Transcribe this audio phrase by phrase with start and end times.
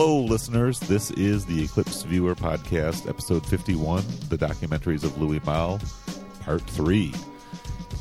[0.00, 0.78] Hello, listeners.
[0.78, 5.80] This is the Eclipse Viewer Podcast, episode 51, the documentaries of Louis Malle,
[6.42, 7.12] part three.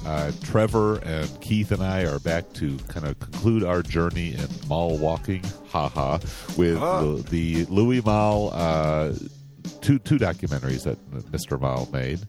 [0.05, 4.47] Uh, Trevor and Keith and I are back to kind of conclude our journey in
[4.67, 6.19] mall walking, haha,
[6.55, 9.13] with the, the Louis Malle uh,
[9.81, 11.59] two two documentaries that Mr.
[11.59, 12.19] Malle made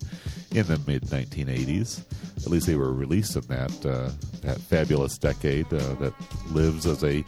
[0.53, 2.05] in the mid 1980s.
[2.39, 4.11] At least they were released in that uh,
[4.41, 6.15] that fabulous decade uh, that
[6.53, 7.23] lives as a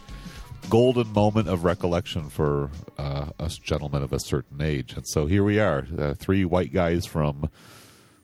[0.69, 4.93] golden moment of recollection for uh, us gentlemen of a certain age.
[4.93, 7.49] And so here we are, uh, three white guys from.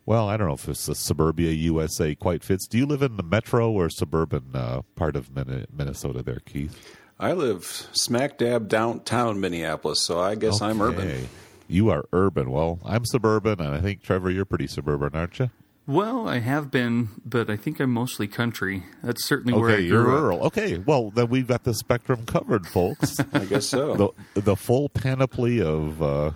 [0.05, 2.66] Well, I don't know if it's the suburbia USA quite fits.
[2.66, 6.98] Do you live in the metro or suburban uh, part of Minnesota there, Keith?
[7.20, 10.70] I live smack dab downtown Minneapolis, so I guess okay.
[10.70, 11.28] I'm urban.
[11.67, 12.52] You are urban.
[12.52, 15.50] Well, I'm suburban, and I think Trevor, you're pretty suburban, aren't you?
[15.88, 18.83] Well, I have been, but I think I'm mostly country.
[19.02, 20.39] That's certainly okay, where I you're grew rural.
[20.39, 20.45] up.
[20.47, 23.16] Okay, well then we've got the spectrum covered, folks.
[23.33, 24.13] I guess so.
[24.33, 26.31] The, the full panoply of uh,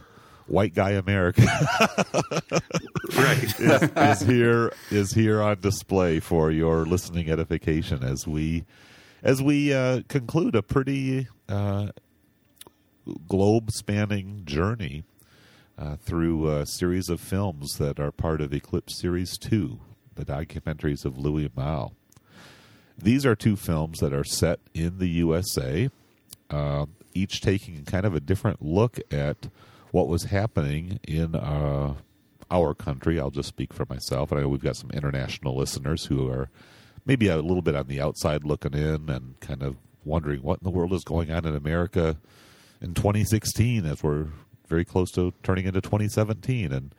[0.48, 1.42] white guy America
[3.18, 3.60] right.
[3.60, 8.64] is, is here is here on display for your listening edification as we
[9.22, 11.90] as we uh, conclude a pretty uh,
[13.28, 15.04] globe spanning journey
[15.82, 19.80] uh, through a series of films that are part of Eclipse Series 2,
[20.14, 21.94] the documentaries of Louis Malle.
[22.98, 25.90] These are two films that are set in the USA,
[26.52, 29.48] uh, each taking kind of a different look at
[29.90, 31.96] what was happening in uh,
[32.52, 33.20] our country.
[33.20, 34.32] I'll just speak for myself.
[34.32, 36.50] I know we've got some international listeners who are
[37.08, 40.64] maybe a little bit on the outside looking in and kind of wondering what in
[40.64, 42.18] the world is going on in America
[42.82, 44.28] in 2016 as we're
[44.72, 46.72] very close to turning into 2017.
[46.72, 46.96] And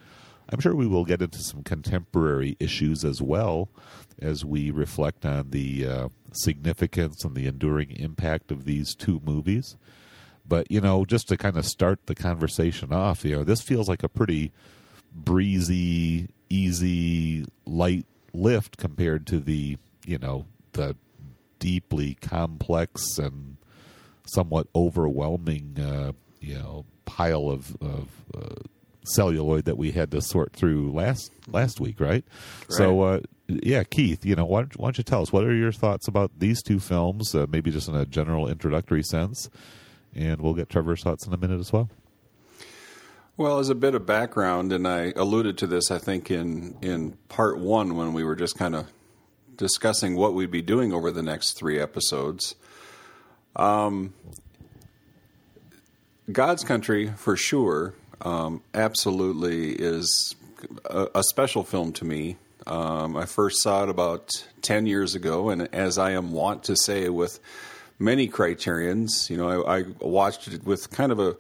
[0.51, 3.71] I'm sure we will get into some contemporary issues as well
[4.21, 9.77] as we reflect on the uh, significance and the enduring impact of these two movies.
[10.47, 13.89] But, you know, just to kind of start the conversation off, you know, this feels
[13.89, 14.53] like a pretty
[15.15, 18.05] breezy, easy, light
[18.35, 20.95] lift compared to the, you know, the
[21.59, 23.57] deeply complex and
[24.27, 28.63] somewhat overwhelming, uh, you know, pile of, of uh,
[29.05, 32.25] celluloid that we had to sort through last last week, right?
[32.25, 32.25] Right.
[32.69, 35.55] So, uh, yeah, Keith, you know, why don't, why don't you tell us what are
[35.55, 37.35] your thoughts about these two films?
[37.35, 39.51] Uh, maybe just in a general introductory sense,
[40.15, 41.91] and we'll get Trevor's thoughts in a minute as well.
[43.37, 47.17] Well, as a bit of background, and I alluded to this, I think in in
[47.29, 48.87] part one when we were just kind of
[49.57, 52.55] discussing what we'd be doing over the next three episodes.
[53.57, 54.15] Um,
[56.33, 60.35] God's Country, for sure, um, absolutely is
[60.87, 62.37] a, a special film to me.
[62.67, 64.31] Um, I first saw it about
[64.63, 67.39] 10 years ago, and as I am wont to say with
[67.99, 71.37] many criterions, you know, I, I watched it with kind of a,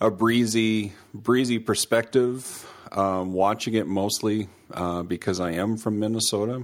[0.00, 6.62] a breezy, breezy perspective, um, watching it mostly uh, because I am from Minnesota,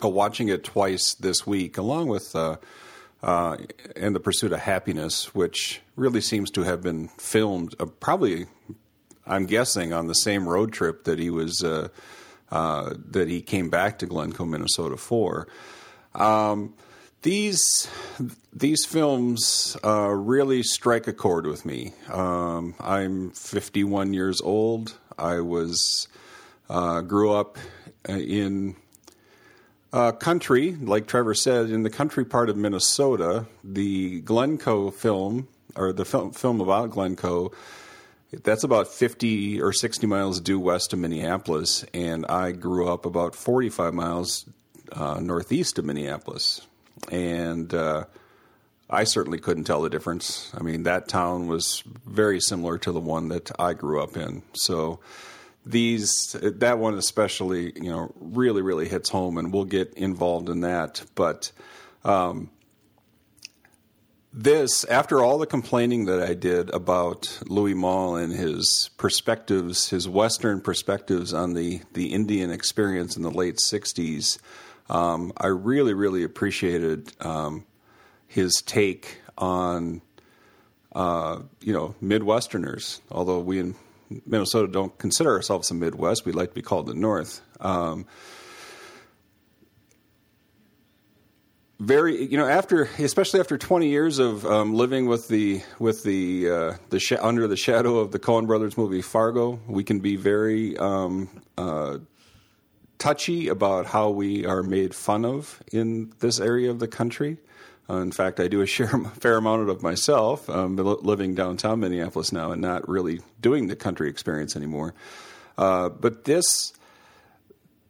[0.00, 2.56] but watching it twice this week, along with uh,
[3.22, 3.56] uh,
[3.96, 8.46] "In the Pursuit of Happiness," which really seems to have been filmed uh, probably,
[9.26, 11.88] I'm guessing, on the same road trip that he was uh,
[12.50, 15.48] uh, that he came back to Glencoe, Minnesota for.
[16.14, 16.74] Um,
[17.22, 17.88] these
[18.52, 21.92] these films uh, really strike a chord with me.
[22.10, 24.96] Um, I'm 51 years old.
[25.18, 26.08] I was
[26.70, 27.58] uh, grew up
[28.08, 28.76] in
[29.92, 33.46] uh, country, like Trevor said, in the country part of Minnesota.
[33.64, 37.52] The Glencoe film, or the film, film about Glencoe,
[38.30, 43.34] that's about 50 or 60 miles due west of Minneapolis, and I grew up about
[43.34, 44.44] 45 miles
[44.92, 46.60] uh, northeast of Minneapolis.
[47.10, 48.04] And uh,
[48.90, 50.52] I certainly couldn't tell the difference.
[50.54, 54.42] I mean, that town was very similar to the one that I grew up in.
[54.52, 55.00] So
[55.68, 60.62] these that one especially, you know, really really hits home, and we'll get involved in
[60.62, 61.04] that.
[61.14, 61.52] But
[62.04, 62.50] um,
[64.32, 70.08] this, after all the complaining that I did about Louis Malle and his perspectives, his
[70.08, 74.38] Western perspectives on the the Indian experience in the late '60s,
[74.88, 77.66] um, I really really appreciated um,
[78.26, 80.00] his take on
[80.94, 83.00] uh, you know Midwesterners.
[83.10, 83.74] Although we in
[84.26, 87.40] Minnesota don't consider ourselves the Midwest, we like to be called the North.
[87.60, 88.06] Um,
[91.80, 96.50] very, you know, after especially after 20 years of um, living with the with the
[96.50, 100.16] uh, the sh- under the shadow of the Coen Brothers movie Fargo, we can be
[100.16, 101.98] very um, uh,
[102.98, 107.38] touchy about how we are made fun of in this area of the country.
[107.90, 108.88] Uh, in fact, I do a share,
[109.20, 114.08] fair amount of myself, um, living downtown Minneapolis now and not really doing the country
[114.08, 114.94] experience anymore.
[115.56, 116.72] Uh, but this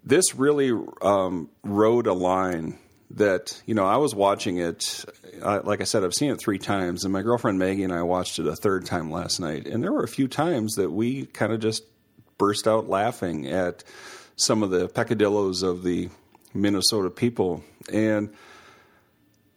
[0.04, 0.72] this really
[1.02, 2.78] um, rode a line
[3.10, 5.04] that you know I was watching it.
[5.42, 8.02] Uh, like I said, I've seen it three times, and my girlfriend Maggie and I
[8.02, 9.66] watched it a third time last night.
[9.66, 11.84] And there were a few times that we kind of just
[12.38, 13.84] burst out laughing at
[14.36, 16.08] some of the peccadillos of the
[16.54, 17.62] Minnesota people.
[17.92, 18.30] And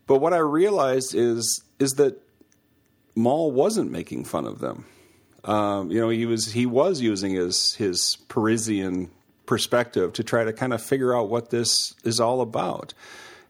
[0.07, 2.21] but what I realized is is that
[3.15, 4.85] Malle wasn't making fun of them.
[5.43, 9.09] Um, you know, he was he was using his his Parisian
[9.45, 12.93] perspective to try to kind of figure out what this is all about.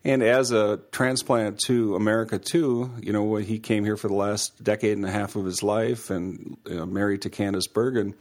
[0.03, 4.63] And as a transplant to America too, you know, he came here for the last
[4.63, 8.15] decade and a half of his life and you know, married to Candice Bergen.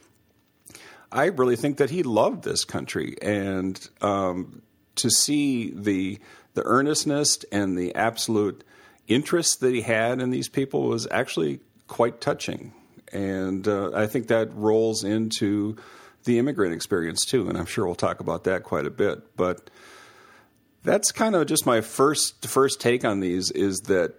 [1.12, 4.62] I really think that he loved this country, and um,
[4.96, 6.20] to see the
[6.54, 8.64] the earnestness and the absolute
[9.08, 12.72] interest that he had in these people was actually quite touching.
[13.12, 15.76] And uh, I think that rolls into
[16.24, 19.36] the immigrant experience too, and I'm sure we'll talk about that quite a bit.
[19.36, 19.70] But
[20.82, 24.14] that's kind of just my first first take on these is that,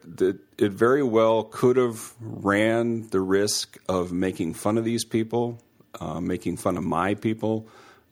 [0.57, 5.59] it very well could have ran the risk of making fun of these people,
[5.99, 7.67] uh, making fun of my people,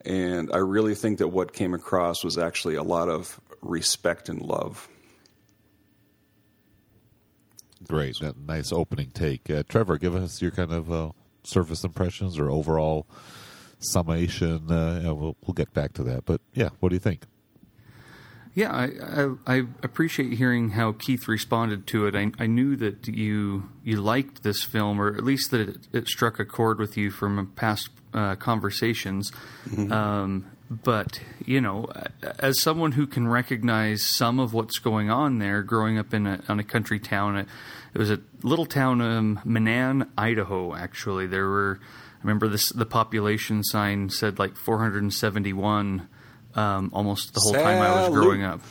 [0.05, 4.41] and I really think that what came across was actually a lot of respect and
[4.41, 4.87] love.
[7.87, 9.97] Great, that nice opening take, uh, Trevor.
[9.97, 11.11] Give us your kind of uh,
[11.43, 13.07] surface impressions or overall
[13.79, 14.69] summation.
[14.69, 17.23] Uh, we'll we'll get back to that, but yeah, what do you think?
[18.55, 18.89] Yeah, I,
[19.21, 22.15] I, I, appreciate hearing how Keith responded to it.
[22.15, 26.07] I, I, knew that you you liked this film, or at least that it, it
[26.07, 29.31] struck a chord with you from past uh, conversations.
[29.69, 29.91] Mm-hmm.
[29.93, 31.87] Um, but you know,
[32.39, 36.41] as someone who can recognize some of what's going on there, growing up in a,
[36.47, 37.47] on a country town, it,
[37.93, 40.75] it was a little town, um, Menan, Idaho.
[40.75, 41.79] Actually, there were.
[41.81, 42.69] I remember this.
[42.69, 46.07] The population sign said like 471
[46.55, 47.63] um, almost the whole Salute.
[47.63, 48.61] time I was growing up.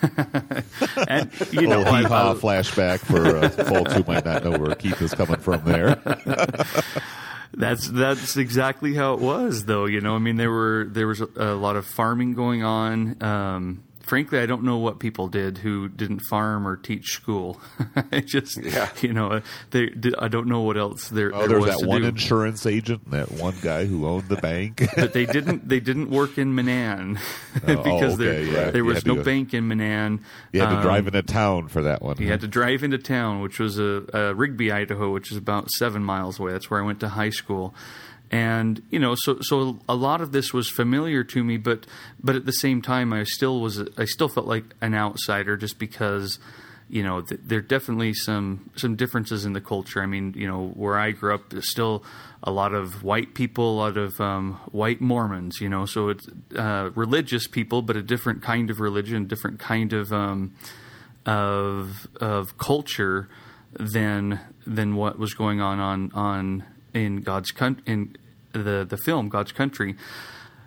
[1.08, 5.00] and you know, a little flashback for uh, folks who might not know where Keith
[5.00, 6.00] is coming from there.
[7.54, 9.86] that's that's exactly how it was, though.
[9.86, 13.22] You know, I mean, there were there was a, a lot of farming going on.
[13.22, 17.60] Um, frankly, I don't know what people did who didn't farm or teach school.
[18.12, 18.90] I just, yeah.
[19.00, 21.34] you know, they, I don't know what else there.
[21.34, 22.08] Oh, there was that one do.
[22.08, 24.82] insurance agent, that one guy who owned the bank.
[24.96, 25.68] but they didn't.
[25.68, 27.18] They didn't work in Menan
[27.54, 28.70] because oh, okay, there, yeah.
[28.70, 30.20] there was no bank in Menan.
[30.52, 32.16] You had to um, drive into town for that one.
[32.18, 32.32] You huh?
[32.32, 36.02] had to drive into town, which was a, a Rigby, Idaho, which is about seven
[36.02, 36.52] miles away.
[36.52, 37.74] That's where I went to high school
[38.30, 41.86] and you know so so a lot of this was familiar to me but
[42.22, 45.78] but at the same time I still was I still felt like an outsider just
[45.78, 46.38] because
[46.88, 50.02] you know th- there are definitely some some differences in the culture.
[50.02, 52.04] I mean you know where I grew up there's still
[52.42, 56.28] a lot of white people a lot of um, white Mormons you know so it's
[56.54, 60.54] uh, religious people but a different kind of religion different kind of um,
[61.24, 63.28] of of culture
[63.72, 66.64] than than what was going on on on
[67.04, 68.16] in God's con- in
[68.52, 69.96] the the film God's Country.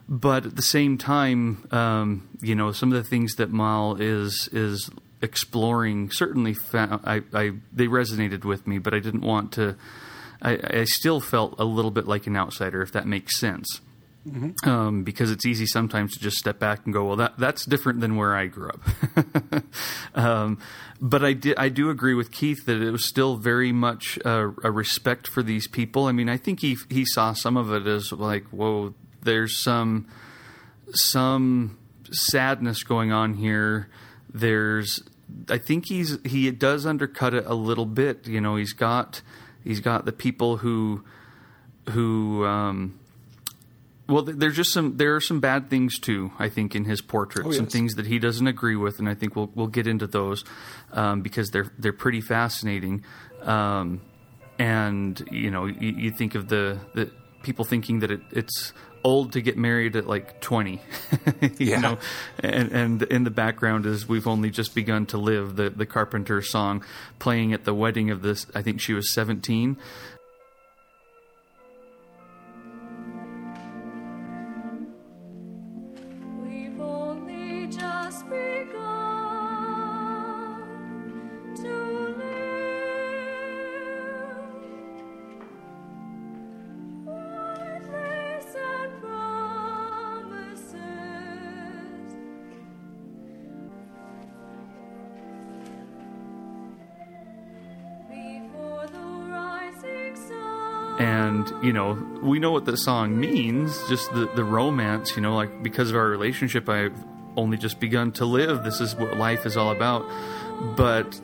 [0.07, 4.49] But at the same time, um, you know, some of the things that Malle is
[4.51, 4.89] is
[5.21, 9.75] exploring certainly found, I, I they resonated with me, but I didn't want to.
[10.41, 13.81] I, I still felt a little bit like an outsider, if that makes sense.
[14.27, 14.69] Mm-hmm.
[14.69, 18.01] Um, because it's easy sometimes to just step back and go, well, that that's different
[18.01, 19.63] than where I grew up.
[20.15, 20.59] um,
[21.01, 24.53] but I did I do agree with Keith that it was still very much a,
[24.63, 26.05] a, respect for these people.
[26.05, 30.07] I mean, I think he he saw some of it as like, whoa, there's some
[30.91, 31.79] some
[32.11, 33.89] sadness going on here.
[34.31, 35.01] There's
[35.49, 38.27] I think he's he does undercut it a little bit.
[38.27, 39.23] You know, he's got
[39.63, 41.03] he's got the people who
[41.89, 42.99] who um,
[44.11, 46.31] well, there's just some there are some bad things too.
[46.37, 49.15] I think in his portrait, oh, some things that he doesn't agree with, and I
[49.15, 50.43] think we'll we'll get into those
[50.91, 53.03] um, because they're they're pretty fascinating.
[53.41, 54.01] Um,
[54.59, 57.09] and you know, you, you, think of the the
[57.41, 60.79] people thinking that it, it's old to get married at like 20
[61.41, 61.79] you yeah.
[61.79, 61.97] know
[62.39, 66.39] and and in the background is we've only just begun to live the the carpenter
[66.41, 66.83] song
[67.17, 69.75] playing at the wedding of this i think she was 17
[101.61, 105.61] you know we know what the song means just the the romance you know like
[105.61, 106.95] because of our relationship i've
[107.37, 110.05] only just begun to live this is what life is all about
[110.75, 111.19] but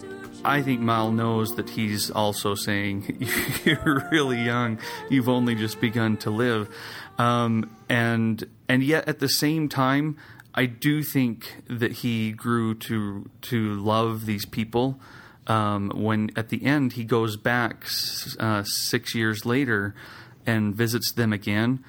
[0.45, 3.27] I think Malle knows that he's also saying,
[3.65, 4.79] "You're really young.
[5.09, 6.69] You've only just begun to live,"
[7.17, 10.17] um, and and yet at the same time,
[10.53, 14.99] I do think that he grew to to love these people.
[15.47, 17.85] Um, when at the end he goes back
[18.37, 19.95] uh, six years later
[20.47, 21.83] and visits them again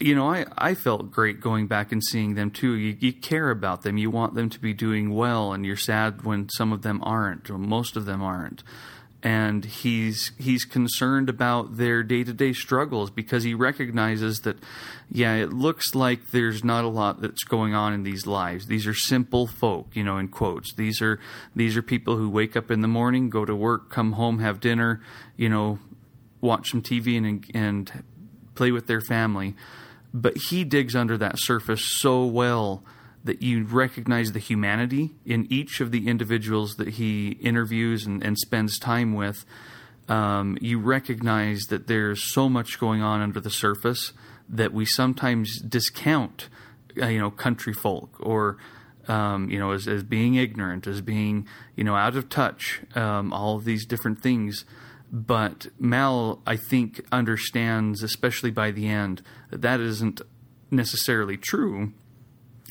[0.00, 2.72] you know, I, I felt great going back and seeing them too.
[2.72, 3.98] You, you care about them.
[3.98, 7.50] You want them to be doing well, and you're sad when some of them aren't,
[7.50, 8.62] or most of them aren't.
[9.22, 14.56] And he's he's concerned about their day to day struggles because he recognizes that,
[15.10, 18.66] yeah, it looks like there's not a lot that's going on in these lives.
[18.66, 20.74] These are simple folk, you know, in quotes.
[20.74, 21.20] These are
[21.54, 24.58] these are people who wake up in the morning, go to work, come home, have
[24.58, 25.02] dinner,
[25.36, 25.78] you know,
[26.40, 28.04] watch some TV and and
[28.54, 29.54] play with their family
[30.12, 32.82] but he digs under that surface so well
[33.22, 38.38] that you recognize the humanity in each of the individuals that he interviews and, and
[38.38, 39.44] spends time with.
[40.08, 44.12] Um, you recognize that there's so much going on under the surface
[44.48, 46.48] that we sometimes discount,
[47.00, 48.56] uh, you know, country folk or
[49.06, 53.32] um, you know, as, as being ignorant, as being you know out of touch, um,
[53.32, 54.64] all of these different things.
[55.12, 60.20] But Malle, I think, understands, especially by the end, that that isn't
[60.70, 61.92] necessarily true.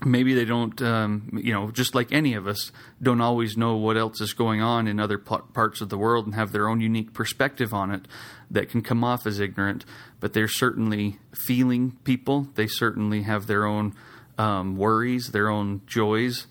[0.05, 3.97] Maybe they don't, um, you know, just like any of us, don't always know what
[3.97, 7.13] else is going on in other parts of the world and have their own unique
[7.13, 8.07] perspective on it
[8.49, 9.83] that can come off as ignorant.
[10.21, 12.47] But they're certainly feeling people.
[12.55, 13.93] They certainly have their own
[14.37, 16.47] um, worries, their own joys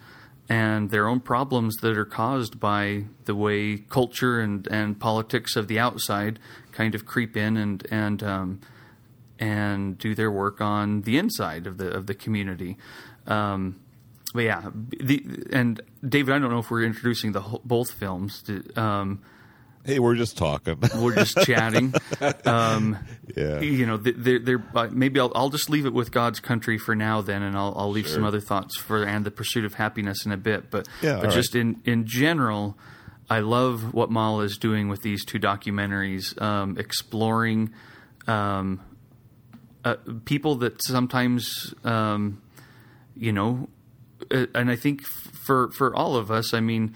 [0.49, 5.69] and their own problems that are caused by the way culture and, and politics of
[5.69, 6.38] the outside
[6.73, 8.61] kind of creep in and and um,
[9.38, 12.76] and do their work on the inside of the of the community.
[13.26, 13.81] Um,
[14.35, 18.43] but yeah, the, and David, I don't know if we're introducing the whole, both films.
[18.43, 19.23] To, um,
[19.85, 20.78] Hey, we're just talking.
[21.00, 21.94] We're just chatting.
[22.44, 22.99] Um,
[23.35, 23.61] yeah.
[23.61, 26.94] You know, they're, they're, uh, maybe I'll, I'll just leave it with God's country for
[26.94, 28.16] now, then, and I'll, I'll leave sure.
[28.16, 30.70] some other thoughts for and the pursuit of happiness in a bit.
[30.70, 31.62] But, yeah, but just right.
[31.62, 32.76] in in general,
[33.30, 37.73] I love what Malle is doing with these two documentaries, um, exploring
[38.26, 38.80] um,
[39.85, 42.42] uh, people that sometimes, um,
[43.16, 43.68] you know,
[44.30, 46.94] uh, and I think for for all of us, I mean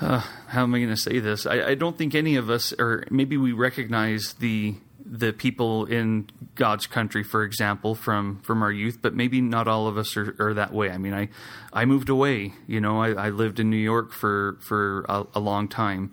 [0.00, 1.46] uh, how am I going to say this?
[1.46, 6.28] I, I, don't think any of us, or maybe we recognize the the people in
[6.54, 10.34] God's country, for example, from from our youth, but maybe not all of us are,
[10.38, 10.90] are that way.
[10.90, 11.28] I mean, I
[11.72, 12.54] I moved away.
[12.66, 16.12] You know, I, I lived in New York for for a, a long time,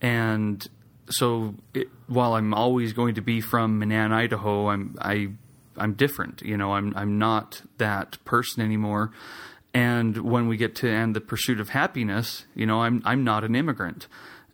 [0.00, 0.66] and
[1.10, 5.30] so it, while I'm always going to be from Menan, Idaho, I'm I
[5.76, 6.42] I'm different.
[6.42, 9.10] You know, I'm I'm not that person anymore.
[9.74, 13.42] And when we get to end the pursuit of happiness, you know, I'm I'm not
[13.44, 14.06] an immigrant.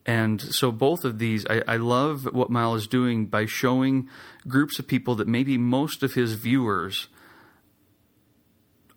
[0.06, 4.08] And so both of these, I, I, love what Malle is doing by showing
[4.48, 7.08] groups of people that maybe most of his viewers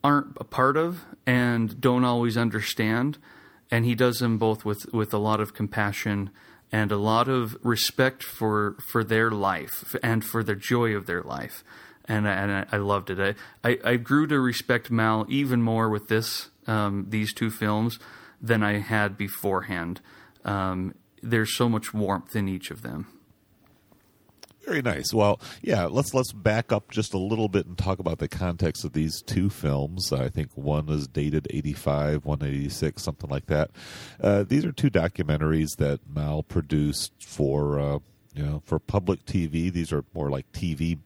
[0.01, 3.18] aren't a part of and don't always understand.
[3.70, 6.30] And he does them both with, with a lot of compassion
[6.72, 11.22] and a lot of respect for for their life and for the joy of their
[11.22, 11.63] life
[12.05, 13.38] and and I, loved it.
[13.63, 18.00] I, I, I grew to respect Malle even more with this um, these two films
[18.41, 20.01] than I had beforehand.
[20.43, 23.07] Um, there's so much warmth in each of them.
[24.65, 25.13] Very nice.
[25.13, 28.86] Well, yeah, let's let's back up just a little bit and talk about the context
[28.86, 30.13] of these two films.
[30.13, 33.72] I think one is dated 85, one 86, something like that.
[34.22, 38.00] Uh, these are two documentaries that Malle produced for uh,
[38.33, 39.72] you know for public TV.
[39.72, 41.00] These are more like TV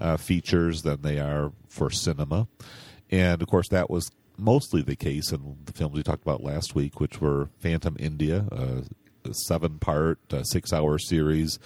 [0.00, 2.48] uh, features than they are for cinema.
[3.10, 6.74] And of course, that was mostly the case in the films we talked about last
[6.74, 8.82] week, which were Phantom India, a
[9.32, 11.58] seven part, uh, six hour series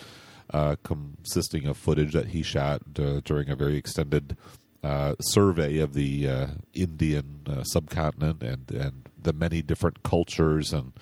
[0.53, 4.37] uh, consisting of footage that he shot uh, during a very extended
[4.83, 10.93] uh, survey of the uh, Indian subcontinent and, and the many different cultures and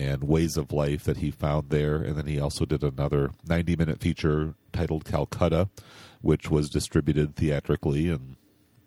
[0.00, 1.96] and ways of life that he found there.
[1.96, 5.68] And then he also did another 90 minute feature titled Calcutta,
[6.20, 8.36] which was distributed theatrically and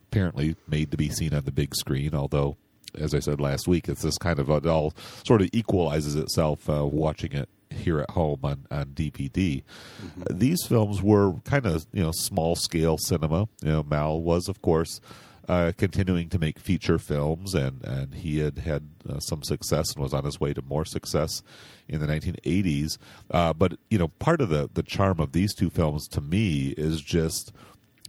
[0.07, 2.13] apparently made to be seen on the big screen.
[2.13, 2.57] Although,
[2.95, 4.93] as I said last week, it's this kind of it all
[5.25, 9.63] sort of equalizes itself uh, watching it here at home on, on DVD.
[10.03, 10.37] Mm-hmm.
[10.37, 13.47] These films were kind of you know small scale cinema.
[13.63, 14.99] You know, Malle was of course
[15.47, 20.03] uh, continuing to make feature films, and, and he had had uh, some success and
[20.03, 21.41] was on his way to more success
[21.87, 22.97] in the 1980s.
[23.29, 26.73] Uh, but you know, part of the the charm of these two films to me
[26.77, 27.51] is just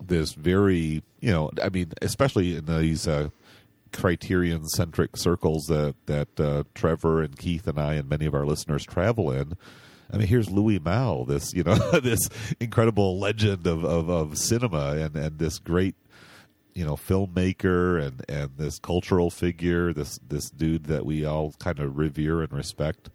[0.03, 3.07] this very you know, I mean, especially in these.
[3.07, 3.31] Uh,
[3.93, 8.47] criterion centric circles that that uh, Trevor and Keith and I and many of our
[8.47, 9.53] listeners travel in.
[10.11, 12.29] I mean, here's Louis Malle, this you know, this
[12.61, 15.95] incredible legend of, of, of cinema, and, and this great
[16.75, 21.79] you know filmmaker and and this cultural figure this this dude that we all kind
[21.79, 23.11] of revere and respect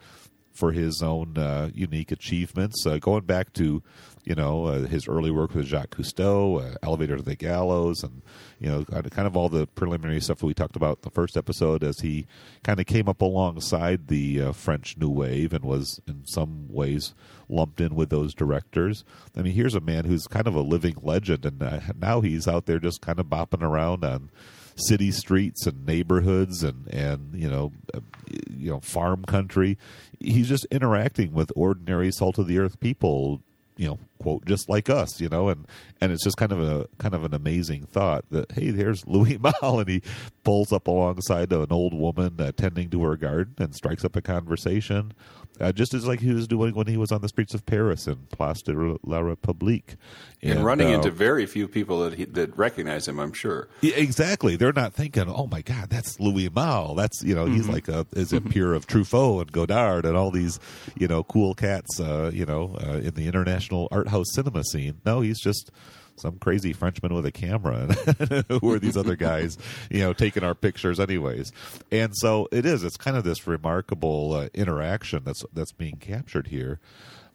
[0.58, 2.86] for his own uh, unique achievements.
[2.86, 3.84] Uh, going back to
[4.28, 8.22] you know uh, his early work with Jacques Cousteau uh, Elevator to the Gallows and
[8.60, 11.82] you know kind of all the preliminary stuff we talked about in the first episode
[11.82, 12.28] as he
[12.62, 17.16] kind of came up alongside the uh, French New Wave and was in some ways
[17.48, 19.06] lumped in with those directors.
[19.36, 22.50] I mean, here's a man who's kind of a living legend, and uh, now he's
[22.50, 24.30] out there just kind of bopping around on
[24.76, 28.02] city streets and neighborhoods and and you know uh,
[28.50, 29.78] you know farm country.
[30.20, 33.42] He's just interacting with ordinary salt of the earth people
[33.78, 35.66] you know quote just like us you know and
[36.02, 39.38] and it's just kind of a kind of an amazing thought that hey there's louis
[39.38, 40.02] malle and he
[40.44, 44.22] pulls up alongside an old woman uh, tending to her garden and strikes up a
[44.22, 45.14] conversation
[45.60, 48.08] uh, just as like he was doing when he was on the streets of paris
[48.08, 49.96] in place de la republique
[50.42, 53.68] and, and running uh, into very few people that he, that recognize him i'm sure
[53.82, 57.56] yeah, exactly they're not thinking oh my god that's louis malle that's you know mm-hmm.
[57.56, 60.60] he's like a is a peer of truffaut and godard and all these
[60.96, 65.02] you know cool cats uh, you know uh, in the international art house cinema scene.
[65.06, 65.72] No, he's just
[66.18, 67.86] some crazy Frenchman with a camera.
[68.62, 69.58] Who are these other guys,
[69.90, 71.52] you know, taking our pictures anyways?
[71.92, 72.84] And so it is.
[72.84, 76.80] It's kind of this remarkable uh, interaction that's that's being captured here.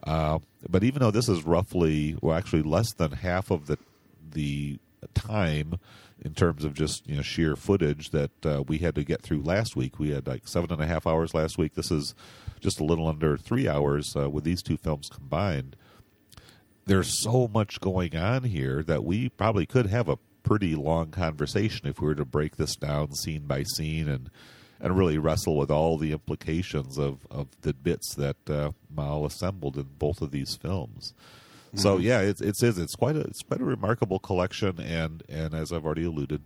[0.04, 3.78] Uh, but even though this is roughly, well, actually less than half of the
[4.32, 4.78] the
[5.14, 5.78] time
[6.24, 9.42] in terms of just you know sheer footage that uh, we had to get through
[9.42, 9.98] last week.
[9.98, 11.74] We had like seven and a half hours last week.
[11.74, 12.14] This is
[12.60, 15.76] just a little under three hours uh, with these two films combined
[16.86, 21.86] there's so much going on here that we probably could have a pretty long conversation
[21.86, 24.30] if we were to break this down scene by scene and
[24.80, 29.76] and really wrestle with all the implications of, of the bits that uh, Malle assembled
[29.76, 31.14] in both of these films.
[31.68, 31.78] Mm-hmm.
[31.78, 35.72] So yeah, it's it's it's quite a it's quite a remarkable collection, and and as
[35.72, 36.42] I've already alluded,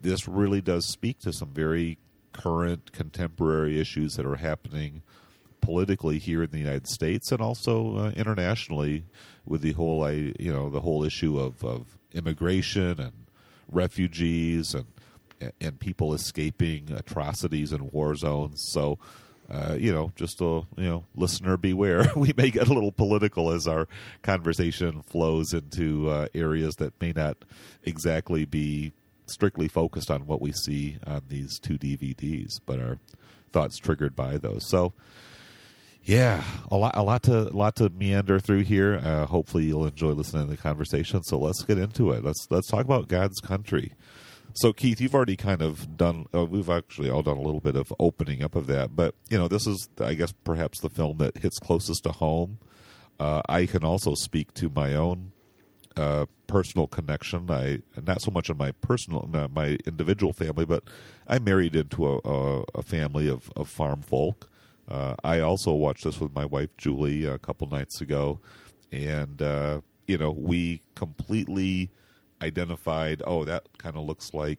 [0.00, 1.98] this really does speak to some very
[2.32, 5.02] current contemporary issues that are happening
[5.60, 9.04] politically here in the United States and also uh, internationally
[9.44, 13.12] with the whole I you know the whole issue of, of immigration and
[13.70, 14.86] refugees and
[15.60, 18.62] and people escaping atrocities and war zones.
[18.72, 18.98] So,
[19.50, 22.10] uh, you know, just a you know, listener beware.
[22.16, 23.88] we may get a little political as our
[24.22, 27.38] conversation flows into uh, areas that may not
[27.82, 28.92] exactly be
[29.26, 32.98] strictly focused on what we see on these two DVDs, but are
[33.52, 34.68] thoughts triggered by those.
[34.68, 34.92] So,
[36.04, 39.00] yeah, a lot, a lot to, a lot to meander through here.
[39.02, 41.22] Uh, hopefully, you'll enjoy listening to the conversation.
[41.22, 42.24] So let's get into it.
[42.24, 43.92] Let's let's talk about God's country.
[44.54, 46.26] So, Keith, you've already kind of done.
[46.34, 49.38] Uh, we've actually all done a little bit of opening up of that, but you
[49.38, 52.58] know, this is, I guess, perhaps the film that hits closest to home.
[53.20, 55.32] Uh, I can also speak to my own
[55.96, 57.50] uh, personal connection.
[57.50, 60.84] I not so much in my personal, my individual family, but
[61.28, 64.49] I married into a, a, a family of, of farm folk.
[64.90, 68.40] Uh, I also watched this with my wife Julie a couple nights ago,
[68.90, 71.90] and uh, you know we completely
[72.42, 73.22] identified.
[73.24, 74.58] Oh, that kind of looks like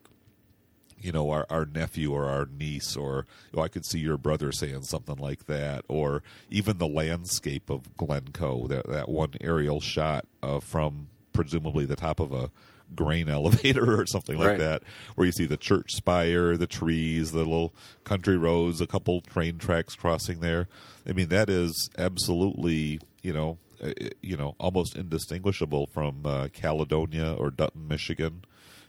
[0.99, 4.51] you know our, our nephew or our niece, or oh, I could see your brother
[4.51, 8.67] saying something like that, or even the landscape of Glencoe.
[8.67, 12.51] That that one aerial shot uh, from presumably the top of a
[12.95, 14.59] grain elevator or something like right.
[14.59, 14.83] that,
[15.15, 17.73] where you see the church spire, the trees, the little
[18.03, 20.67] country roads, a couple train tracks crossing there.
[21.07, 27.33] I mean, that is absolutely, you know, uh, you know, almost indistinguishable from uh, Caledonia
[27.33, 28.43] or Dutton, Michigan.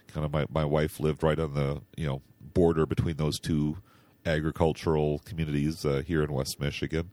[0.09, 3.79] Kind of, my my wife lived right on the you know border between those two
[4.27, 7.11] agricultural communities uh, here in West Michigan,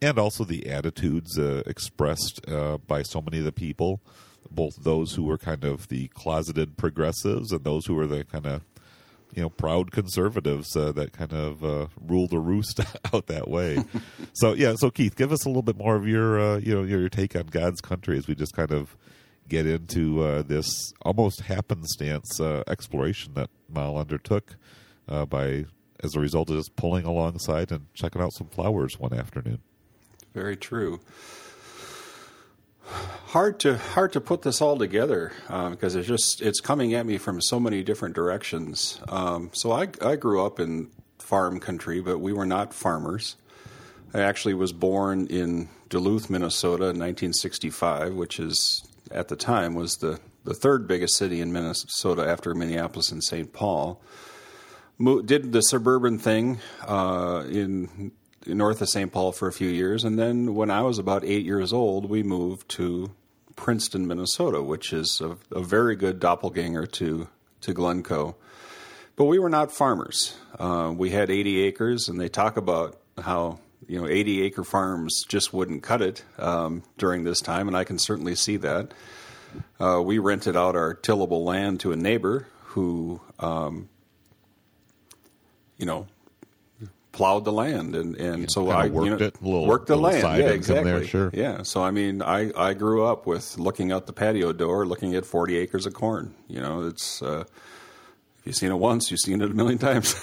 [0.00, 4.00] and also the attitudes uh, expressed uh, by so many of the people
[4.50, 8.46] both those who were kind of the closeted progressives and those who were the kind
[8.46, 8.62] of
[9.34, 12.80] you know proud conservatives uh, that kind of uh, the roost
[13.12, 13.82] out that way.
[14.32, 16.82] so yeah, so Keith, give us a little bit more of your uh, you know
[16.82, 18.96] your take on God's country as we just kind of
[19.48, 24.56] get into uh, this almost happenstance uh, exploration that Malle undertook
[25.08, 25.64] uh, by
[26.00, 29.60] as a result of just pulling alongside and checking out some flowers one afternoon.
[30.34, 31.00] Very true.
[33.28, 37.06] Hard to hard to put this all together um, because it's just it's coming at
[37.06, 39.00] me from so many different directions.
[39.08, 43.36] Um, so I I grew up in farm country, but we were not farmers.
[44.14, 49.96] I actually was born in Duluth, Minnesota, in 1965, which is at the time was
[49.96, 53.52] the the third biggest city in Minnesota after Minneapolis and St.
[53.52, 54.00] Paul.
[54.96, 58.12] Mo- did the suburban thing uh, in
[58.48, 59.12] north of St.
[59.12, 62.22] Paul for a few years, and then when I was about eight years old, we
[62.22, 63.10] moved to
[63.56, 67.28] Princeton, Minnesota, which is a, a very good doppelganger to
[67.60, 68.36] to Glencoe.
[69.16, 70.36] But we were not farmers.
[70.58, 73.58] Uh, we had 80 acres, and they talk about how
[73.88, 77.84] you know 80 acre farms just wouldn't cut it um, during this time, and I
[77.84, 78.94] can certainly see that.
[79.80, 83.88] Uh, we rented out our tillable land to a neighbor who, um,
[85.78, 86.06] you know,
[87.18, 90.22] plowed the land, and and so I worked you know, it, little, worked the land.
[90.22, 90.92] Yeah, exactly.
[90.92, 91.30] There, sure.
[91.34, 91.64] Yeah.
[91.64, 95.26] So I mean, I I grew up with looking out the patio door, looking at
[95.26, 96.32] forty acres of corn.
[96.46, 97.42] You know, it's uh,
[98.38, 100.14] if you've seen it once, you've seen it a million times.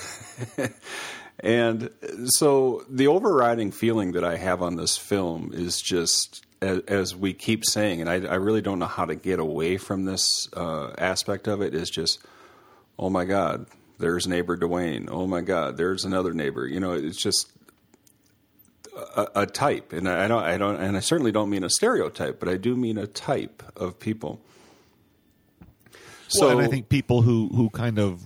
[1.41, 1.89] and
[2.27, 6.41] so the overriding feeling that I have on this film is just.
[6.62, 9.75] As, as we keep saying, and I, I, really don't know how to get away
[9.75, 12.25] from this uh, aspect of it, is just,
[12.97, 15.08] oh my God, there's neighbor Dwayne.
[15.10, 16.67] Oh my God, there's another neighbor.
[16.67, 17.51] You know, it's just
[19.15, 22.39] a, a, type, and I don't, I don't, and I certainly don't mean a stereotype,
[22.39, 24.41] but I do mean a type of people.
[26.27, 28.21] So, well, and I think people who who kind of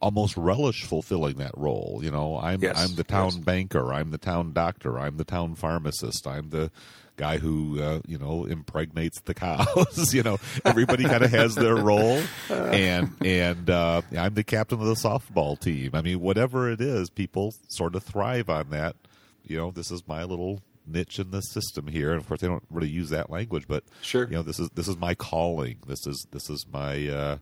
[0.00, 2.00] almost relish fulfilling that role.
[2.02, 3.36] You know, I'm yes, I'm the town yes.
[3.36, 6.70] banker, I'm the town doctor, I'm the town pharmacist, I'm the
[7.16, 10.14] guy who uh, you know impregnates the cows.
[10.14, 14.86] you know, everybody kind of has their role, and and uh, I'm the captain of
[14.86, 15.90] the softball team.
[15.94, 18.96] I mean, whatever it is, people sort of thrive on that.
[19.44, 22.12] You know, this is my little niche in the system here.
[22.12, 24.70] And of course, they don't really use that language, but sure, you know, this is
[24.74, 25.78] this is my calling.
[25.86, 27.08] This is this is my.
[27.08, 27.38] Uh,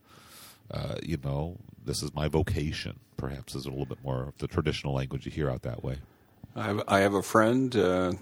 [0.71, 2.99] uh, you know, this is my vocation.
[3.17, 5.99] Perhaps is a little bit more of the traditional language you hear out that way.
[6.57, 8.13] I have, I have a friend, uh,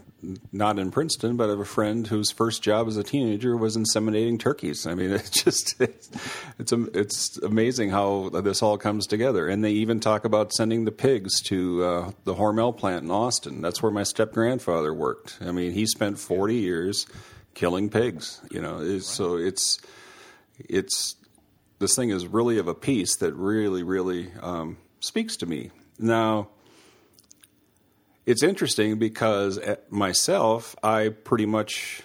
[0.53, 3.77] not in Princeton, but I have a friend whose first job as a teenager was
[3.77, 4.87] inseminating turkeys.
[4.87, 6.11] I mean, it's just it's
[6.59, 9.49] it's, it's amazing how this all comes together.
[9.49, 13.61] And they even talk about sending the pigs to uh, the Hormel plant in Austin.
[13.61, 15.39] That's where my step grandfather worked.
[15.43, 17.07] I mean, he spent forty years
[17.55, 18.41] killing pigs.
[18.51, 19.79] You know, it's, so it's
[20.59, 21.17] it's
[21.81, 26.49] this thing is really of a piece that really really um, speaks to me now
[28.27, 29.59] it's interesting because
[29.91, 32.03] myself, I pretty much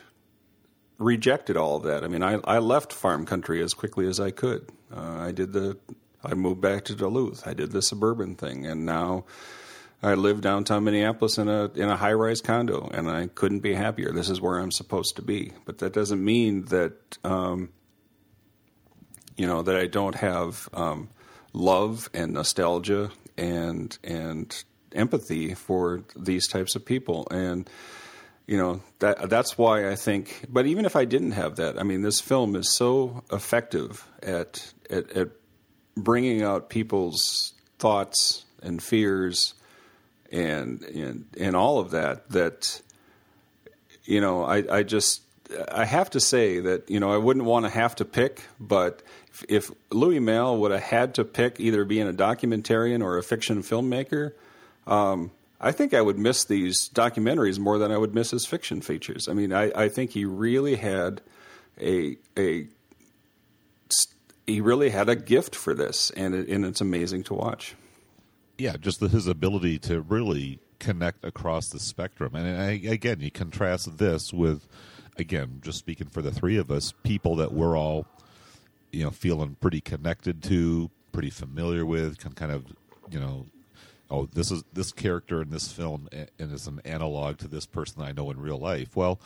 [0.97, 2.03] rejected all of that.
[2.03, 4.69] I mean, I, I left farm country as quickly as I could.
[4.95, 5.77] Uh, I did the,
[6.23, 7.47] I moved back to Duluth.
[7.47, 9.25] I did the suburban thing, and now
[10.01, 13.73] I live downtown Minneapolis in a in a high rise condo, and I couldn't be
[13.73, 14.11] happier.
[14.11, 15.53] This is where I'm supposed to be.
[15.65, 17.69] But that doesn't mean that, um,
[19.35, 21.09] you know, that I don't have um,
[21.53, 24.63] love and nostalgia and and
[24.97, 27.27] empathy for these types of people.
[27.31, 27.69] And
[28.47, 31.83] you know that that's why I think but even if I didn't have that I
[31.83, 35.29] mean this film is so effective at at, at
[35.97, 39.53] bringing out people's thoughts and fears
[40.31, 42.81] and and and all of that that
[44.05, 45.21] you know I I just
[45.69, 49.03] I have to say that you know I wouldn't want to have to pick but
[49.47, 53.61] if, Louis Malle would have had to pick either being a documentarian or a fiction
[53.61, 54.33] filmmaker
[54.87, 58.81] um, I think I would miss these documentaries more than I would miss his fiction
[58.81, 59.27] features.
[59.27, 61.21] I mean, I, I think he really had
[61.79, 62.67] a a
[64.47, 67.75] he really had a gift for this, and it, and it's amazing to watch.
[68.57, 73.29] Yeah, just the, his ability to really connect across the spectrum, and I, again, you
[73.29, 74.67] contrast this with,
[75.17, 78.07] again, just speaking for the three of us, people that we're all,
[78.91, 82.65] you know, feeling pretty connected to, pretty familiar with, can kind of,
[83.11, 83.47] you know,
[84.09, 88.01] oh, this is this character in this film, and it's an analog to this person
[88.01, 88.95] I know in real life.
[88.95, 89.19] Well,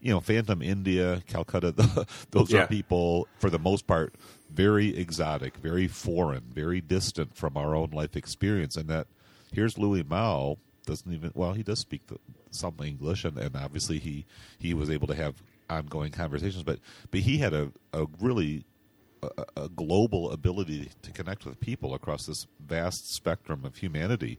[0.00, 2.62] you know, Phantom India, Calcutta, the, those yeah.
[2.62, 4.14] are people for the most part
[4.50, 9.06] very exotic, very foreign, very distant from our own life experience, and that
[9.52, 12.16] here's Louis Malle doesn't even well he does speak the,
[12.50, 14.24] some English and, and obviously he
[14.58, 15.34] he was able to have
[15.68, 16.78] ongoing conversations but
[17.10, 18.64] but he had a, a really
[19.22, 24.38] a, a, global ability to connect with people across this vast spectrum of humanity,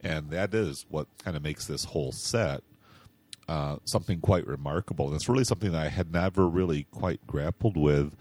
[0.00, 2.62] and that is what kind of makes this whole set
[3.48, 5.06] uh, something quite remarkable.
[5.06, 8.16] And it's really something that I had never really quite grappled with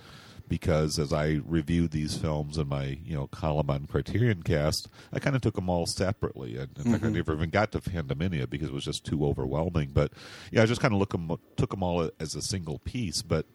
[0.50, 5.20] because as I reviewed these films in my you know column on Criterion Cast, I
[5.20, 6.58] kind of took them all separately.
[6.58, 9.24] And in fact, I never even got to Phantom India because it was just too
[9.26, 9.92] overwhelming.
[9.94, 10.12] But
[10.52, 13.22] yeah, I just kind of look them, took them all as a single piece.
[13.22, 13.46] But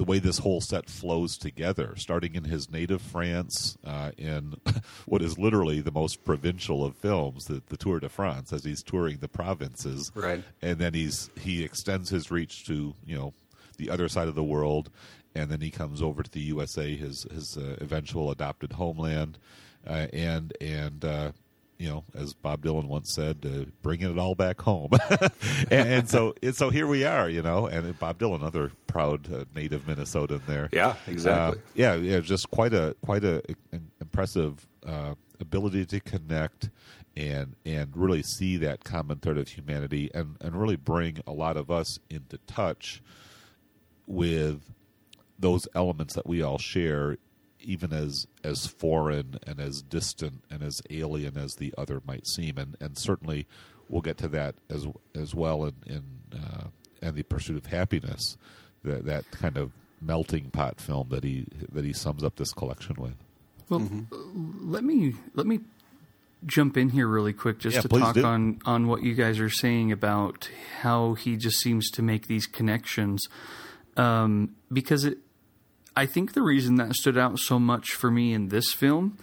[0.00, 4.54] the way this whole set flows together, starting in his native France, uh, in
[5.04, 8.82] what is literally the most provincial of films, the, the Tour de France, as he's
[8.82, 10.42] touring the provinces, Right.
[10.62, 13.34] And then he's he extends his reach to you know
[13.76, 14.88] the other side of the world,
[15.34, 19.36] and then he comes over to the USA, his his uh, eventual adopted homeland,
[19.86, 21.04] uh, and and.
[21.80, 24.90] You know, as Bob Dylan once said, uh, bringing it all back home,
[25.70, 29.32] and, and so and so here we are, you know, and Bob Dylan, another proud
[29.32, 31.58] uh, native Minnesotan there, Yeah, exactly.
[31.58, 36.68] uh, yeah, yeah, just quite a quite a an impressive uh, ability to connect
[37.16, 41.56] and and really see that common thread of humanity and and really bring a lot
[41.56, 43.02] of us into touch
[44.06, 44.60] with
[45.38, 47.16] those elements that we all share
[47.62, 52.58] even as as foreign and as distant and as alien as the other might seem.
[52.58, 53.46] And and certainly
[53.88, 56.02] we'll get to that as as well in in
[56.38, 56.64] uh,
[57.02, 58.36] and the pursuit of happiness
[58.84, 62.96] that that kind of melting pot film that he that he sums up this collection
[62.98, 63.14] with.
[63.68, 63.88] Well,
[64.60, 65.60] let me let me
[66.46, 68.24] jump in here really quick just Yeah, to talk do.
[68.24, 70.48] on on what you guys are saying about
[70.80, 73.28] how he just seems to make these connections.
[73.96, 75.18] Um, because it
[75.96, 79.18] I think the reason that stood out so much for me in this film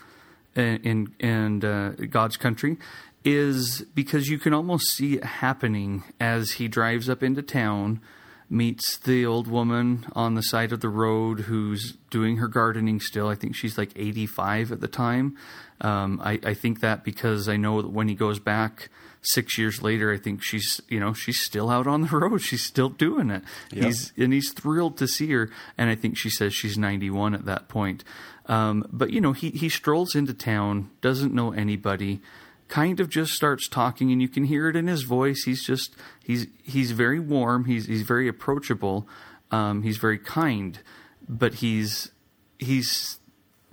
[0.56, 2.77] and in and uh, God's Country
[3.23, 8.01] is because you can almost see it happening as he drives up into town
[8.49, 13.27] meets the old woman on the side of the road who's doing her gardening still.
[13.27, 15.36] I think she's like 85 at the time.
[15.82, 18.89] Um, I, I think that because I know that when he goes back
[19.21, 22.41] six years later, I think she's you know she's still out on the road.
[22.41, 23.43] She's still doing it.
[23.71, 25.49] He's and he's thrilled to see her.
[25.77, 28.03] And I think she says she's 91 at that point.
[28.45, 32.21] Um, but you know he he strolls into town, doesn't know anybody
[32.67, 35.95] kind of just starts talking and you can hear it in his voice he's just
[36.21, 39.08] he's he's very warm he's he's very approachable
[39.51, 40.80] um, he's very kind
[41.27, 42.12] but he's
[42.60, 43.16] he's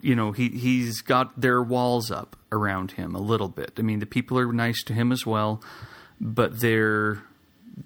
[0.04, 3.98] you know he he's got their walls up around him a little bit i mean
[3.98, 5.62] the people are nice to him as well
[6.20, 7.22] but they're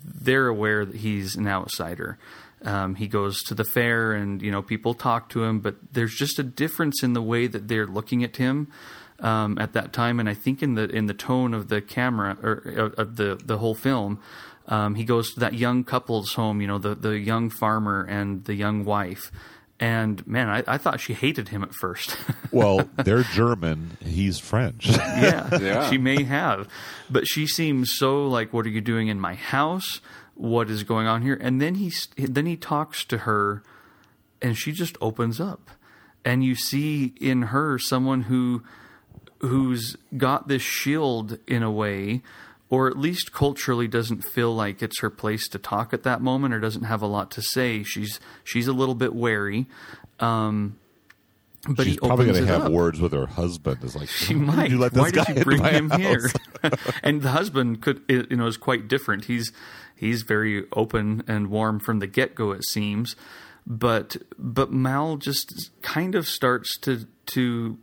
[0.05, 2.19] they're aware that he's an outsider
[2.65, 6.15] um, he goes to the fair and you know people talk to him but there's
[6.15, 8.69] just a difference in the way that they're looking at him
[9.21, 12.37] um, at that time, and I think in the in the tone of the camera
[12.43, 14.21] or of the the whole film,
[14.69, 16.61] um, he goes to that young couple's home.
[16.61, 19.33] You know, the the young farmer and the young wife.
[19.81, 22.17] And man, I, I thought she hated him at first.
[22.51, 25.89] well they're german he's french yeah, Yeah.
[25.91, 26.69] she may have,
[27.11, 30.01] but she seems so like, "What are you doing in my house?
[30.35, 33.63] What is going on here?" And then he then he talks to her,
[34.43, 35.71] and she just opens up,
[36.25, 38.63] and you see in her someone who
[39.41, 42.23] who's got this shield in a way
[42.71, 46.53] or at least culturally doesn't feel like it's her place to talk at that moment
[46.55, 49.67] or doesn't have a lot to say she's she's a little bit wary
[50.21, 50.77] um
[51.69, 52.73] but she's he probably going to have up.
[52.73, 54.71] worse with her husband is like She might.
[54.71, 56.31] you let this Why guy did you bring him house?" here?
[57.03, 59.25] and the husband could, you know, is quite different.
[59.25, 59.53] He's
[59.95, 62.53] he's very open and warm from the get go.
[62.53, 63.17] It seems,
[63.67, 67.79] but but Malle just kind of starts to to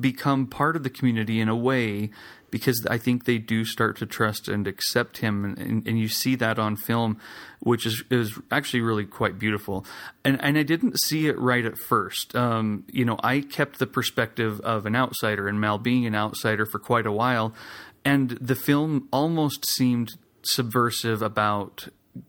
[0.00, 2.10] become part of the community in a way
[2.50, 6.08] because I think they do start to trust and accept him, and, and, and you
[6.08, 7.18] see that on film,
[7.60, 9.84] which is is actually really quite beautiful.
[10.24, 12.34] And and I didn't see it right at first.
[12.34, 16.66] Um, you know, I kept the perspective of an outsider, and Malle being an outsider
[16.66, 17.54] for quite a while,
[18.04, 21.88] and the film almost seemed subversive about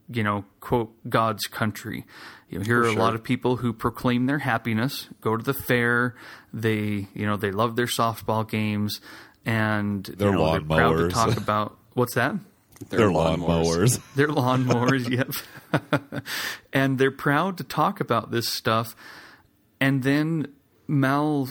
[0.10, 2.06] you know quote God's country.
[2.50, 5.54] You know, here are a lot of people who proclaim their happiness, go to the
[5.54, 6.16] fair,
[6.52, 9.02] they you know they love their softball games,
[9.50, 11.12] and Their you know, they're proud to lawnmowers.
[11.12, 12.36] talk about what's that?
[12.90, 14.00] Their lawnmowers.
[14.16, 15.10] Their lawnmowers,
[15.72, 16.22] yep.
[16.72, 18.96] and they're proud to talk about this stuff.
[19.82, 20.54] And then
[20.88, 21.50] Malle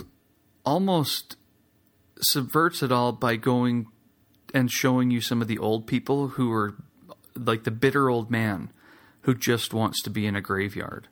[0.64, 1.36] almost
[2.20, 3.88] subverts it all by going
[4.54, 6.76] and showing you some of the old people who are
[7.34, 8.70] like the bitter old man
[9.22, 11.08] who just wants to be in a graveyard.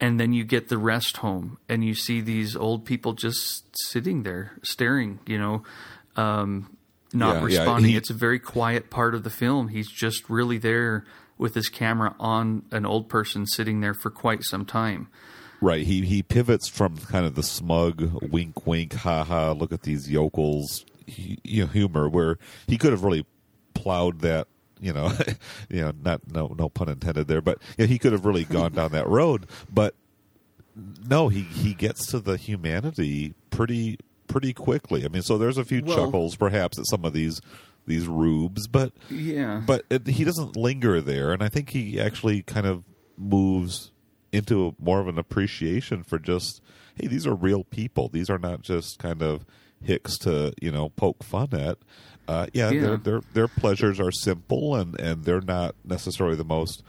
[0.00, 4.22] And then you get the rest home and you see these old people just sitting
[4.24, 5.62] there staring, you know,
[6.16, 6.76] um,
[7.12, 7.90] not Yeah, yeah, responding.
[7.92, 9.68] he- it's a very quiet part of the film.
[9.68, 11.04] He's just really there
[11.38, 15.08] with his camera on an old person sitting there for quite some time.
[15.60, 15.86] Right.
[15.86, 20.10] He he pivots from kind of the smug wink wink ha ha look at these
[20.10, 23.24] yokels you humor where he could have really
[23.74, 24.46] plowed that
[24.80, 25.12] you know
[25.68, 28.72] you know not no no pun intended there but yeah, he could have really gone
[28.72, 29.94] down that road but
[31.08, 35.04] no, he he gets to the humanity pretty pretty quickly.
[35.04, 37.40] I mean, so there's a few Well- chuckles perhaps at some of these
[37.86, 39.62] these rubes, but Yeah.
[39.64, 42.82] but it, he doesn't linger there, and I think he actually kind of
[43.16, 43.92] moves
[44.32, 46.60] into more of an appreciation for just
[46.96, 48.08] hey, these are real people.
[48.08, 49.44] These are not just kind of
[49.84, 51.78] hicks to you know poke fun at.
[52.26, 52.80] Uh, yeah, Yeah.
[52.80, 56.82] Their, their their pleasures are simple, and and they're not necessarily the most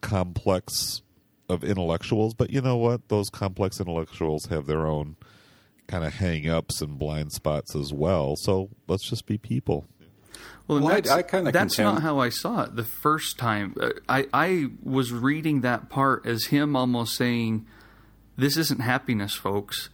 [0.00, 1.02] complex
[1.48, 2.34] of intellectuals.
[2.34, 3.08] But you know what?
[3.08, 5.16] Those complex intellectuals have their own
[5.86, 8.36] kind of hang ups and blind spots as well.
[8.36, 9.86] So let's just be people.
[10.66, 13.38] Well, Well, I- that's, I kinda that's contend- not how I saw it the first
[13.38, 13.74] time.
[13.80, 17.66] Uh, I I was reading that part as him almost saying,
[18.36, 19.88] "This isn't happiness, folks.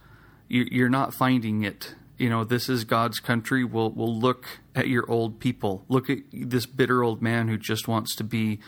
[0.49, 1.95] You, you're not finding it.
[2.17, 3.63] You know, this is God's country.
[3.63, 5.85] We'll we'll look at your old people.
[5.89, 8.59] Look at this bitter old man who just wants to be."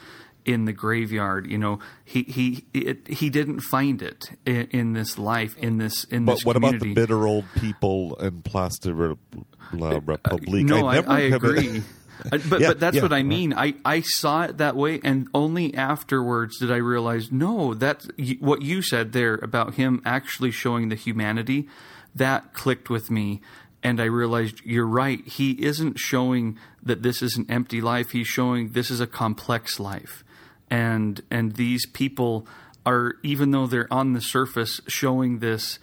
[0.46, 5.18] In the graveyard, you know, he he it, he didn't find it in, in this
[5.18, 8.94] life, in this in But this what about the bitter old people in Place de
[8.94, 9.16] Re-
[9.74, 10.66] La Republique?
[10.66, 11.84] No, I, never I, agree.
[12.32, 13.26] Uh, but Yeah, but that's yeah, what I right.
[13.26, 13.54] mean.
[13.54, 18.06] I, I saw it that way, and only afterwards did I realize no, that
[18.40, 21.68] what you said there about him actually showing the humanity
[22.18, 23.42] that clicked with me,
[23.84, 25.26] and I realized you're right.
[25.26, 28.12] He isn't showing that this is an empty life.
[28.12, 30.24] He's showing this is a complex life,
[30.70, 32.48] and and these people
[32.86, 35.78] are even though they're on the surface showing this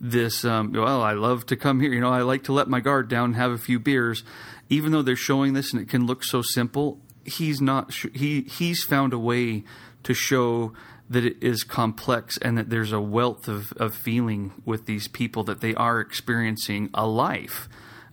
[0.00, 2.80] this um, well i love to come here you know i like to let my
[2.80, 4.24] guard down and have a few beers
[4.68, 8.82] even though they're showing this and it can look so simple he's not he he's
[8.82, 9.62] found a way
[10.02, 10.72] to show
[11.10, 15.44] that it is complex and that there's a wealth of, of feeling with these people
[15.44, 17.68] that they are experiencing a life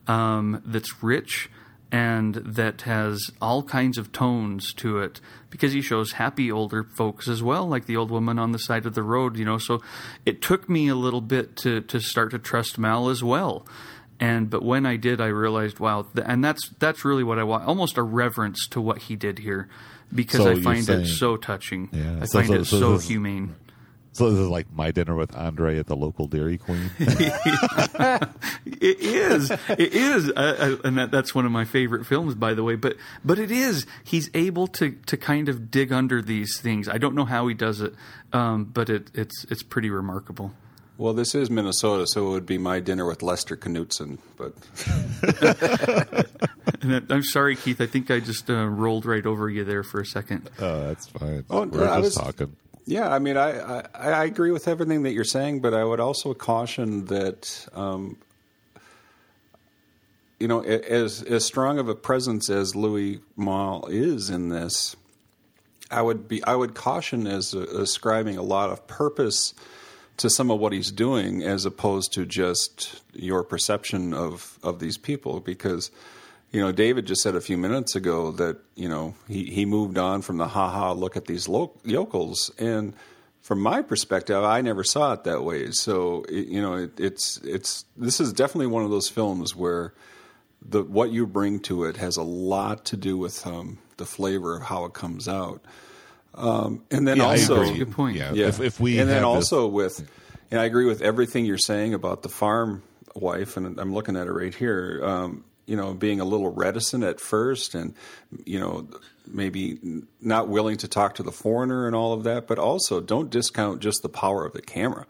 [0.08, 1.49] um, that's rich
[1.91, 7.27] and that has all kinds of tones to it because he shows happy older folks
[7.27, 9.58] as well like the old woman on the side of the road you know.
[9.58, 9.81] So
[10.25, 13.65] it took me a little bit to to start to trust Malle as well.
[14.19, 17.43] And but when I did I realized wow th- and that's that's really what I
[17.43, 19.69] want almost a reverence to what he did here
[20.13, 22.93] because So I find saying- it so touching Yeah, I so- find so- it so
[22.93, 23.55] this- humane
[24.13, 26.89] So this is like my dinner with Andre at the local Dairy Queen.
[28.65, 29.51] It is.
[29.51, 32.75] It is, and that, that's one of my favorite films, by the way.
[32.75, 33.85] But but it is.
[34.03, 36.87] He's able to to kind of dig under these things.
[36.87, 37.93] I don't know how he does it,
[38.33, 40.53] um, but it, it's it's pretty remarkable.
[40.97, 44.17] Well, this is Minnesota, so it would be my dinner with Lester Knutson.
[44.38, 44.53] But
[46.81, 47.81] And I'm sorry, Keith.
[47.81, 50.49] I think I just uh, rolled right over you there for a second.
[50.60, 51.43] oh, that's fine.
[51.49, 52.55] Oh, We're I just was- talking.
[52.86, 55.99] yeah, I mean, I, I I agree with everything that you're saying, but I would
[55.99, 57.67] also caution that.
[57.73, 58.17] Um,
[60.39, 64.95] you know, as as strong of a presence as Louis Malle is in this,
[65.89, 69.53] I would be I would caution as uh, ascribing a lot of purpose
[70.17, 74.97] to some of what he's doing as opposed to just your perception of of these
[74.97, 75.39] people.
[75.39, 75.91] Because
[76.51, 79.97] you know David just said a few minutes ago that you know he he moved
[79.97, 82.51] on from the ha ha look at these lo- yokels.
[82.58, 82.95] And
[83.41, 85.71] from my perspective I never saw it that way.
[85.71, 89.93] So it, you know it, it's it's this is definitely one of those films where
[90.67, 94.58] the what you bring to it has a lot to do with um, the flavor
[94.58, 95.63] of how it comes out.
[96.36, 97.78] Um, and then Yeah, I also, agree.
[97.80, 98.17] Good point.
[98.17, 98.48] Yeah, yeah.
[98.48, 100.08] If, if we and then have this- also with,
[100.52, 102.84] and I agree with everything you're saying about the farm
[103.15, 105.02] wife, and I'm looking at it right here.
[105.04, 107.95] Um, you know, being a little reticent at first, and
[108.45, 108.88] you know,
[109.26, 109.80] maybe
[110.21, 113.82] not willing to talk to the foreigner and all of that, but also don't discount
[113.82, 115.08] just the power of the camera.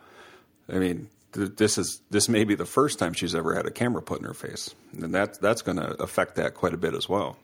[0.70, 3.72] I mean, th- this is this may be the first time she's ever had a
[3.72, 6.94] camera put in her face, and that that's going to affect that quite a bit
[6.94, 7.38] as well.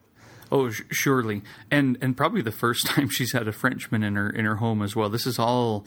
[0.51, 4.29] Oh, sh- surely, and and probably the first time she's had a Frenchman in her
[4.29, 5.09] in her home as well.
[5.09, 5.85] This is all,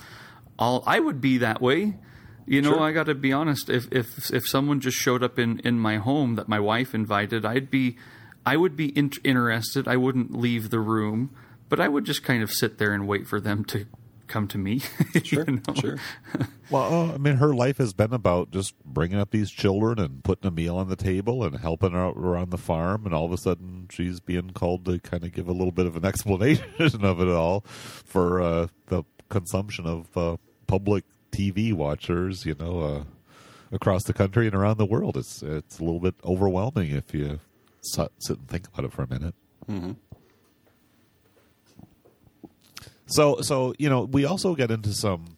[0.58, 0.82] all.
[0.86, 1.98] I would be that way.
[2.46, 2.80] You know, Sure.
[2.82, 3.68] I got to be honest.
[3.70, 7.44] If if if someone just showed up in in my home that my wife invited,
[7.44, 7.96] I'd be,
[8.44, 9.86] I would be in- interested.
[9.88, 11.34] I wouldn't leave the room,
[11.68, 13.86] but I would just kind of sit there and wait for them to
[14.26, 14.80] come to me.
[15.22, 15.74] Sure, you know?
[15.74, 15.98] sure.
[16.70, 20.24] Well, uh, I mean, her life has been about just bringing up these children and
[20.24, 23.04] putting a meal on the table and helping her out around the farm.
[23.04, 25.84] And all of a sudden, she's being called to kind of give a little bit
[25.84, 30.36] of an explanation of it all for uh, the consumption of uh,
[30.66, 32.46] public TV watchers.
[32.46, 33.04] You know, uh,
[33.74, 35.16] across the country and around the world.
[35.16, 37.40] It's it's a little bit overwhelming if you
[37.82, 39.34] sit, sit and think about it for a minute.
[43.14, 45.36] So so you know we also get into some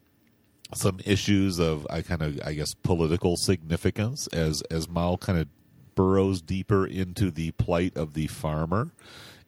[0.74, 5.48] some issues of I kind of I guess political significance as as Malle kind of
[5.94, 8.92] burrows deeper into the plight of the farmer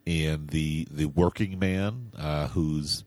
[0.06, 3.02] and the the working man uh, who's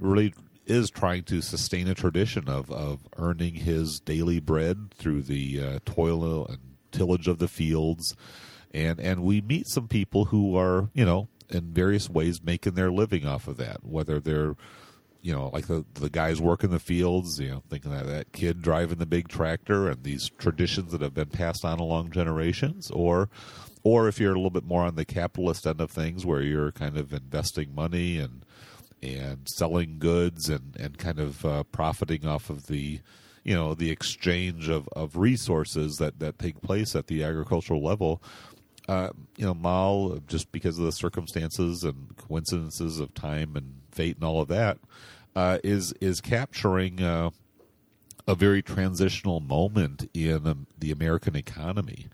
[0.00, 0.34] really
[0.66, 5.78] is trying to sustain a tradition of of earning his daily bread through the uh,
[5.84, 6.58] toil and
[6.90, 8.16] tillage of the fields,
[8.74, 12.90] and and we meet some people who are you know in various ways making their
[12.90, 14.56] living off of that, whether they're
[15.26, 18.62] you know, like the the guys working the fields, you know, thinking that that kid
[18.62, 23.28] driving the big tractor and these traditions that have been passed on along generations, or
[23.82, 26.70] or if you're a little bit more on the capitalist end of things, where you're
[26.70, 28.44] kind of investing money and
[29.02, 33.00] and selling goods and and kind of uh, profiting off of the
[33.42, 38.22] you know the exchange of, of resources that, that take place at the agricultural level.
[38.88, 44.16] Uh, you know, Malle, just because of the circumstances and coincidences of time and fate
[44.16, 44.78] and all of that,
[45.34, 47.30] uh, is is capturing uh,
[48.26, 52.08] a very transitional moment in um, the American economy.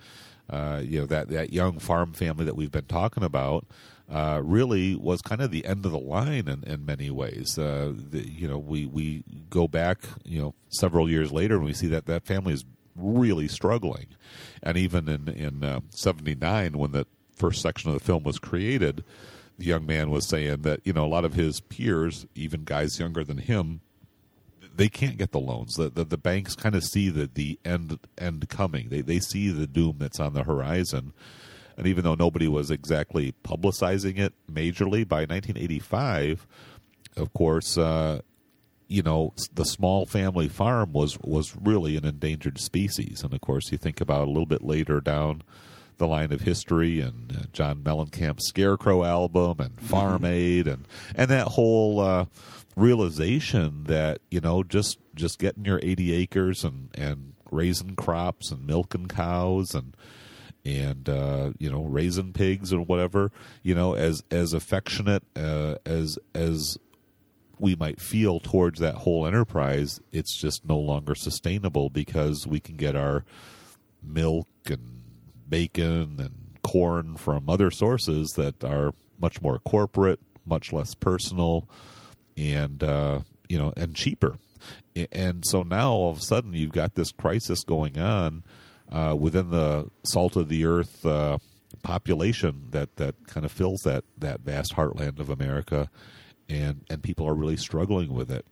[0.50, 3.66] Uh, you know that that young farm family that we've been talking about
[4.10, 7.58] uh, really was kind of the end of the line in, in many ways.
[7.58, 11.72] Uh, the, you know, we we go back you know several years later and we
[11.72, 12.64] see that that family is
[12.96, 14.06] really struggling,
[14.62, 19.04] and even in in '79 uh, when the first section of the film was created
[19.58, 22.98] the young man was saying that you know a lot of his peers, even guys
[22.98, 23.80] younger than him,
[24.74, 25.74] they can't get the loans.
[25.74, 28.88] The the, the banks kind of see the the end end coming.
[28.88, 31.12] They they see the doom that's on the horizon.
[31.76, 36.46] And even though nobody was exactly publicizing it majorly by 1985,
[37.16, 38.20] of course, uh,
[38.88, 43.22] you know the small family farm was was really an endangered species.
[43.22, 45.42] And of course, you think about a little bit later down
[45.98, 49.86] the line of history and uh, John Mellencamp's Scarecrow album and mm-hmm.
[49.86, 52.26] Farm Aid and and that whole uh,
[52.76, 58.66] realization that you know just just getting your 80 acres and and raising crops and
[58.66, 59.96] milking cows and
[60.64, 63.30] and uh, you know raising pigs or whatever
[63.62, 66.78] you know as as affectionate uh, as as
[67.62, 72.76] we might feel towards that whole enterprise it's just no longer sustainable because we can
[72.76, 73.24] get our
[74.02, 75.02] milk and
[75.48, 81.68] bacon and corn from other sources that are much more corporate, much less personal,
[82.36, 84.38] and uh, you know, and cheaper.
[85.12, 88.44] And so now all of a sudden you've got this crisis going on
[88.90, 91.38] uh, within the salt of the earth uh,
[91.82, 95.90] population that that kind of fills that that vast heartland of America,
[96.52, 98.44] and and people are really struggling with it.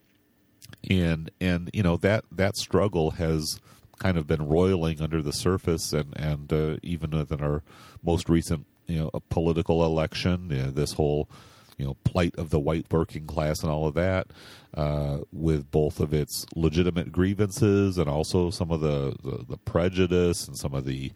[0.89, 3.59] And and you know that that struggle has
[3.99, 7.63] kind of been roiling under the surface, and and uh, even within our
[8.03, 11.29] most recent you know political election, you know, this whole
[11.77, 14.27] you know plight of the white working class and all of that,
[14.73, 20.47] uh, with both of its legitimate grievances and also some of the, the, the prejudice
[20.47, 21.11] and some of the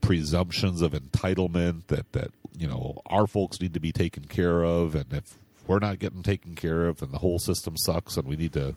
[0.00, 4.96] presumptions of entitlement that that you know our folks need to be taken care of,
[4.96, 8.36] and if we're not getting taken care of, and the whole system sucks, and we
[8.36, 8.76] need to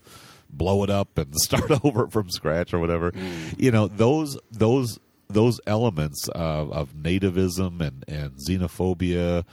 [0.50, 3.12] blow it up and start over from scratch or whatever.
[3.12, 3.58] Mm.
[3.58, 9.44] You know, those those those elements of, of nativism and, and xenophobia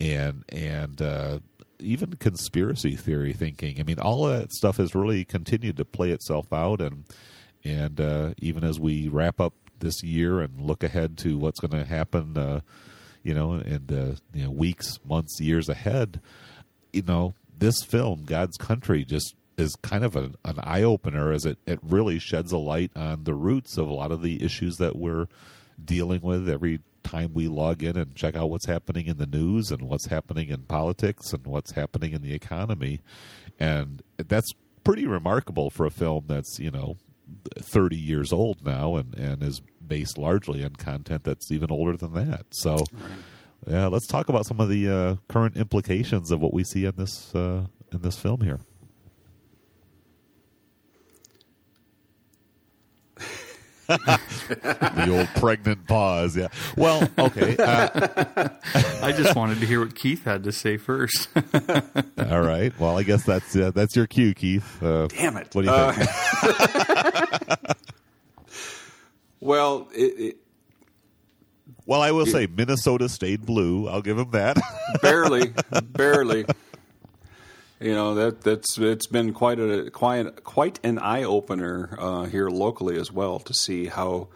[0.00, 1.38] and and uh,
[1.78, 3.80] even conspiracy theory thinking.
[3.80, 7.04] I mean, all of that stuff has really continued to play itself out, and
[7.64, 11.72] and uh, even as we wrap up this year and look ahead to what's going
[11.72, 12.60] to happen, uh,
[13.22, 16.20] you know, in the you know, weeks, months, years ahead,
[16.92, 21.44] you know, this film, God's Country, just is kind of an, an eye opener as
[21.44, 24.76] it, it really sheds a light on the roots of a lot of the issues
[24.76, 25.26] that we're
[25.82, 29.70] dealing with every time we log in and check out what's happening in the news
[29.70, 33.00] and what's happening in politics and what's happening in the economy.
[33.58, 34.52] And that's
[34.84, 36.96] pretty remarkable for a film that's, you know,
[37.58, 42.14] 30 years old now and, and is based largely on content that's even older than
[42.14, 42.46] that.
[42.50, 43.10] So, right.
[43.66, 46.94] Yeah, let's talk about some of the uh, current implications of what we see in
[46.96, 48.60] this uh, in this film here.
[53.88, 56.36] the old pregnant pause.
[56.36, 56.48] Yeah.
[56.76, 57.56] Well, okay.
[57.56, 58.48] Uh,
[59.02, 61.28] I just wanted to hear what Keith had to say first.
[62.18, 62.72] all right.
[62.78, 64.82] Well, I guess that's uh, that's your cue, Keith.
[64.82, 65.48] Uh, Damn it!
[65.52, 66.10] What do you think?
[67.60, 67.74] Uh,
[69.40, 70.36] well, it, it,
[71.86, 73.88] well, I will say Minnesota stayed blue.
[73.88, 74.58] I'll give him that.
[75.02, 75.52] barely,
[75.82, 76.44] barely
[77.80, 82.48] you know that that's it's been quite a quite quite an eye opener uh, here
[82.48, 84.28] locally as well to see how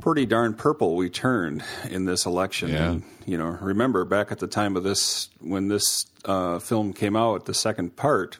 [0.00, 2.70] pretty darn purple we turned in this election.
[2.70, 2.90] Yeah.
[2.90, 7.16] And, you know, remember back at the time of this when this uh, film came
[7.16, 8.38] out, the second part.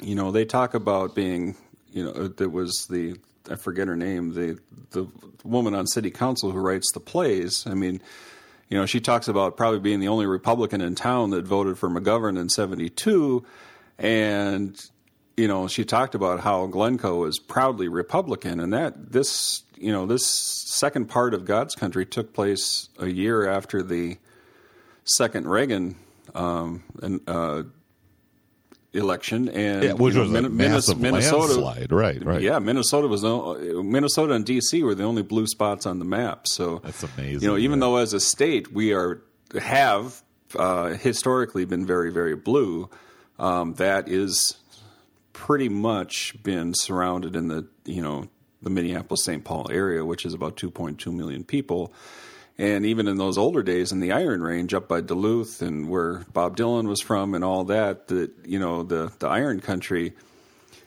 [0.00, 1.56] You know, they talk about being.
[1.92, 3.16] You know, there was the
[3.50, 4.58] I forget her name, the
[4.90, 5.06] the
[5.44, 7.66] woman on city council who writes the plays.
[7.66, 8.00] I mean
[8.70, 11.90] you know, she talks about probably being the only Republican in town that voted for
[11.90, 13.44] McGovern in 72.
[13.98, 14.90] and
[15.36, 20.06] you know she talked about how Glencoe is proudly Republican, and that this you know
[20.06, 24.18] this second part of God's Country took place a year after the
[25.04, 25.96] second Reagan
[26.34, 27.62] um, and, uh,
[28.92, 32.24] election, and Yeah, which you know, was a Min- massive Minnesota, landslide, right?
[32.24, 32.42] Right.
[32.42, 36.48] Yeah, Minnesota was the, Minnesota and DC were the only blue spots on the map.
[36.48, 37.86] So That's amazing, You know, even yeah.
[37.86, 39.22] though as a state we are
[39.60, 40.22] have
[40.56, 42.90] uh, historically been very very blue,
[43.38, 44.56] um, that is
[45.32, 48.28] pretty much been surrounded in the you know
[48.62, 49.42] the Minneapolis St.
[49.44, 51.92] Paul area, which is about 2.2 million people.
[52.60, 56.26] And even in those older days in the Iron Range up by Duluth and where
[56.30, 60.12] Bob Dylan was from and all that, that you know the the Iron Country,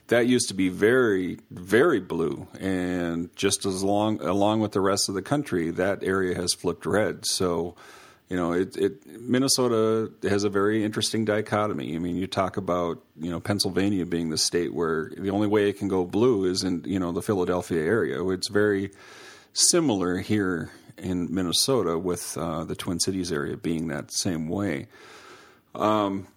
[0.05, 5.09] that used to be very very blue, and just as long along with the rest
[5.09, 7.25] of the country, that area has flipped red.
[7.25, 7.73] So,
[8.29, 11.95] you know, it, it Minnesota has a very interesting dichotomy.
[11.95, 15.69] I mean, you talk about you know Pennsylvania being the state where the only way
[15.69, 18.23] it can go blue is in you know the Philadelphia area.
[18.29, 18.91] It's very
[19.53, 24.87] similar here in Minnesota with uh, the Twin Cities area being that same way.
[25.75, 26.27] Um,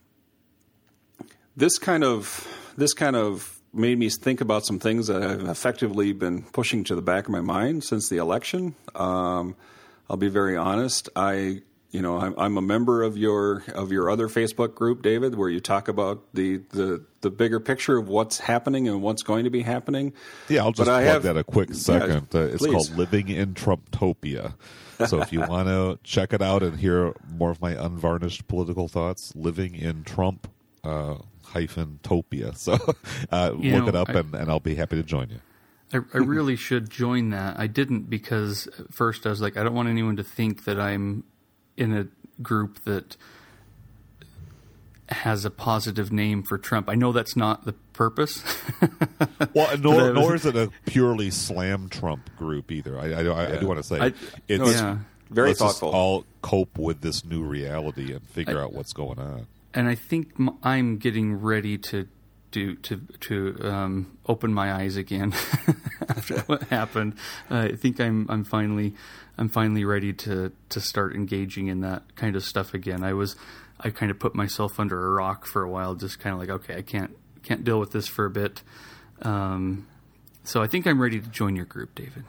[1.57, 2.47] this kind of
[2.77, 6.95] this kind of made me think about some things that I've effectively been pushing to
[6.95, 8.75] the back of my mind since the election.
[8.95, 9.55] Um,
[10.09, 11.09] I'll be very honest.
[11.15, 11.63] I
[11.97, 15.49] you know I'm, I'm a member of your of your other Facebook group, David, where
[15.49, 19.51] you talk about the the the bigger picture of what's happening and what's going to
[19.51, 20.13] be happening.
[20.49, 22.29] Yeah, I'll just But I plug have- that a quick second.
[22.35, 22.73] uh, it's please.
[22.73, 24.55] called Living in Trumptopia.
[25.07, 28.89] So if you want to check it out and hear more of my unvarnished political
[28.89, 30.49] thoughts, Living in Trump
[30.85, 32.57] uh, hyphen topia.
[32.57, 32.75] So
[33.33, 35.41] uh, look know, it up, I- and, and I'll be happy to join you.
[35.93, 37.59] I, I really should join that.
[37.59, 40.79] I didn't because at first I was like, I don't want anyone to think that
[40.81, 41.25] I'm
[41.77, 42.07] in a
[42.43, 43.17] group that
[45.09, 46.89] has a positive name for Trump.
[46.89, 48.43] I know that's not the purpose.
[49.55, 52.99] Well, nor, was- nor is it a purely slam Trump group either.
[52.99, 54.13] I, I, I, I do want to say I-
[54.49, 54.99] it's No, it's Yeah.
[55.31, 55.99] very let's just thoughtful.
[55.99, 59.47] all cope with this new reality and figure out what's going on.
[59.73, 62.07] and I think I'm getting ready to
[62.51, 65.33] do to to um, open my eyes again
[66.09, 67.15] after what happened.
[67.51, 68.95] I think I'm I'm finally
[69.39, 73.03] I'm finally ready to to start engaging in that kind of stuff again.
[73.03, 73.37] I was
[73.81, 76.51] I kind of put myself under a rock for a while, just kind of like
[76.51, 78.63] okay, I can't can't deal with this for a bit.
[79.23, 79.87] Um,
[80.45, 82.25] so I think I'm ready to join your group, David.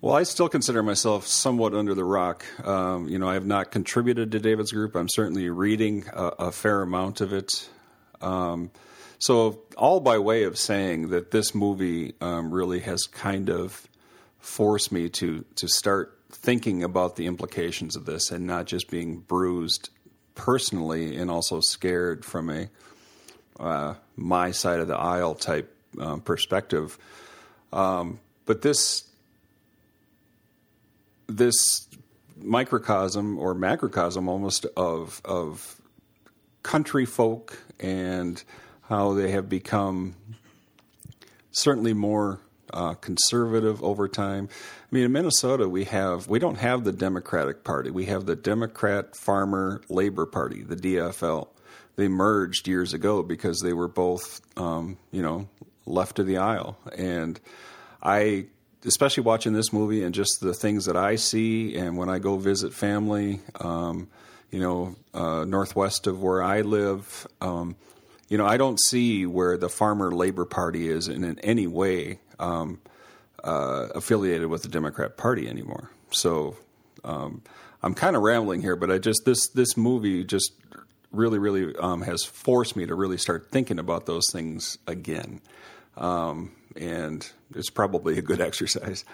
[0.00, 2.44] Well, I still consider myself somewhat under the rock.
[2.64, 4.94] Um, you know, I have not contributed to David's group.
[4.94, 7.68] I'm certainly reading a, a fair amount of it.
[8.20, 8.70] Um,
[9.18, 13.88] so, all by way of saying that this movie um, really has kind of
[14.38, 19.18] forced me to to start thinking about the implications of this and not just being
[19.18, 19.90] bruised
[20.34, 22.68] personally and also scared from a
[23.58, 26.98] uh, my side of the aisle type um, perspective.
[27.72, 29.04] Um, but this
[31.26, 31.88] this
[32.36, 35.80] microcosm or macrocosm almost of of
[36.62, 38.42] country folk and
[38.88, 40.14] how they have become
[41.50, 42.40] certainly more
[42.72, 44.48] uh, conservative over time.
[44.50, 47.90] I mean, in Minnesota, we have we don't have the Democratic Party.
[47.90, 51.48] We have the Democrat Farmer Labor Party, the DFL.
[51.96, 55.48] They merged years ago because they were both, um, you know,
[55.86, 56.76] left of the aisle.
[56.96, 57.40] And
[58.02, 58.46] I,
[58.84, 62.36] especially watching this movie and just the things that I see, and when I go
[62.36, 64.08] visit family, um,
[64.50, 67.76] you know, uh, northwest of where I live, um,
[68.28, 72.18] you know, I don't see where the Farmer Labor Party is in, in any way
[72.38, 72.80] um,
[73.44, 75.90] uh, affiliated with the Democrat Party anymore.
[76.10, 76.56] So
[77.04, 77.42] um,
[77.82, 80.52] I'm kind of rambling here, but I just this this movie just
[81.12, 85.40] really really um, has forced me to really start thinking about those things again,
[85.96, 89.04] um, and it's probably a good exercise.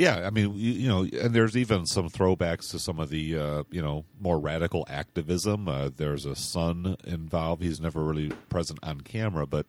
[0.00, 3.36] Yeah, I mean, you, you know, and there's even some throwbacks to some of the,
[3.36, 5.68] uh, you know, more radical activism.
[5.68, 7.62] Uh, there's a son involved.
[7.62, 9.66] He's never really present on camera, but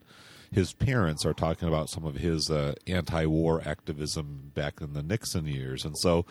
[0.49, 5.47] his parents are talking about some of his uh, anti-war activism back in the Nixon
[5.47, 6.25] years, and so,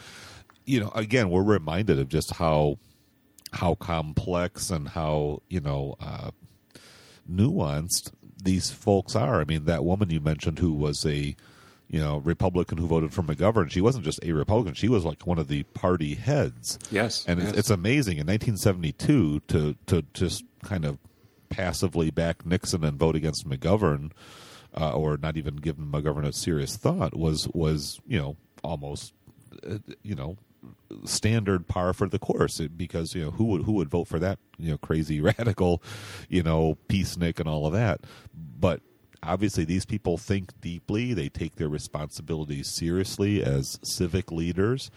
[0.64, 2.78] you know, again, we're reminded of just how
[3.53, 6.30] how complex and how you know uh,
[7.30, 9.42] nuanced these folks are.
[9.42, 11.36] I mean, that woman you mentioned who was a
[11.91, 15.26] you know Republican who voted for McGovern, she wasn't just a Republican; she was like
[15.26, 16.78] one of the party heads.
[16.91, 17.51] Yes, and yes.
[17.51, 20.99] It's, it's amazing in 1972 to to just kind of
[21.49, 24.12] passively back Nixon and vote against McGovern,
[24.78, 29.12] uh, or not even give McGovern a serious thought was was you know almost
[29.68, 30.36] uh, you know
[31.05, 34.38] standard par for the course because you know who would who would vote for that
[34.59, 35.82] you know crazy radical
[36.28, 38.01] you know peacenik and all of that
[38.34, 38.80] but
[39.23, 41.14] obviously these people think deeply.
[41.14, 44.91] They take their responsibilities seriously as civic leaders.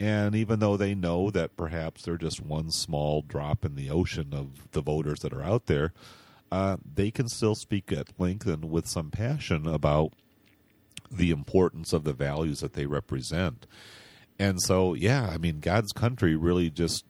[0.00, 4.30] And even though they know that perhaps they're just one small drop in the ocean
[4.32, 5.92] of the voters that are out there
[6.52, 10.12] uh, they can still speak at length and with some passion about
[11.10, 13.66] the importance of the values that they represent.
[14.38, 17.06] And so, yeah, I mean, God's country really just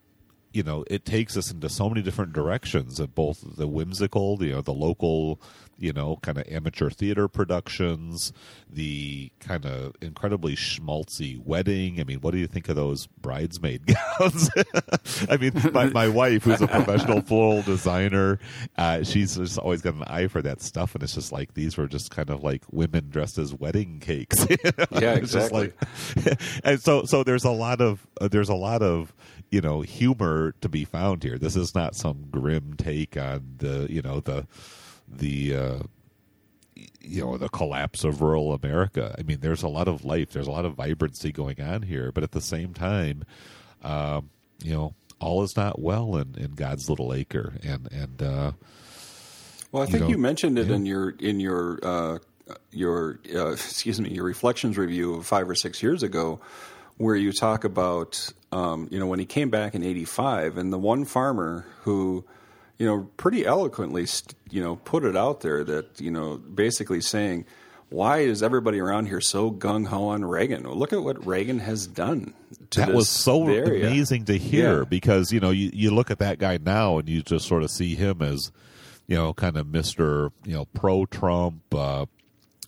[0.53, 4.51] you know it takes us into so many different directions of both the whimsical you
[4.51, 5.41] know the local
[5.83, 8.31] you know kind of amateur theater productions
[8.69, 13.85] the kind of incredibly schmaltzy wedding i mean what do you think of those bridesmaid
[14.19, 14.49] gowns
[15.29, 18.39] i mean my, my wife who's a professional floral designer
[18.77, 21.75] uh, she's just always got an eye for that stuff and it's just like these
[21.75, 24.85] were just kind of like women dressed as wedding cakes you know?
[25.01, 25.73] yeah exactly
[26.15, 29.13] like, and so so there's a lot of uh, there's a lot of
[29.53, 31.37] you know humor to be found here.
[31.37, 34.47] This is not some grim take on the you know the
[35.17, 35.79] the uh,
[37.01, 39.15] you know the collapse of rural America.
[39.17, 42.11] I mean, there's a lot of life, there's a lot of vibrancy going on here,
[42.11, 43.23] but at the same time,
[43.83, 44.29] um,
[44.63, 48.51] you know, all is not well in, in God's little acre, and and uh,
[49.71, 50.75] well, I think you, know, you mentioned it yeah.
[50.75, 52.19] in your in your uh,
[52.71, 56.39] your uh, excuse me your reflections review of five or six years ago
[56.97, 60.77] where you talk about, um, you know, when he came back in '85, and the
[60.77, 62.23] one farmer who,
[62.77, 64.07] you know, pretty eloquently,
[64.49, 67.45] you know, put it out there that, you know, basically saying,
[67.93, 70.63] why is everybody around here so gung ho on Reagan?
[70.63, 72.33] Well, look at what Reagan has done.
[72.75, 73.87] that was so area.
[73.87, 74.85] amazing to hear yeah.
[74.85, 77.69] because you know you, you look at that guy now and you just sort of
[77.69, 78.51] see him as
[79.05, 82.07] you know kind of Mister you know pro Trump, uh,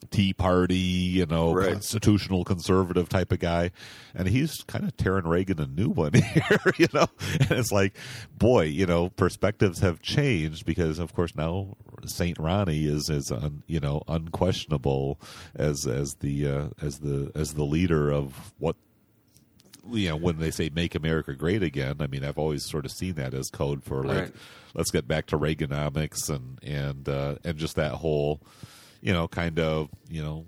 [0.05, 1.73] Tea Party, you know, right.
[1.73, 3.71] constitutional conservative type of guy,
[4.13, 7.07] and he's kind of tearing Reagan a new one here, you know.
[7.39, 7.95] And it's like,
[8.37, 11.75] boy, you know, perspectives have changed because, of course, now
[12.05, 15.19] Saint Ronnie is is un, you know unquestionable
[15.55, 18.75] as as the uh, as the as the leader of what
[19.91, 22.91] you know when they say make america great again i mean i've always sort of
[22.91, 24.33] seen that as code for like right.
[24.73, 28.41] let's get back to reaganomics and and uh, and just that whole
[29.05, 30.45] you know, kind of, you know,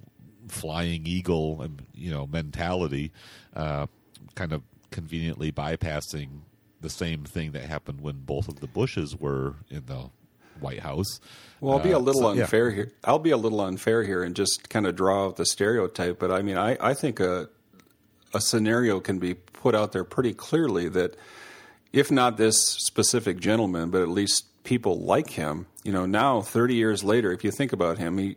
[0.48, 3.12] flying eagle, um, you know, mentality,
[3.56, 3.86] uh,
[4.34, 6.42] kind of conveniently bypassing
[6.82, 10.10] the same thing that happened when both of the Bushes were in the
[10.60, 11.20] White House.
[11.62, 12.76] Well, I'll be a uh, little uh, so, unfair yeah.
[12.76, 12.92] here.
[13.04, 16.18] I'll be a little unfair here and just kind of draw out the stereotype.
[16.18, 17.50] But I mean, I, I think a
[18.34, 21.16] a scenario can be put out there pretty clearly that
[21.94, 25.68] if not this specific gentleman, but at least people like him.
[25.88, 28.36] You know, now 30 years later, if you think about him, he,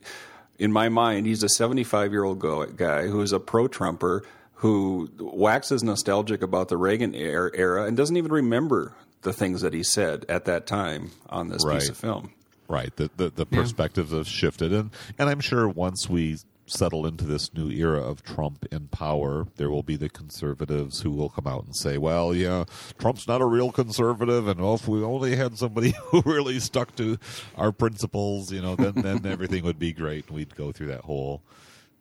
[0.60, 4.22] in my mind, he's a 75 year old guy who is a pro Trumper
[4.54, 9.74] who waxes nostalgic about the Reagan er, era and doesn't even remember the things that
[9.74, 11.80] he said at that time on this right.
[11.80, 12.32] piece of film.
[12.68, 12.94] Right.
[12.94, 14.18] The the, the perspectives yeah.
[14.18, 16.38] have shifted, and and I'm sure once we
[16.70, 21.10] settle into this new era of Trump in power, there will be the conservatives who
[21.10, 22.64] will come out and say, well, yeah,
[22.98, 26.94] Trump's not a real conservative, and oh, if we only had somebody who really stuck
[26.96, 27.18] to
[27.56, 31.02] our principles, you know, then, then everything would be great, and we'd go through that
[31.02, 31.42] whole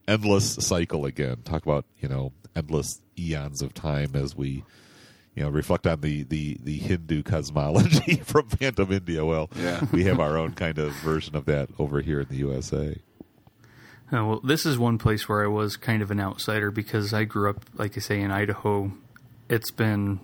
[0.08, 1.38] endless cycle again.
[1.44, 4.64] Talk about, you know, endless eons of time as we
[5.36, 9.24] you know, reflect on the, the, the Hindu cosmology from Phantom India.
[9.24, 9.86] Well, yeah.
[9.94, 13.00] we have our own kind of version of that over here in the USA.
[14.12, 17.26] Uh, well, this is one place where I was kind of an outsider because I
[17.26, 18.92] grew up, like I say, in Idaho.
[19.50, 20.20] It's been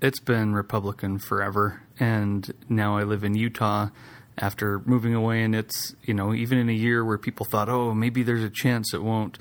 [0.00, 3.88] it's been Republican forever, and now I live in Utah.
[4.36, 7.94] After moving away, and it's you know even in a year where people thought, oh,
[7.94, 9.38] maybe there's a chance it won't.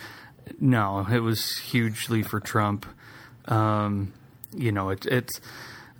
[0.59, 2.85] No, it was hugely for Trump.
[3.45, 4.13] Um,
[4.55, 5.41] you know, it, it's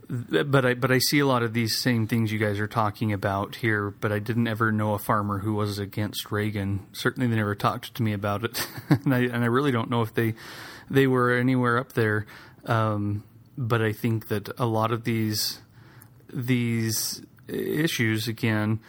[0.10, 3.14] but I but I see a lot of these same things you guys are talking
[3.14, 3.90] about here.
[3.90, 6.86] But I didn't ever know a farmer who was against Reagan.
[6.92, 10.02] Certainly, they never talked to me about it, and I and I really don't know
[10.02, 10.36] if they
[10.90, 12.26] they were anywhere up there.
[12.66, 13.24] Um,
[13.58, 15.60] but I think that a lot of these
[16.32, 18.80] these issues again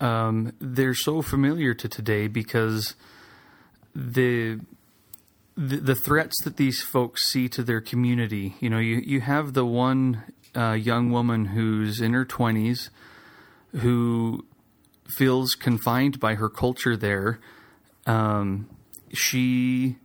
[0.00, 2.94] um, they're so familiar to today because
[3.94, 4.60] the
[5.56, 8.56] the, the threats that these folks see to their community.
[8.60, 10.24] You know, you, you have the one
[10.56, 12.90] uh, young woman who's in her 20s
[13.76, 14.44] who
[15.06, 17.38] feels confined by her culture there.
[18.06, 18.68] Um,
[19.12, 19.96] she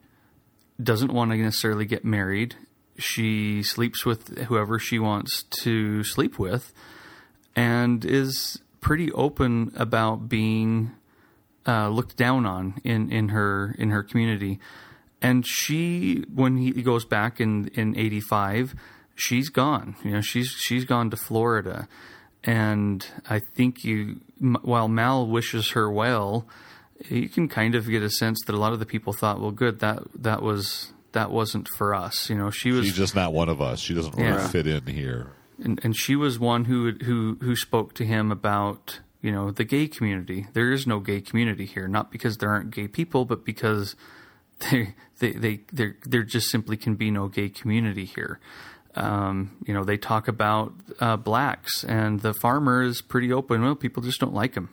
[0.82, 2.56] doesn't want to necessarily get married.
[2.98, 6.74] She sleeps with whoever she wants to sleep with
[7.56, 10.92] and is pretty open about being
[11.68, 14.60] uh, looked down on in, in her in her community.
[15.22, 18.74] and she when he goes back in in 85
[19.28, 21.88] she's gone you know she's she's gone to Florida
[22.44, 26.48] and I think you while Malle wishes her well
[27.10, 29.52] you can kind of get a sense that a lot of the people thought well
[29.52, 33.34] good that that was that wasn't for us you know she was She's just not
[33.34, 33.80] one of us.
[33.80, 34.48] She doesn't really Yeah.
[34.48, 35.28] fit in here.
[35.64, 39.64] and, and she was one who who who spoke to him about you know the
[39.64, 40.48] gay community.
[40.54, 43.96] There is no gay community here, not because there aren't gay people, but because
[44.72, 48.40] they they they there there just simply can be no gay community here.
[48.96, 53.62] Um, you know, they talk about uh, blacks, and the farmer is pretty open.
[53.62, 54.70] Well, people just don't like him.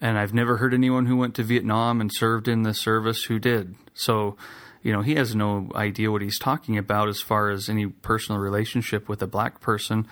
[0.00, 3.38] And I've never heard anyone who went to Vietnam and served in the service who
[3.38, 3.76] did.
[3.94, 4.36] So,
[4.82, 8.40] you know, he has no idea what he's talking about as far as any personal
[8.40, 10.08] relationship with a black person.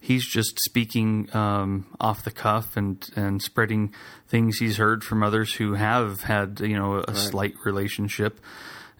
[0.00, 3.94] He's just speaking um, off the cuff and, and spreading
[4.28, 8.40] things he's heard from others who have had, you know, a slight relationship.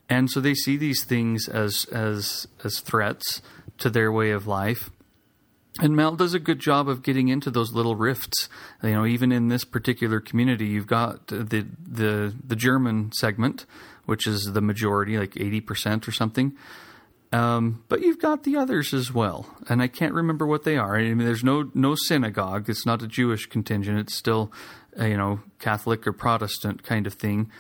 [0.09, 3.41] And so they see these things as as as threats
[3.79, 4.91] to their way of life.
[5.81, 8.49] And Malle does a good job of getting into those little rifts.
[8.83, 13.67] You know, even in this particular community, you've got the the the German segment,
[14.05, 16.57] which is the majority, like eighty percent or something.
[17.33, 20.97] Um, but you've got the others as well, and I can't remember what they are.
[20.97, 22.71] I mean, there's no no synagogue.
[22.71, 23.99] It's not a Jewish contingent.
[23.99, 24.53] It's still,
[24.97, 27.51] you know, Catholic or Protestant kind of thing.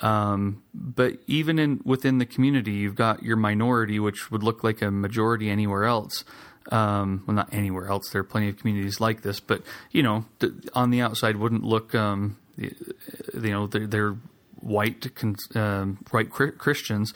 [0.00, 4.82] Um, but even in within the community, you've got your minority, which would look like
[4.82, 6.24] a majority anywhere else.
[6.72, 8.10] Um, well, not anywhere else.
[8.10, 10.24] There are plenty of communities like this, but you know,
[10.74, 11.94] on the outside, wouldn't look.
[11.94, 12.74] Um, you
[13.34, 14.16] know, they're, they're
[14.60, 15.06] white
[15.54, 17.14] um, white Christians.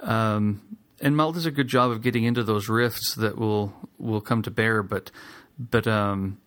[0.00, 0.62] Um,
[1.00, 4.42] and Malle does a good job of getting into those rifts that will will come
[4.42, 5.10] to bear, but
[5.58, 6.38] but um,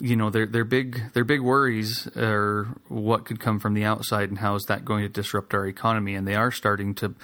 [0.00, 4.28] you know their their big their big worries are what could come from the outside
[4.28, 6.14] and how is that going to disrupt our economy?
[6.14, 7.14] And they are starting to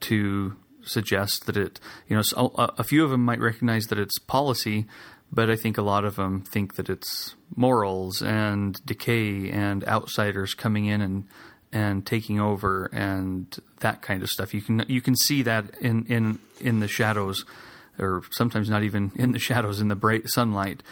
[0.00, 4.18] to suggest that it you know a, a few of them might recognize that it's
[4.18, 4.86] policy
[5.32, 10.54] but I think a lot of them think that it's morals and decay and outsiders
[10.54, 11.24] coming in and
[11.72, 14.54] and taking over and that kind of stuff.
[14.54, 17.44] You can you can see that in in in the shadows
[17.98, 20.82] or sometimes not even in the shadows in the bright sunlight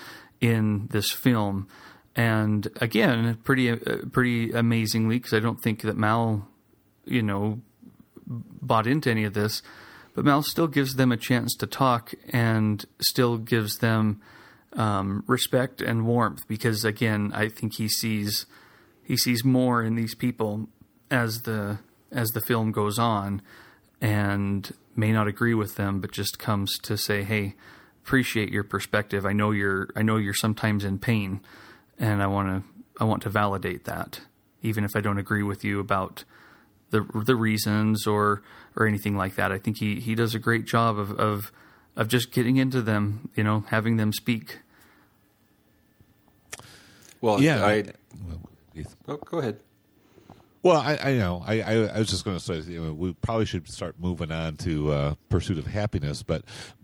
[0.45, 1.66] in this film.
[2.14, 3.76] And again, pretty uh,
[4.12, 6.47] pretty amazingly, because I don't think that Malle,
[7.07, 7.61] you know,
[8.26, 9.62] bought into any of this,
[10.14, 14.20] but Malle still gives them a chance to talk and still gives them
[14.74, 16.47] um, respect and warmth.
[16.47, 18.47] Because again, I think he sees
[19.03, 20.68] he sees more in these people
[21.11, 21.78] as the
[22.12, 23.42] as the film goes on,
[24.01, 27.57] and may not agree with them, but just comes to say, "Hey,
[28.05, 29.24] appreciate your perspective.
[29.24, 31.40] I know you're I know you're sometimes in pain,
[31.98, 34.20] and I want to I want to validate that,
[34.62, 36.24] even if I don't agree with you about
[36.90, 38.42] the the reasons or
[38.76, 39.50] or anything like that.
[39.50, 41.50] I think he he does a great job of of
[41.96, 44.59] of just getting into them, you know, having them speak.
[47.22, 47.64] Well, Yeah.
[47.64, 47.84] I,
[48.28, 48.40] well,
[49.09, 49.61] oh, go ahead.
[50.62, 51.42] Well, I, I know.
[51.46, 54.32] I, I, I was just going to say you know, we probably should start moving
[54.32, 56.42] on to uh, Pursuit of Happiness, but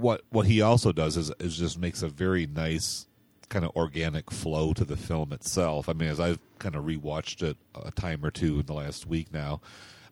[0.00, 3.06] what what he also does is is just makes a very nice
[3.48, 5.88] kind of organic flow to the film itself.
[5.88, 9.06] I mean, as I've kind of rewatched it a time or two in the last
[9.06, 9.60] week now,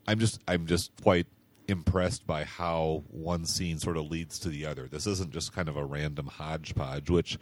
[0.07, 1.27] I'm just I'm just quite
[1.69, 4.87] impressed by how one scene sort of leads to the other.
[4.87, 7.39] This isn't just kind of a random hodgepodge, which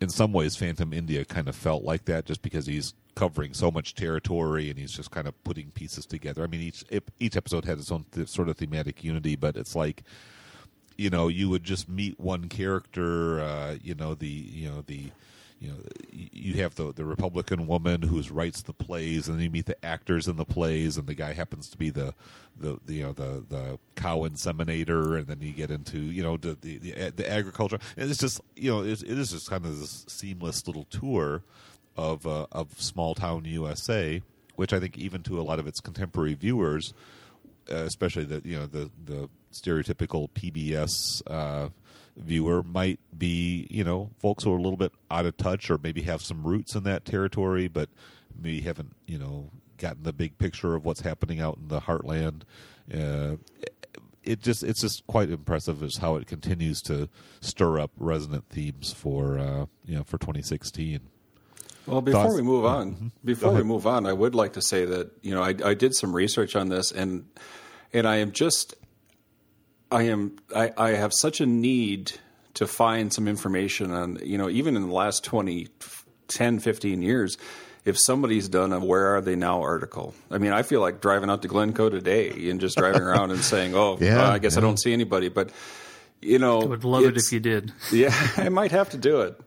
[0.00, 3.70] in some ways Phantom India kind of felt like that just because he's covering so
[3.70, 6.42] much territory and he's just kind of putting pieces together.
[6.42, 6.84] I mean each
[7.18, 10.04] each episode had its own th- sort of thematic unity, but it's like
[11.00, 15.10] you know, you would just meet one character, uh, you know, the you know, the
[15.58, 15.76] you know,
[16.12, 19.82] you have the the Republican woman who writes the plays, and then you meet the
[19.82, 22.12] actors in the plays, and the guy happens to be the
[22.58, 26.36] the, the you know the the cow inseminator, and then you get into you know
[26.36, 27.78] the the, the, the agriculture.
[27.96, 31.42] And it's just you know it, it is just kind of this seamless little tour
[31.96, 34.20] of uh, of small town USA,
[34.56, 36.92] which I think even to a lot of its contemporary viewers,
[37.70, 41.68] especially the you know the the stereotypical PBS uh,
[42.16, 45.78] viewer might be you know folks who are a little bit out of touch or
[45.78, 47.88] maybe have some roots in that territory, but
[48.40, 52.42] maybe haven't you know gotten the big picture of what's happening out in the heartland.
[52.92, 53.36] Uh,
[54.22, 57.08] it just it's just quite impressive as how it continues to
[57.40, 61.00] stir up resonant themes for uh, you know for 2016.
[61.86, 62.36] Well, before Thoughts?
[62.36, 65.42] we move on, before we move on, I would like to say that you know
[65.42, 67.24] I, I did some research on this, and
[67.92, 68.74] and I am just
[69.90, 72.12] I am I, I have such a need
[72.54, 75.68] to find some information on you know even in the last 20,
[76.28, 77.38] 10, 15 years,
[77.84, 80.14] if somebody's done a "Where Are They Now" article.
[80.30, 83.40] I mean, I feel like driving out to Glencoe today and just driving around and
[83.40, 85.50] saying, "Oh, Yeah, well, I guess I don't see anybody," but
[86.20, 87.72] you know, I would love it if you did.
[87.92, 89.40] Yeah, I might have to do it.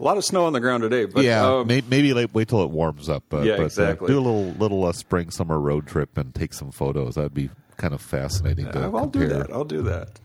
[0.00, 2.48] A lot of snow on the ground today, but yeah, um, may, maybe like, wait
[2.48, 3.32] till it warms up.
[3.32, 4.08] Uh, Yeah, but, uh, exactly.
[4.08, 7.14] do a little little uh, spring summer road trip and take some photos.
[7.14, 9.52] That'd be kind of fascinating to Uh, I'll do that.
[9.52, 10.20] I'll do that.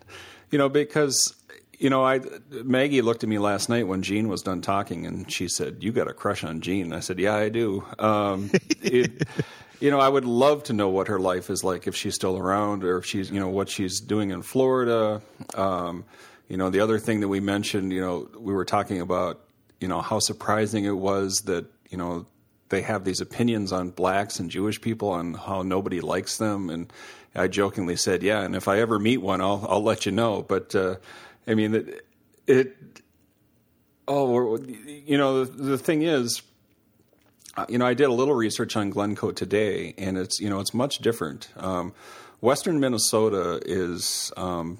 [0.49, 1.35] You know, because
[1.77, 2.19] you know, I
[2.51, 5.91] Maggie looked at me last night when Jean was done talking, and she said, "You
[5.91, 8.49] got a crush on Jean." I said, "Yeah, I do." Um,
[8.81, 9.27] it,
[9.79, 12.37] you know, I would love to know what her life is like if she's still
[12.37, 15.21] around, or if she's, you know, what she's doing in Florida.
[15.53, 16.03] Um,
[16.49, 19.39] you know, the other thing that we mentioned, you know, we were talking about,
[19.79, 22.25] you know, how surprising it was that, you know,
[22.69, 26.91] they have these opinions on blacks and Jewish people on how nobody likes them, and
[27.35, 30.43] I jokingly said, "Yeah, and if I ever meet one, I'll I'll let you know."
[30.43, 30.95] But uh,
[31.47, 32.05] I mean, it,
[32.47, 32.77] it
[34.07, 36.41] oh, you know, the, the thing is,
[37.57, 40.59] uh, you know, I did a little research on Glencoe today, and it's you know
[40.59, 41.49] it's much different.
[41.57, 41.93] Um,
[42.41, 44.79] Western Minnesota is um,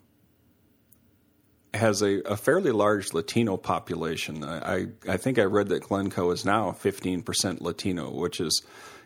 [1.74, 4.43] has a, a fairly large Latino population.
[4.43, 8.63] I, I I think I read that Glencoe is now 15% Latino, which is,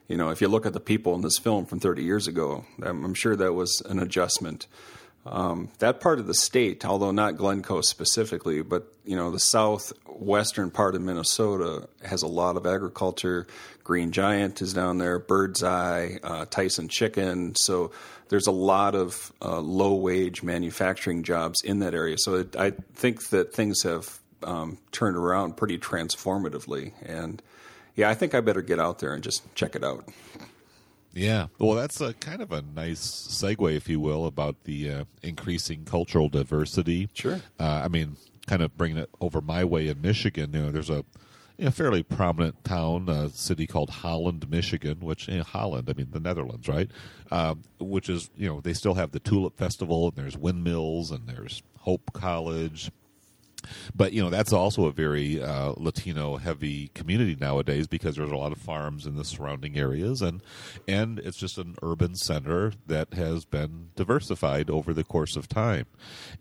[0.08, 2.66] you know, if you look at the people in this film from 30 years ago,
[2.82, 4.68] I'm, I'm sure that was an adjustment.
[5.26, 10.70] Um, that part of the state, although not Glencoe specifically, but you know the southwestern
[10.70, 13.48] part of Minnesota has a lot of agriculture.
[13.86, 17.56] Green Giant is down there, Bird's Eye, uh, Tyson Chicken.
[17.56, 17.92] So
[18.30, 22.18] there's a lot of uh, low wage manufacturing jobs in that area.
[22.18, 26.94] So it, I think that things have um, turned around pretty transformatively.
[27.06, 27.42] And
[27.96, 30.08] yeah, I think I better get out there and just check it out.
[31.14, 31.48] Yeah.
[31.60, 35.86] Well, that's a kind of a nice segue, if you will, about the uh, increasing
[35.86, 37.10] cultural diversity.
[37.14, 37.40] Sure.
[37.60, 38.18] Uh, I mean,
[38.48, 40.52] kind of bringing it over my way in Michigan.
[40.54, 41.06] You know, there's a
[41.66, 46.20] know, fairly prominent town, a city called Holland, Michigan, which know, Holland, I mean the
[46.20, 46.90] Netherlands, right?
[47.32, 51.28] Um, which is you know they still have the Tulip Festival, and there's windmills, and
[51.28, 52.92] there's Hope College,
[53.96, 58.38] but you know that's also a very uh, Latino heavy community nowadays because there's a
[58.38, 60.42] lot of farms in the surrounding areas and
[60.88, 65.86] and it's just an urban center that has been diversified over the course of time,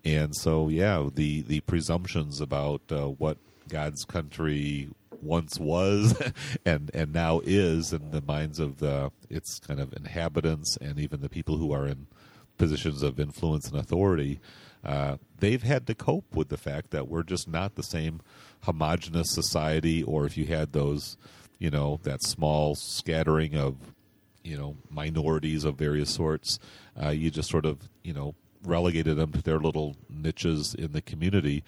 [0.04, 3.38] and so yeah the the presumptions about uh, what
[3.68, 4.90] God's country
[5.22, 6.14] once was
[6.66, 11.20] and and now is in the minds of the its kind of inhabitants and even
[11.20, 12.06] the people who are in
[12.58, 14.40] positions of influence and authority,
[14.84, 18.20] uh, they've had to cope with the fact that we're just not the same
[18.62, 20.02] homogenous society.
[20.02, 21.16] Or if you had those,
[21.58, 23.76] you know, that small scattering of,
[24.44, 26.58] you know, minorities of various sorts,
[27.02, 31.02] uh, you just sort of, you know, relegated them to their little niches in the
[31.02, 31.64] community.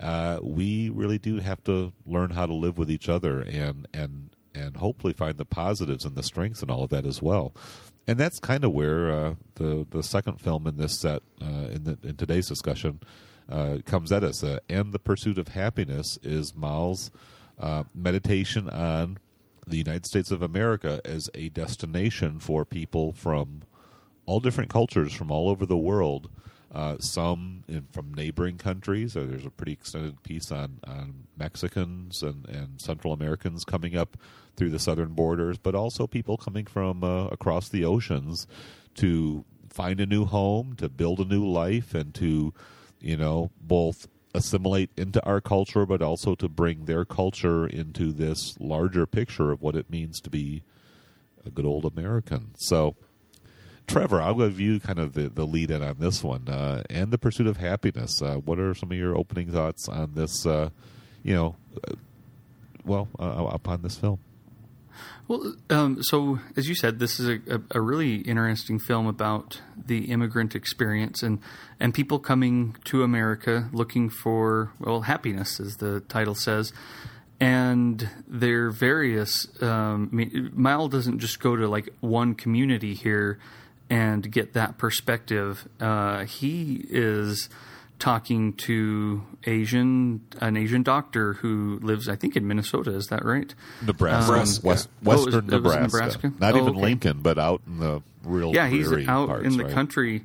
[0.00, 4.30] Uh, we really do have to learn how to live with each other and and
[4.54, 7.52] and hopefully find the positives and the strengths and all of that as well
[8.08, 11.84] and that's kind of where uh, the the second film in this set uh, in
[11.84, 13.00] the in today's discussion
[13.50, 14.42] uh, comes at us.
[14.42, 17.10] Uh, and the pursuit of happiness is Malle's
[17.60, 19.18] uh, meditation on
[19.66, 23.62] the United States of America as a destination for people from
[24.24, 26.30] all different cultures from all over the world.
[26.70, 29.16] Uh, some in, from neighboring countries.
[29.16, 34.18] Uh, there's a pretty extended piece on, on Mexicans and, and Central Americans coming up
[34.54, 38.46] through the southern borders, but also people coming from uh, across the oceans
[38.96, 42.52] to find a new home, to build a new life, and to,
[43.00, 48.58] you know, both assimilate into our culture, but also to bring their culture into this
[48.60, 50.62] larger picture of what it means to be
[51.46, 52.50] a good old American.
[52.58, 52.94] So,
[53.88, 57.10] Trevor, I'll give you kind of the, the lead in on this one uh, and
[57.10, 58.20] the pursuit of happiness.
[58.20, 60.46] Uh, what are some of your opening thoughts on this?
[60.46, 60.68] Uh,
[61.22, 61.56] you know,
[61.88, 61.94] uh,
[62.84, 64.20] well, uh, upon this film.
[65.26, 70.06] Well, um, so as you said, this is a, a, really interesting film about the
[70.06, 71.38] immigrant experience and
[71.78, 76.72] and people coming to America looking for well happiness, as the title says.
[77.40, 79.46] And their various.
[79.62, 83.38] Um, I mean, Malle doesn't just go to like one community here
[83.90, 85.68] and get that perspective.
[85.80, 87.48] Uh, he is
[87.98, 92.92] talking to Asian an Asian doctor who lives, I think, in Minnesota.
[92.94, 93.52] Is that right?
[93.84, 94.60] Nebraska, Um, West.
[94.62, 95.82] Western Oh, it was- it was Nebraska.
[95.82, 96.32] Nebraska?
[96.38, 96.80] Not Oh, even okay.
[96.80, 99.72] Lincoln, but out in the real yeah, he's out parts, in the right?
[99.72, 100.24] country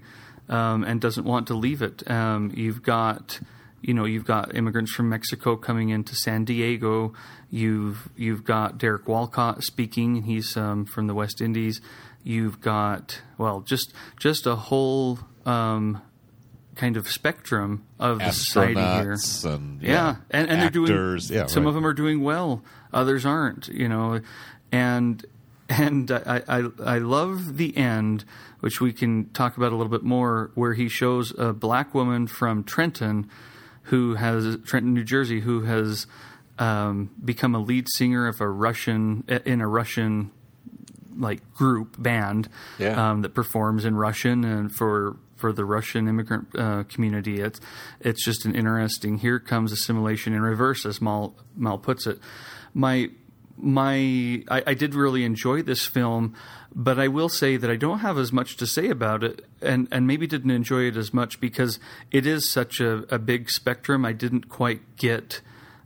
[0.49, 2.09] um, and doesn't want to leave it.
[2.11, 3.39] Um, you've got
[3.82, 7.14] you know you've got immigrants from Mexico coming into San Diego.
[7.49, 10.24] You've you've got Derek Walcott speaking.
[10.24, 11.82] He's um, from the West Indies.
[12.24, 16.01] You've got well just just a whole um,
[16.76, 19.11] kind of spectrum of the society here.
[19.11, 19.19] And
[19.82, 21.28] Yeah, and, and they're actors.
[21.28, 21.39] doing.
[21.39, 21.69] Yeah, some right.
[21.69, 22.63] of them are doing well,
[22.93, 23.67] others aren't.
[23.67, 24.21] You know,
[24.71, 25.26] and
[25.69, 28.26] and I, I I love the end,
[28.61, 32.28] which we can talk about a little bit more, where he shows a black woman
[32.28, 33.30] from Trenton,
[33.84, 36.07] who has Trenton, New Jersey, who has
[36.59, 40.32] um, become a lead singer of a Russian in a Russian
[41.18, 42.49] like group band
[42.80, 43.11] Yeah.
[43.11, 47.41] um, that performs in Russian and for for the Russian immigrant uh, community.
[47.41, 47.59] It's
[47.99, 49.18] it's just an interesting.
[49.18, 52.20] Here comes assimilation in reverse, as Malle Malle puts it.
[52.74, 53.09] My
[53.57, 53.95] my
[54.49, 56.34] I, I did really enjoy this film,
[56.74, 59.88] but I will say that I don't have as much to say about it, and
[59.91, 61.80] and maybe didn't enjoy it as much because
[62.11, 64.05] it is such a, a big spectrum.
[64.05, 65.41] I didn't quite get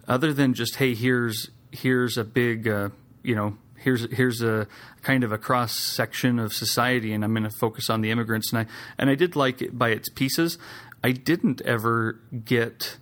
[0.07, 2.89] other than just hey here's here's a big uh,
[3.23, 4.67] you know here's here's a
[5.03, 8.51] kind of a cross section of society and I'm going to focus on the immigrants
[8.51, 8.65] and I
[8.97, 10.57] and I did like it by its pieces
[11.03, 12.97] I didn't ever get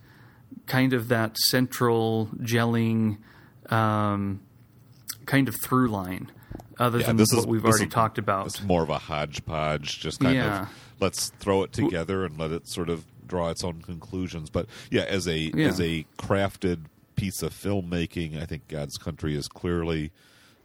[0.66, 3.18] kind of that central gelling
[3.70, 4.40] um,
[5.24, 6.30] kind of through line
[6.78, 9.98] other than this what is- we've already is- talked about It's more of a hodgepodge,
[10.00, 10.62] just kind Yeah.
[10.62, 10.68] of
[11.00, 14.50] let's throw it together and let it sort of draw its own conclusions.
[14.50, 15.66] But yeah, as a Yeah.
[15.68, 16.84] as a crafted
[17.16, 20.12] piece of filmmaking, I think God's Country is clearly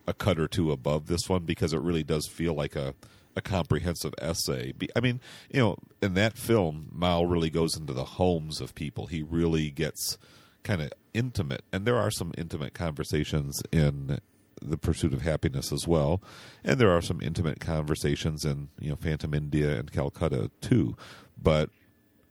[0.07, 2.93] a cut or two above this one because it really does feel like a
[3.35, 4.73] a comprehensive essay.
[4.95, 9.07] I mean, you know, in that film, Malle really goes into the homes of people.
[9.07, 10.17] He really gets
[10.63, 14.19] kind of intimate, and there are some intimate conversations in
[14.61, 16.21] the pursuit of happiness as well,
[16.63, 20.95] and there are some intimate conversations in you know Phantom India and Calcutta too.
[21.41, 21.69] But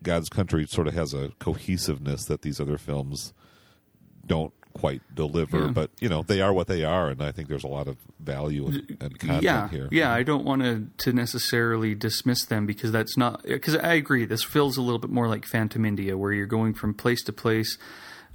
[0.02, 3.32] God's Country sort of has a cohesiveness that these other films
[4.26, 5.66] don't quite deliver.
[5.66, 5.68] Yeah.
[5.68, 7.96] But you know they are what they are, and I think there's a lot of
[8.18, 9.88] value and, and content yeah, here.
[9.90, 14.24] Yeah, I don't want to to necessarily dismiss them because that's not because I agree.
[14.24, 17.32] This feels a little bit more like Phantom India, where you're going from place to
[17.32, 17.78] place,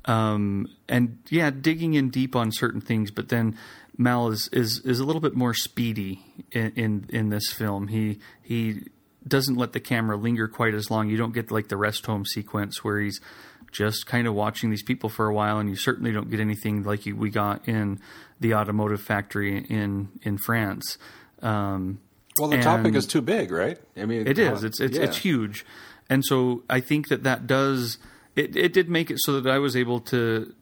[0.06, 3.12] um, and yeah, digging in deep on certain things.
[3.12, 3.58] But then
[3.98, 7.88] Malle is is is a little bit more speedy in in, in this film.
[7.88, 8.82] He he
[9.28, 11.10] doesn't let the camera linger quite as long.
[11.10, 13.20] You don't get like the rest home sequence where he's
[13.76, 16.84] just kind of watching these people for a while, and you certainly don't get anything
[16.84, 18.00] like you, we got in
[18.40, 20.98] the automotive factory in in France.
[21.42, 22.00] Um,
[22.40, 23.78] Well, the topic is too big, right?
[23.98, 24.64] I mean, it is.
[24.64, 25.04] It's it's yeah.
[25.04, 25.66] it's huge,
[26.10, 27.98] and so I think that that does
[28.36, 28.56] it.
[28.56, 30.54] It did make it so that I was able to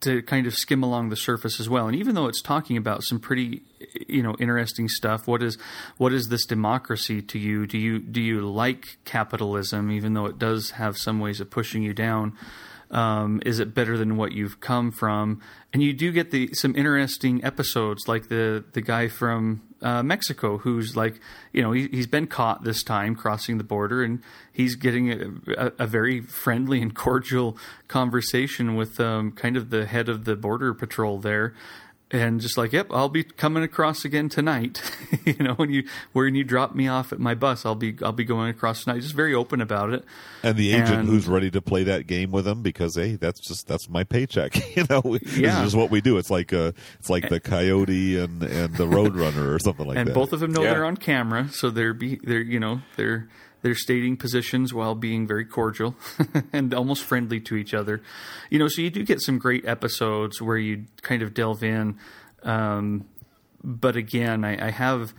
[0.00, 1.86] to kind of skim along the surface as well.
[1.86, 3.62] And even though it's talking about some pretty
[4.06, 5.58] you know interesting stuff, what is
[5.96, 7.66] what is this democracy to you?
[7.66, 11.82] Do you do you like capitalism, even though it does have some ways of pushing
[11.82, 12.36] you down?
[12.90, 15.40] Um, is it better than what you've come from?
[15.72, 20.58] And you do get the some interesting episodes, like the the guy from uh, Mexico,
[20.58, 21.20] who's like,
[21.52, 24.22] you know, he, he's been caught this time crossing the border, and
[24.52, 27.56] he's getting a, a, a very friendly and cordial
[27.88, 31.54] conversation with um, kind of the head of the border patrol there.
[32.12, 34.80] And just like, yep, I'll be coming across again tonight.
[35.24, 38.12] you know, when you when you drop me off at my bus, I'll be I'll
[38.12, 39.00] be going across tonight.
[39.00, 40.04] Just very open about it.
[40.44, 43.40] And the agent And- who's ready to play that game with him because hey, that's
[43.40, 44.54] just that's my paycheck.
[44.76, 46.16] you know, this is what we do.
[46.18, 50.06] It's like uh, it's like the coyote and and the roadrunner or something like and
[50.06, 50.12] that.
[50.12, 50.74] And both of them know Yeah.
[50.74, 53.28] they're on camera, so they're be they're you know they're
[53.66, 55.96] they're stating positions while being very cordial
[56.52, 58.00] and almost friendly to each other.
[58.48, 61.98] You know, so you do get some great episodes where you kind of delve in.
[62.44, 63.08] Um,
[63.64, 65.12] but again, I, I have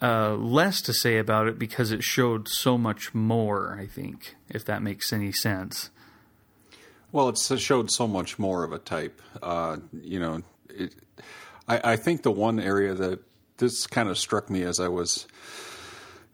[0.00, 3.76] uh, less to say about it because it showed so much more.
[3.78, 5.90] I think, if that makes any sense.
[7.12, 9.20] Well, it showed so much more of a type.
[9.42, 10.40] Uh, you know,
[10.70, 10.94] it,
[11.68, 13.20] I, I think the one area that
[13.58, 15.26] this kind of struck me as I was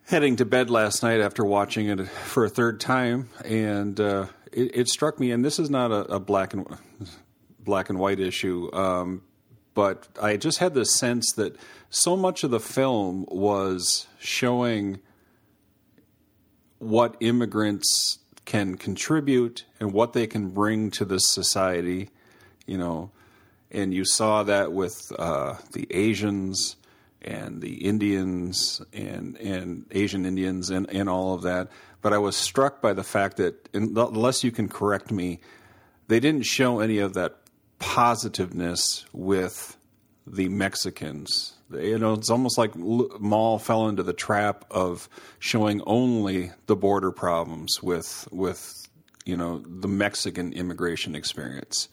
[0.08, 4.74] heading to bed last night after watching it for a third time, and uh, it,
[4.74, 5.30] it struck me.
[5.32, 6.66] And this is not a, a black and
[7.60, 9.22] black and white issue, um,
[9.74, 11.56] but I just had this sense that
[11.90, 14.98] so much of the film was showing
[16.78, 22.08] what immigrants can contribute and what they can bring to this society,
[22.66, 23.10] you know,
[23.70, 26.76] and you saw that with uh, the Asians
[27.28, 31.70] and the Indians and and Asian Indians and, and all of that.
[32.00, 35.40] But I was struck by the fact that unless you can correct me,
[36.06, 37.36] they didn't show any of that
[37.78, 39.76] positiveness with
[40.26, 41.54] the Mexicans.
[41.70, 45.08] You know, it's almost like L- Malle fell into the trap of
[45.38, 48.74] showing only the border problems with with
[49.26, 51.88] you know the Mexican immigration experience,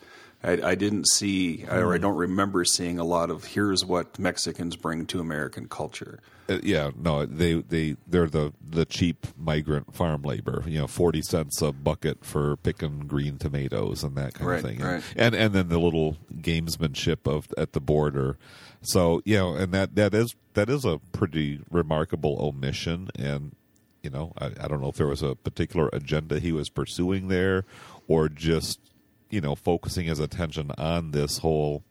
[0.46, 4.76] I, I didn't see, or I don't remember seeing a lot of here's what Mexicans
[4.76, 6.20] bring to American culture.
[6.48, 10.64] Uh, yeah, no, they they they're the the cheap migrant farm labor.
[10.68, 14.66] You know, forty cents a bucket for picking green tomatoes and that kind Right, of
[14.66, 14.80] thing.
[14.80, 15.04] right.
[15.16, 18.38] And and then the little gamesmanship of at the border.
[18.84, 23.10] So you know, and that that is that is a pretty remarkable omission.
[23.18, 23.56] And
[24.04, 27.28] you know, I, I don't know if there was a particular agenda he was pursuing
[27.28, 27.66] there,
[28.08, 28.80] or just
[29.30, 31.84] you know focusing his attention on this whole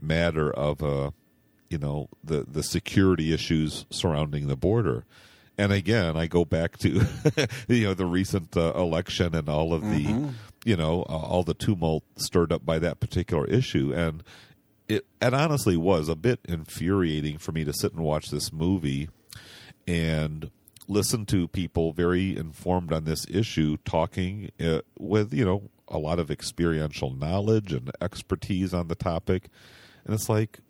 [0.00, 1.10] matter of uh
[1.68, 5.04] you know the the security issues surrounding the border.
[5.58, 7.06] And again i go back to
[7.68, 10.32] you know the recent uh, election and all of the
[10.64, 13.92] you know uh, all the tumult stirred up by that particular issue.
[13.94, 14.22] And
[14.88, 19.08] it it honestly was a bit infuriating for me to sit and watch this movie
[19.86, 20.50] and
[20.88, 26.18] listen to people very informed on this issue talking uh, with you know a lot
[26.18, 29.48] of experiential knowledge and expertise on the topic
[30.04, 30.60] and it's like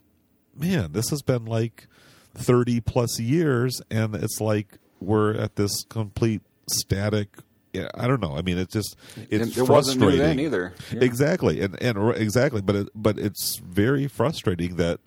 [0.57, 1.87] man this has been like
[2.35, 7.29] 30 plus years and it's like we're at this complete static
[7.73, 8.37] yeah, I don't know.
[8.37, 8.97] I mean, it's just
[9.31, 10.19] it's it wasn't frustrating.
[10.19, 10.75] then either.
[10.93, 11.05] Yeah.
[11.05, 14.99] Exactly, and and exactly, but it, but it's very frustrating that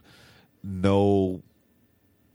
[0.63, 1.41] no,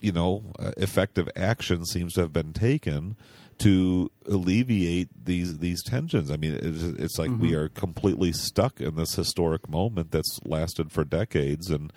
[0.00, 0.44] you know,
[0.76, 3.16] effective action seems to have been taken
[3.58, 6.30] to alleviate these these tensions.
[6.30, 10.92] I mean, it's, it's like we are completely stuck in this historic moment that's lasted
[10.92, 11.68] for decades.
[11.70, 11.92] And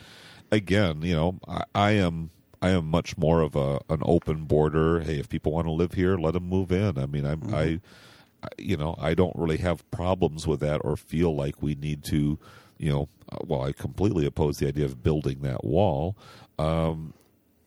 [0.52, 2.32] again, you know, I, I am
[2.62, 5.02] I am much more of a an open border.
[5.02, 6.98] Hey, if people want to live here, let them move in.
[6.98, 7.80] I mean, I'm I,
[8.44, 12.04] I you know, I don't really have problems with that or feel like we need
[12.06, 12.40] to,
[12.80, 16.18] you know, uh, well, I completely oppose the idea of building that wall.
[16.58, 17.14] Um,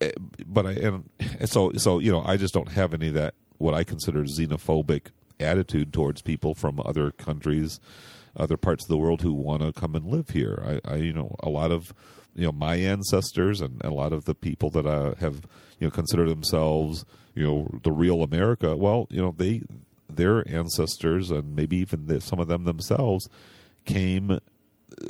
[0.01, 0.11] eh,
[0.47, 3.34] but I and, and so so you know, I just don't have any of that
[3.59, 5.07] what I consider xenophobic
[5.40, 7.80] attitude towards people from other countries,
[8.36, 10.80] other parts of the world who want to come and live here.
[10.86, 11.92] I, I you know, a lot of
[12.34, 15.42] you know my ancestors and a lot of the people that uh, have
[15.78, 18.76] you know consider themselves you know the real America.
[18.76, 19.62] Well, you know they
[20.09, 23.28] their ancestors and maybe even the, some of them themselves
[23.84, 24.38] came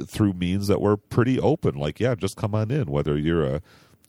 [0.06, 1.74] through means that were pretty open.
[1.74, 2.90] Like, yeah, just come on in.
[2.90, 3.62] Whether you're a,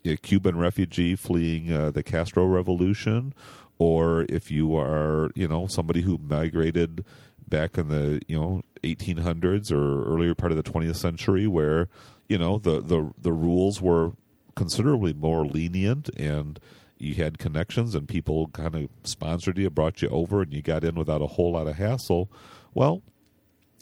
[0.06, 3.34] a Cuban refugee fleeing uh, the Castro Revolution,
[3.78, 7.04] or if you are, you know, somebody who migrated
[7.48, 11.90] back in the you know 1800s or earlier part of the 20th century, where
[12.28, 14.14] you know the the the rules were
[14.56, 16.60] considerably more lenient and
[16.98, 20.84] you had connections and people kind of sponsored you, brought you over, and you got
[20.84, 22.30] in without a whole lot of hassle.
[22.74, 23.02] Well,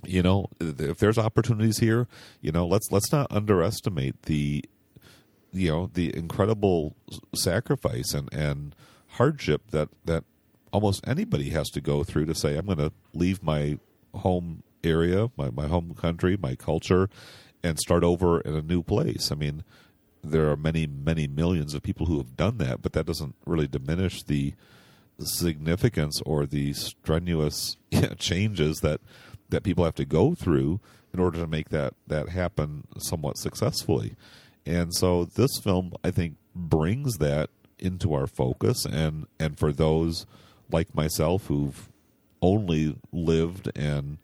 [0.04, 2.08] you know, if there's opportunities here,
[2.42, 4.66] you know, let's let's not underestimate the
[5.52, 6.96] you know the incredible
[7.36, 8.76] sacrifice and and
[9.14, 10.24] hardship that that
[10.72, 13.78] almost anybody has to go through to say I'm going to leave my
[14.14, 17.10] home area, my my home country, my culture
[17.64, 19.32] and start over in a new place.
[19.32, 19.64] I mean,
[20.24, 23.68] there are many many millions of people who have done that, but that doesn't really
[23.68, 24.54] diminish the
[25.20, 27.78] significance or the strenuous
[28.18, 29.00] changes that
[29.50, 30.80] that people have to go through
[31.14, 34.16] in order to make that that happen somewhat successfully.
[34.66, 37.50] And so this film I think brings that
[37.80, 38.86] into our focus.
[38.86, 40.26] And and for those
[40.72, 41.90] like myself who've
[42.42, 44.18] only lived and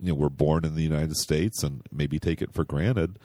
[0.00, 3.18] you know were born in the United States and maybe take it for granted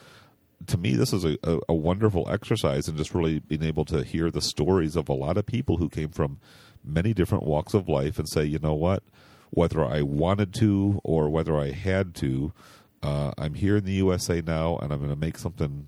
[0.68, 4.04] to me this is a, a, a wonderful exercise and just really being able to
[4.04, 6.40] hear the stories of a lot of people who came from
[6.84, 9.04] many different walks of life and say you know what?
[9.52, 12.54] Whether I wanted to or whether I had to
[13.02, 15.88] uh, I'm here in the USA now and I'm going to make something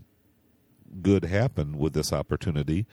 [1.01, 2.85] good happen with this opportunity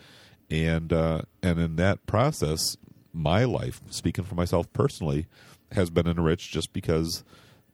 [0.51, 2.77] and uh, and in that process
[3.13, 5.27] my life speaking for myself personally
[5.73, 7.25] has been enriched just because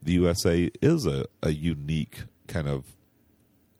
[0.01, 2.95] the USA is a, a unique kind of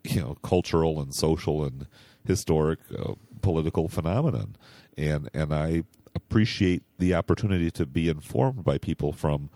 [0.03, 1.87] you know cultural and social and
[2.25, 4.55] historic uh, political phenomenon.
[4.97, 5.83] And and I
[6.13, 9.49] appreciate the opportunity to be informed by people from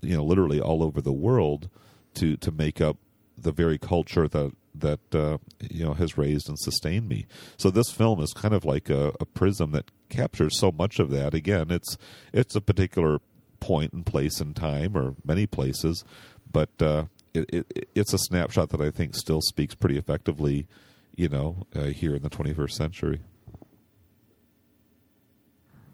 [0.00, 1.68] you know literally all over the world
[2.14, 2.96] to to make up
[3.36, 5.38] the very culture that that uh,
[5.70, 7.26] you know has raised and sustained me.
[7.56, 11.10] So this film is kind of like a, a prism that captures so much of
[11.10, 11.34] that.
[11.34, 11.96] Again, it's
[12.32, 13.20] it's a particular
[13.60, 16.04] point and place and time, or many places,
[16.50, 17.04] but uh,
[17.34, 20.66] it, it, it's a snapshot that I think still speaks pretty effectively,
[21.14, 23.20] you know, uh, here in the 21st century.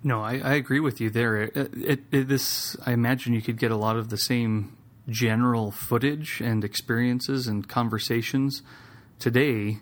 [0.03, 1.43] No, I, I agree with you there.
[1.43, 4.77] It, it, it, this, I imagine, you could get a lot of the same
[5.09, 8.63] general footage and experiences and conversations
[9.19, 9.79] today.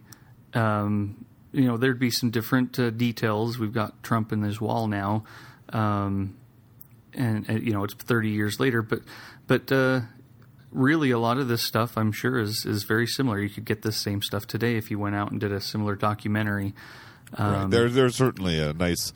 [0.52, 3.58] Um, you know, there'd be some different uh, details.
[3.58, 5.24] We've got Trump in his wall now,
[5.70, 6.36] um,
[7.12, 8.82] and, and, you know it's 30 years later.
[8.82, 9.00] But
[9.46, 10.00] but uh,
[10.72, 13.40] really, a lot of this stuff, I'm sure, is is very similar.
[13.40, 15.94] You could get this same stuff today if you went out and did a similar
[15.94, 16.74] documentary.
[17.36, 17.70] Um, right.
[17.70, 19.12] There, there's certainly a nice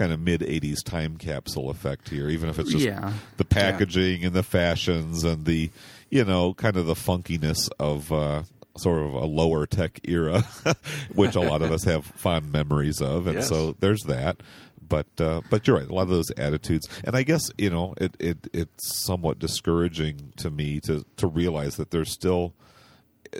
[0.00, 3.12] kind of mid 80s time capsule effect here even if it's just yeah.
[3.36, 4.28] the packaging yeah.
[4.28, 5.70] and the fashions and the
[6.08, 8.42] you know kind of the funkiness of uh,
[8.78, 10.42] sort of a lower tech era
[11.14, 13.48] which a lot of us have fond memories of and yes.
[13.50, 14.40] so there's that
[14.88, 15.88] but uh, but you're right.
[15.88, 20.32] A lot of those attitudes, and I guess you know it, it it's somewhat discouraging
[20.38, 22.54] to me to to realize that there's still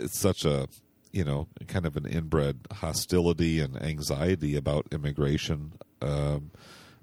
[0.05, 0.69] such a
[1.11, 6.51] you know kind of an inbred hostility and anxiety about immigration um,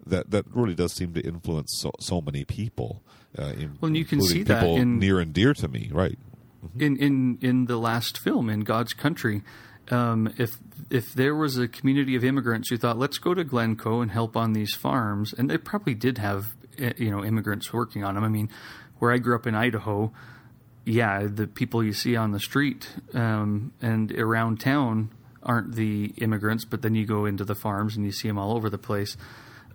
[0.06, 3.02] that that really does seem to influence so, so many people.
[3.38, 6.18] Uh, in, well, and you can see that in, near and dear to me, right?
[6.64, 6.82] Mm-hmm.
[6.82, 9.42] In in in the last film, in God's Country,
[9.90, 10.58] um, if
[10.90, 14.36] if there was a community of immigrants who thought, let's go to Glencoe and help
[14.36, 18.24] on these farms, and they probably did have eh, you know immigrants working on them.
[18.24, 18.48] I mean,
[18.98, 20.12] where I grew up in Idaho,
[20.84, 25.10] yeah, the people you see on the street um, and around town
[25.48, 28.54] aren't the immigrants, but then you go into the farms and you see them all
[28.54, 29.16] over the place.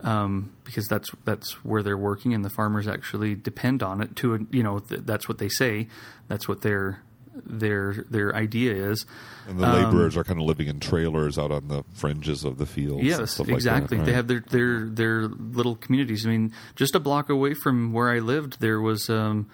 [0.01, 4.17] Um, because that's that's where they're working, and the farmers actually depend on it.
[4.17, 5.87] To you know, th- that's what they say.
[6.27, 7.01] That's what they're
[7.33, 9.05] their their idea is.
[9.47, 12.57] And the laborers um, are kind of living in trailers out on the fringes of
[12.57, 13.03] the fields.
[13.03, 13.97] Yes, exactly.
[13.97, 14.05] Like right.
[14.05, 16.25] They have their their their little communities.
[16.25, 19.49] I mean, just a block away from where I lived, there was um,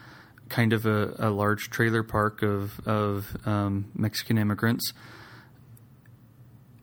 [0.50, 4.94] kind of a, a, large trailer park of of um, Mexican immigrants.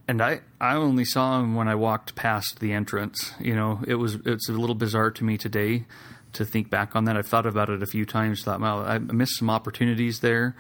[0.09, 3.33] And I, I only saw him when I walked past the entrance.
[3.41, 5.85] You know, it was it's a little bizarre to me today
[6.35, 7.17] to think back on that.
[7.17, 8.45] I've thought about it a few times.
[8.45, 10.55] Thought, well, I missed some opportunities there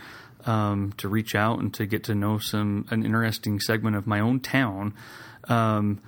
[0.46, 4.18] um, to reach out and to get to know some an interesting segment of my
[4.18, 4.94] own town.
[5.44, 6.00] Um,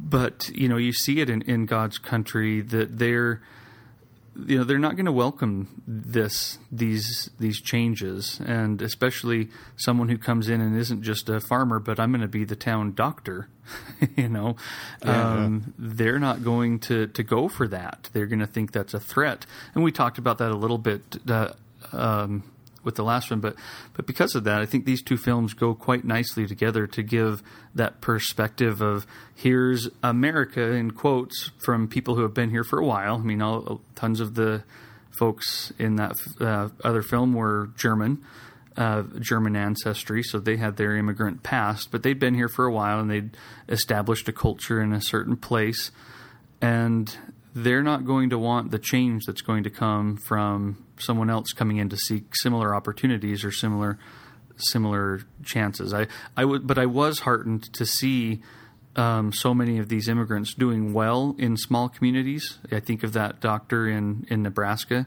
[0.00, 3.42] but you know, you see it in, in God's country that they're
[4.46, 8.40] you know they're not going to welcome this these these changes.
[8.44, 12.28] And especially someone who comes in and isn't just a farmer but i'm going to
[12.28, 13.48] be the town doctor
[14.16, 14.56] you know?
[15.04, 18.10] Yeah, um, they're not going to to go for that.
[18.12, 19.46] They're going to think that's a threat.
[19.74, 21.52] And we talked about that a little bit uh,
[21.92, 22.44] um,
[22.84, 23.56] with the last one, but
[23.94, 27.42] but because of that, I think these two films go quite nicely together to give
[27.74, 32.84] that perspective of here's America in quotes from people who have been here for a
[32.84, 33.16] while.
[33.16, 34.64] I mean, all, tons of the
[35.10, 38.24] folks in that uh, other film were German.
[38.74, 42.72] Uh, German ancestry, so they had their immigrant past, but they'd been here for a
[42.72, 43.36] while and they'd
[43.68, 45.90] established a culture in a certain place.
[46.62, 47.14] And
[47.54, 51.76] they're not going to want the change that's going to come from someone else coming
[51.76, 53.98] in to seek similar opportunities or similar
[54.56, 55.92] similar chances.
[55.92, 56.06] I
[56.36, 58.42] I would, but I was heartened to see
[58.96, 62.58] um, so many of these immigrants doing well in small communities.
[62.70, 65.06] I think of that doctor in in Nebraska.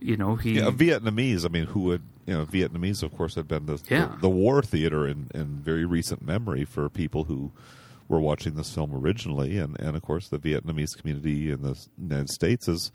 [0.00, 1.44] You know, he yeah, Vietnamese.
[1.44, 2.46] I mean, who would you know?
[2.46, 4.06] Vietnamese, of course, have been the yeah.
[4.06, 7.52] the, the war theater in, in very recent memory for people who
[8.08, 12.30] were watching this film originally, and and of course, the Vietnamese community in the United
[12.30, 12.92] States is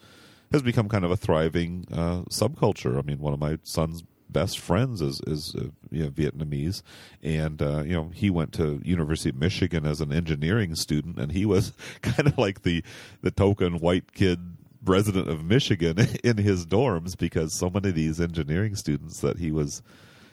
[0.52, 2.98] has become kind of a thriving uh, subculture.
[2.98, 6.82] I mean, one of my son's best friends is is uh, you know, Vietnamese,
[7.22, 11.32] and uh, you know he went to University of Michigan as an engineering student, and
[11.32, 12.84] he was kind of like the
[13.22, 14.40] the token white kid
[14.84, 19.52] resident of Michigan in his dorms because so many of these engineering students that he
[19.52, 19.82] was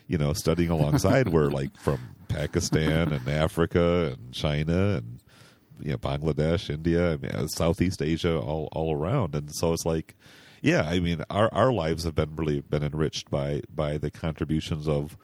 [0.07, 1.99] you know studying alongside were like from
[2.29, 5.21] Pakistan and Africa and China and
[5.81, 10.15] you know Bangladesh, India, I mean, Southeast Asia, all all around, and so it's like,
[10.63, 14.89] yeah, I mean, our our lives have been really been enriched by by the contributions
[14.89, 15.17] of,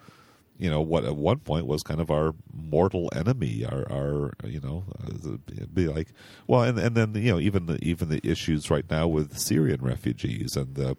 [0.59, 4.61] you know, what at one point was kind of our mortal enemy, our our you
[4.61, 5.37] know, uh,
[5.73, 6.09] be like,
[6.47, 9.83] well, and and then you know even the even the issues right now with Syrian
[9.83, 10.97] refugees and the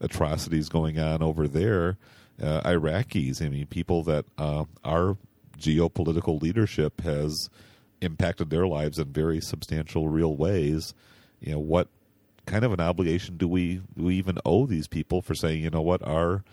[0.00, 1.98] atrocities going on over there.
[2.40, 4.62] Uh, Iraqis, I mean, people that uh,
[5.58, 7.50] geopolitical leadership has
[8.00, 10.94] impacted their lives in very substantial, real ways.
[11.40, 11.88] You know, what
[12.46, 15.70] kind of an obligation do we do we even owe these people for saying, you
[15.70, 16.44] know what, our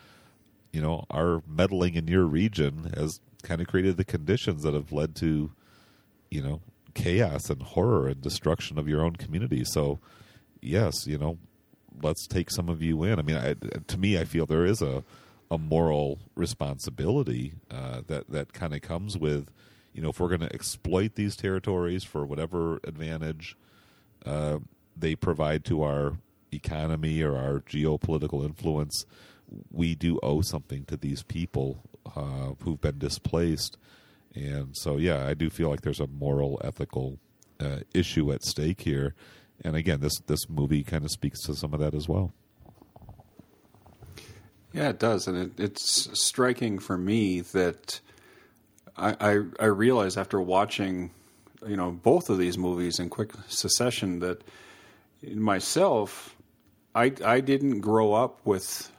[0.72, 4.92] you know our meddling in your region has kind of created the conditions that have
[4.92, 5.52] led to
[6.30, 6.62] you know
[6.96, 9.64] chaos and horror and destruction of your own community.
[9.66, 10.00] So,
[10.62, 11.38] yes, you know,
[12.02, 13.20] let's take some of you in.
[13.20, 15.04] I mean, I, to me, I feel there is a
[15.56, 19.50] a moral responsibility uh, that that kind of comes with
[19.96, 23.56] you know, if we're going to exploit these territories for whatever advantage
[24.26, 24.60] uh,
[24.96, 26.18] they provide to our
[26.52, 29.06] economy or our geopolitical influence,
[29.72, 31.82] we do owe something to these people
[32.14, 33.78] uh, who've been displaced.
[34.34, 37.18] And so, yeah, I do feel like there's a moral, ethical
[37.62, 39.16] uh, issue at stake here.
[39.64, 42.34] And again, this this movie kind of speaks to some of that as well.
[44.76, 48.02] Yeah, it does, and it, it's striking for me that
[48.98, 51.12] I, I I realize after watching,
[51.66, 54.44] you know, both of these movies in quick succession that
[55.24, 56.36] myself,
[56.94, 58.92] I I didn't grow up with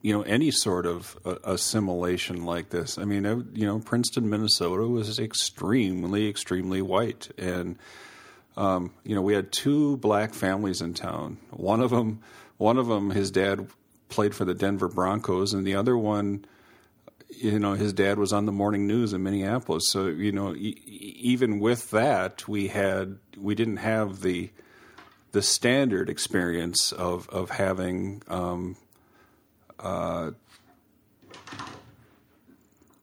[0.00, 2.96] you know any sort of uh, assimilation like this.
[2.96, 7.78] I mean, you know, Princeton, Minnesota was extremely, extremely white, and
[8.56, 11.38] um, you know, we had two black families in town.
[11.50, 12.20] One of them,
[12.58, 13.66] one of them, his dad
[14.14, 16.44] played for the Denver Broncos, and the other one,
[17.28, 19.84] you know, his dad was on the morning news in Minneapolis.
[19.88, 20.82] So you know, e-
[21.20, 24.50] even with that, we had we didn't have the
[25.32, 28.76] the standard experience of of having um,
[29.80, 30.30] uh,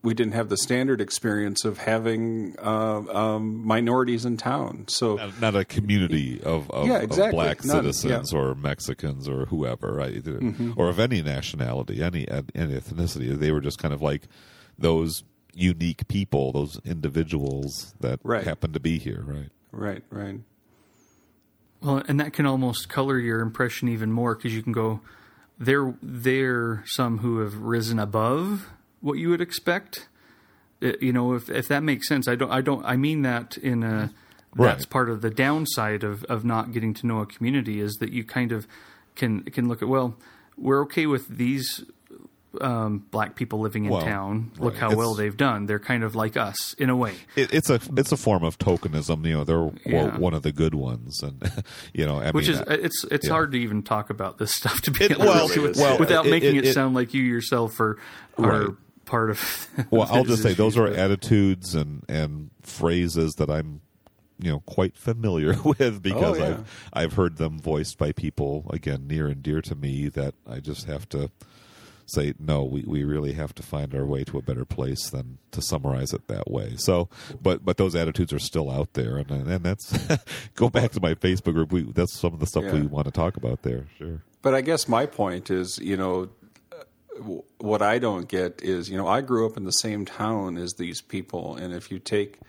[0.03, 4.85] we didn't have the standard experience of having uh, um, minorities in town.
[4.87, 7.39] So not, not a community of, of, yeah, exactly.
[7.39, 8.39] of black not, citizens yeah.
[8.39, 10.15] or Mexicans or whoever, right?
[10.15, 10.73] Mm-hmm.
[10.75, 13.37] Or of any nationality, any any ethnicity.
[13.37, 14.23] They were just kind of like
[14.77, 15.23] those
[15.53, 18.43] unique people, those individuals that right.
[18.43, 19.49] happen to be here, right?
[19.71, 20.39] Right, right.
[21.81, 25.01] Well, and that can almost color your impression even more because you can go,
[25.57, 28.69] there, there, some who have risen above
[29.01, 30.07] what you would expect.
[30.79, 33.57] It, you know, if if that makes sense, I don't, I don't, I mean that
[33.57, 34.11] in a.
[34.53, 38.11] That's part of the downside of of not getting to know a community is that
[38.11, 38.67] you kind of
[39.15, 40.17] can can look at well,
[40.57, 41.85] we're okay with these
[42.59, 44.51] um, black people living in Well, town.
[44.57, 44.81] Look right.
[44.91, 45.67] how well they've done.
[45.67, 47.13] They're kind of like us in a way.
[47.37, 49.25] It, it's a it's a form of tokenism.
[49.25, 50.17] You know, they're Yeah.
[50.17, 51.41] one of the good ones, and
[51.93, 53.31] you know, I Which mean, is it's it's yeah.
[53.33, 56.25] hard to even talk about this stuff to be It- honest well, with well, without
[56.25, 57.97] it- making it, it- sound like you yourself are
[58.37, 58.75] are Right.
[59.11, 59.67] Part of.
[59.91, 63.81] Well, I'll just say those are but- attitudes and and phrases that I'm
[64.39, 66.47] you know quite familiar with oh, because Oh, yeah.
[66.47, 70.59] I've I've heard them voiced by people again near and dear to me that I
[70.59, 71.29] just have to
[72.07, 75.37] say no we, we really have to find our way to a better place than
[75.51, 76.73] to summarize it that way.
[76.77, 77.07] So
[77.41, 79.17] but but those attitudes are still out there.
[79.17, 79.93] And and that's
[80.55, 81.71] go back to my facebook group.
[81.71, 83.85] We that's some of the stuff we want to talk about there.
[83.97, 84.21] Sure.
[84.41, 86.29] But I guess my point is, you know,
[87.57, 90.73] what I don't get is, you know, I grew up in the same town as
[90.73, 92.39] these people, and if you take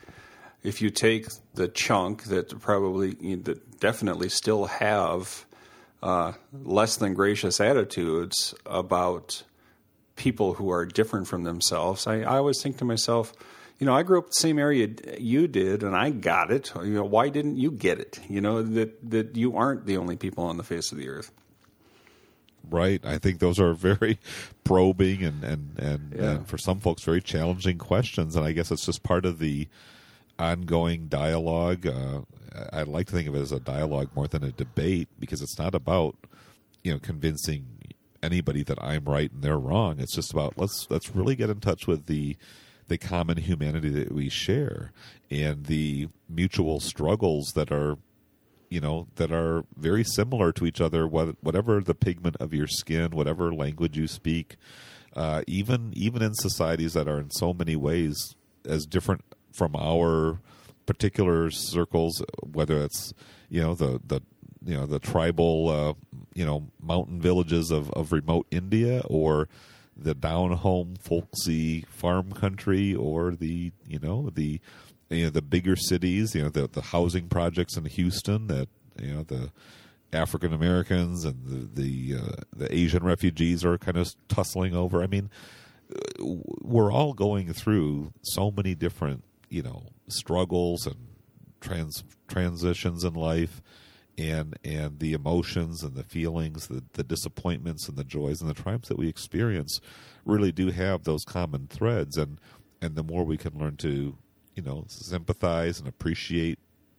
[0.63, 5.45] if you take the chunk that probably you know, that definitely still have
[6.03, 9.43] uh, less than gracious attitudes about
[10.17, 13.33] people who are different from themselves, I, I always think to myself,
[13.79, 14.89] you know, I grew up the same area
[15.19, 16.73] you did, and I got it.
[16.77, 18.21] You know, why didn't you get it?
[18.29, 21.33] You know that that you aren't the only people on the face of the earth.
[22.71, 23.05] Right?
[23.05, 24.19] I think those are very
[24.65, 26.31] probing and and and, Yeah.
[26.31, 28.37] and for some folks very challenging questions.
[28.37, 29.69] And i guess it's just part of the
[30.39, 31.87] ongoing dialogue.
[31.87, 32.23] Uh,
[32.73, 35.59] i like to think of it as a dialogue more than a debate because it's
[35.59, 36.17] not about
[36.83, 37.65] you know convincing
[38.23, 39.99] anybody that i'm right and they're wrong.
[39.99, 42.37] It's just about let's let's really get in touch with the
[42.89, 44.93] the common humanity that we share
[45.31, 47.97] and the mutual struggles that are
[48.73, 53.11] you know that are very similar to each other whatever the pigment of your skin
[53.11, 54.57] whatever language you speak
[55.15, 58.35] uh, even even in societies that are in so many ways
[58.65, 59.23] as different
[59.53, 60.39] from our
[60.87, 63.13] particular circles whether it's
[63.51, 64.23] you know the the
[64.65, 65.93] you know the tribal uh,
[66.35, 69.49] you know mountain villages of, of remote India or
[69.95, 74.61] the down home folksy farm country or the you know the
[75.13, 78.69] you know the bigger cities you know the the housing projects in Houston that
[79.01, 79.51] you know the
[80.13, 85.03] African Americans and the the uh, the Asian refugees are kind of tussling over.
[85.03, 85.31] I mean
[86.19, 90.97] we're all going through so many different you know struggles and
[91.61, 93.63] trans transitions in life
[94.19, 98.55] and and the emotions and the feelings the, the disappointments and the joys and the
[98.55, 99.81] triumphs that we experience
[100.25, 102.17] really do have those common threads.
[102.17, 102.39] And
[102.81, 104.17] and the more we can learn to
[104.55, 106.59] you know sympathize and appreciate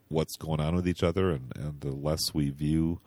[0.10, 3.00] what's going on with each other and and the less we view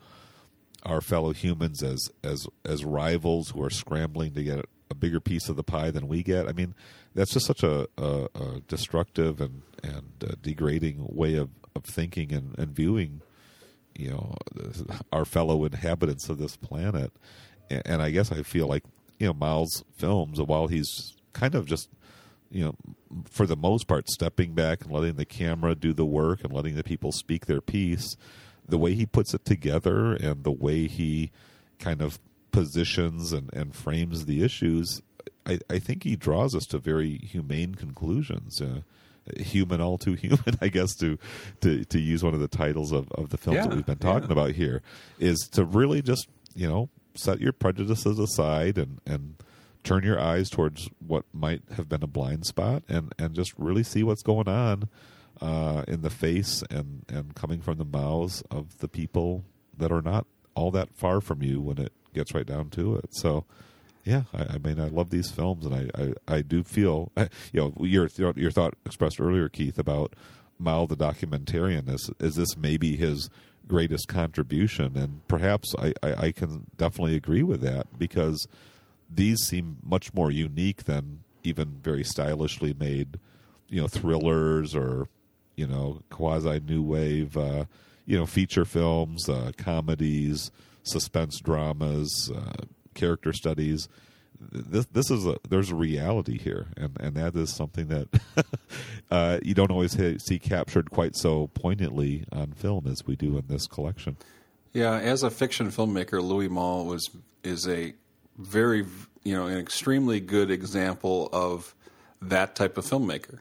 [0.83, 5.49] our fellow humans as as as rivals who are scrambling to get a bigger piece
[5.49, 6.47] of the pie than we get.
[6.47, 6.73] I mean,
[7.13, 12.33] that's just such a, a, a destructive and and uh, degrading way of, of thinking
[12.33, 13.21] and, and viewing,
[13.95, 14.35] you know,
[15.11, 17.11] our fellow inhabitants of this planet.
[17.69, 18.83] And, and I guess I feel like
[19.19, 21.89] you know Malle's films, while he's kind of just
[22.51, 22.75] you know,
[23.29, 26.75] for the most part, stepping back and letting the camera do the work and letting
[26.75, 28.15] the people speak their piece,
[28.67, 31.31] the way he puts it together and the way he
[31.79, 32.19] kind of
[32.51, 35.01] positions and, and frames the issues,
[35.45, 38.61] I, I think he draws us to very humane conclusions.
[38.61, 38.81] Uh,
[39.37, 41.17] human, all too human, I guess, to
[41.61, 44.29] to to use one of the titles of, of the films that we've been talking
[44.29, 44.33] yeah.
[44.33, 44.81] about here,
[45.19, 49.35] is to really just you know set your prejudices aside and and
[49.87, 53.83] turn your eyes towards what might have been a blind spot and and just really
[53.83, 54.89] see what's going on
[55.41, 59.45] uh, in the face and and coming from the mouths of the people
[59.77, 63.09] that are not all that far from you when it gets right down to it.
[63.11, 63.45] So,
[64.03, 67.27] yeah, I, I mean, I love these films, and I, I, I do feel, you
[67.61, 70.15] know, your your thought expressed earlier, Keith, about
[70.59, 71.89] Malle the documentarian.
[71.89, 73.29] Is is this maybe his
[73.67, 74.97] greatest contribution?
[74.97, 78.47] And perhaps I, I, I can definitely agree with that because
[79.09, 83.19] these seem much more unique than even very stylishly made,
[83.69, 85.07] you know, thrillers or
[85.55, 87.65] you know quasi new wave, uh,
[88.05, 90.51] you know, feature films, uh, comedies
[90.87, 93.87] suspense dramas, uh, character studies.
[94.39, 98.07] This this is a there's a reality here, and and that is something that
[99.11, 103.45] uh, you don't always see captured quite so poignantly on film as we do in
[103.47, 104.17] this collection.
[104.73, 107.09] Yeah, as a fiction filmmaker, Louis Malle was
[107.43, 107.95] is a
[108.37, 108.85] very
[109.23, 111.75] you know an extremely good example of
[112.21, 113.39] that type of filmmaker.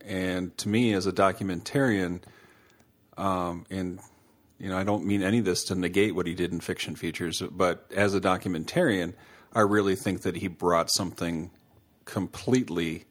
[0.00, 2.20] And to me, as a documentarian,
[3.16, 4.00] um, and
[4.58, 6.94] you know, I don't mean any of this to negate what he did in fiction
[6.94, 9.14] features, but as a documentarian,
[9.52, 11.50] I really think that he brought something
[12.04, 13.04] completely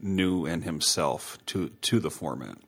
[0.00, 2.58] new in himself to to the format.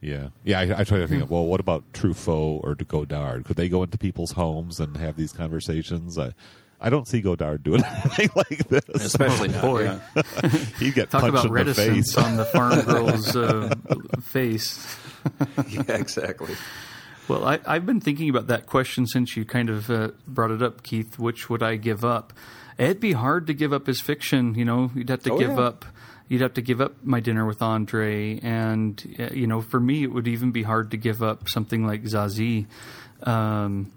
[0.00, 0.60] Yeah, yeah.
[0.60, 1.30] I, I try to think.
[1.30, 3.44] Well, what about Truffaut or Godard?
[3.44, 6.18] Could they go into people's homes and have these conversations?
[6.18, 6.32] I,
[6.80, 8.88] I don't see Godard doing anything like this.
[8.88, 10.48] Especially oh, boy, yeah.
[10.78, 13.74] he'd get talk about reticence on the farm girl's uh,
[14.22, 14.96] face.
[15.68, 16.54] yeah, exactly.
[17.28, 20.62] Well, I, have been thinking about that question since you kind of uh, brought it
[20.62, 21.18] up, Keith.
[21.18, 22.32] Which would I give up?
[22.78, 24.54] It'd be hard to give up his fiction.
[24.54, 25.60] You know, you'd have to oh, give yeah.
[25.60, 25.84] up.
[26.28, 30.04] You'd have to give up my dinner with Andre, and uh, you know, for me,
[30.04, 32.66] it would even be hard to give up something like Zazie.
[33.22, 33.92] Um,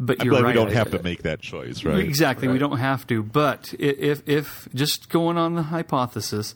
[0.00, 0.46] but you're right.
[0.46, 1.98] We don't have to make that choice, right?
[1.98, 2.48] Exactly.
[2.48, 2.54] Right.
[2.54, 3.22] We don't have to.
[3.22, 6.54] But if if just going on the hypothesis,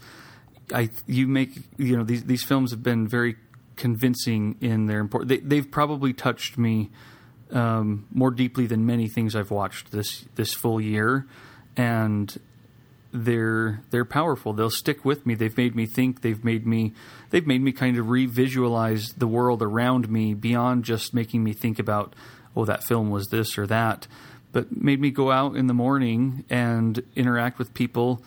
[0.75, 3.37] I you make you know these these films have been very
[3.77, 5.29] convincing in their important.
[5.29, 6.91] They, they've probably touched me
[7.51, 11.27] um, more deeply than many things I've watched this this full year,
[11.77, 12.35] and
[13.13, 14.55] they're they're powerful.
[14.55, 15.35] They'll stick with me.
[15.35, 16.23] They've made me think.
[16.23, 16.95] They've made me
[17.29, 21.79] they've made me kind of revisualize the world around me beyond just making me think
[21.79, 22.15] about
[22.57, 24.07] oh that film was this or that,
[24.53, 28.23] but made me go out in the morning and interact with people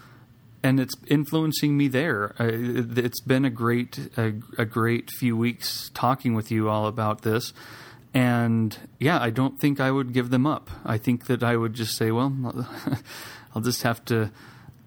[0.63, 2.35] and it's influencing me there.
[2.39, 7.21] Uh, it's been a great a, a, great few weeks talking with you all about
[7.21, 7.53] this,
[8.13, 10.69] and yeah, I don't think I would give them up.
[10.83, 12.67] I think that I would just say, well,
[13.55, 14.31] I'll just have to.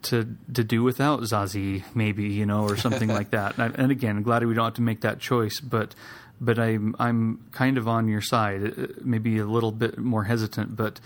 [0.05, 3.55] To, to do without Zazie, maybe you know, or something like that.
[3.59, 5.93] And, and again, I'm glad we don't have to make that choice, but
[6.41, 10.75] but I'm I'm kind of on your side, uh, maybe a little bit more hesitant.
[10.75, 10.99] But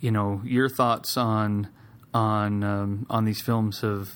[0.00, 1.68] you know, your thoughts on
[2.14, 4.10] on um, on these films have,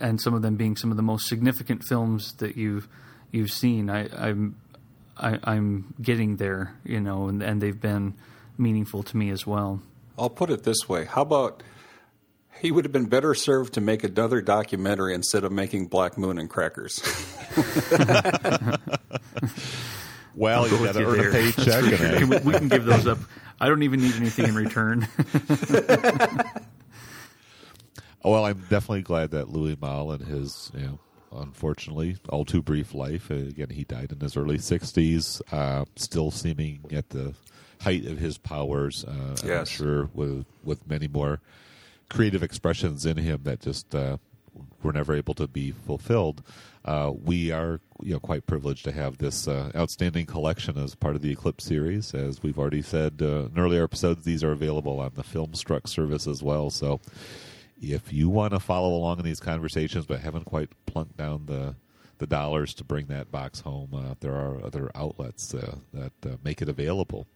[0.00, 2.88] and some of them being some of the most significant films that you've
[3.30, 3.90] you've seen.
[3.90, 4.56] I, I'm
[5.16, 8.14] I, am i am getting there, you know, and, and they've been
[8.56, 9.82] meaningful to me as well.
[10.18, 11.62] I'll put it this way: How about
[12.60, 16.38] he would have been better served to make another documentary instead of making Black Moon
[16.38, 17.00] and Crackers.
[20.38, 22.44] well, you got to earn a paycheck.
[22.44, 23.18] we, we can give those up.
[23.60, 25.08] I don't even need anything in return.
[28.24, 30.98] Oh, well, I'm definitely glad that Louis Malle and his, you know,
[31.32, 33.30] unfortunately, all too brief life.
[33.30, 37.34] Uh, again, he died in his early 60s, uh, still seeming at the
[37.80, 39.04] height of his powers.
[39.04, 39.58] Uh, yes.
[39.58, 41.40] I'm sure with with many more
[42.08, 44.16] creative expressions in him that just uh,
[44.82, 46.42] were never able to be fulfilled.
[46.88, 51.14] Uh, we are, you know, quite privileged to have this uh, outstanding collection as part
[51.14, 52.14] of the Eclipse series.
[52.14, 56.42] As we've already said in earlier episodes, these are available on the Filmstruck service as
[56.42, 56.70] well.
[56.70, 57.00] So
[57.82, 61.74] if you want to follow along in these conversations but haven't quite plunked down the
[62.16, 66.36] the dollars to bring that box home, uh, there are other outlets uh, that uh,
[66.42, 67.26] make it available.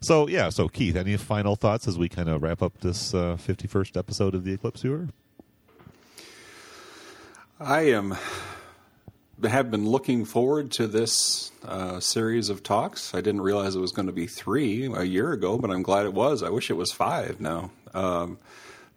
[0.00, 3.36] So yeah, so Keith, any final thoughts as we kind of wrap up this uh,
[3.36, 5.08] fifty-first episode of the Eclipse Tour?
[7.58, 8.16] I am
[9.44, 13.14] have been looking forward to this uh, series of talks.
[13.14, 16.06] I didn't realize it was going to be three a year ago, but I'm glad
[16.06, 16.42] it was.
[16.42, 17.70] I wish it was five now.
[17.94, 18.38] Um,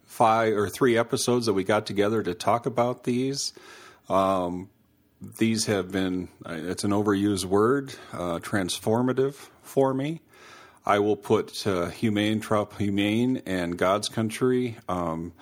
[0.04, 3.52] five or three episodes that we got together to talk about these.
[4.08, 4.68] Um,
[5.38, 10.20] these have been, it's an overused word, uh, transformative for me.
[10.86, 15.32] I will put uh, Humain, Trop Humain, and God's Country um,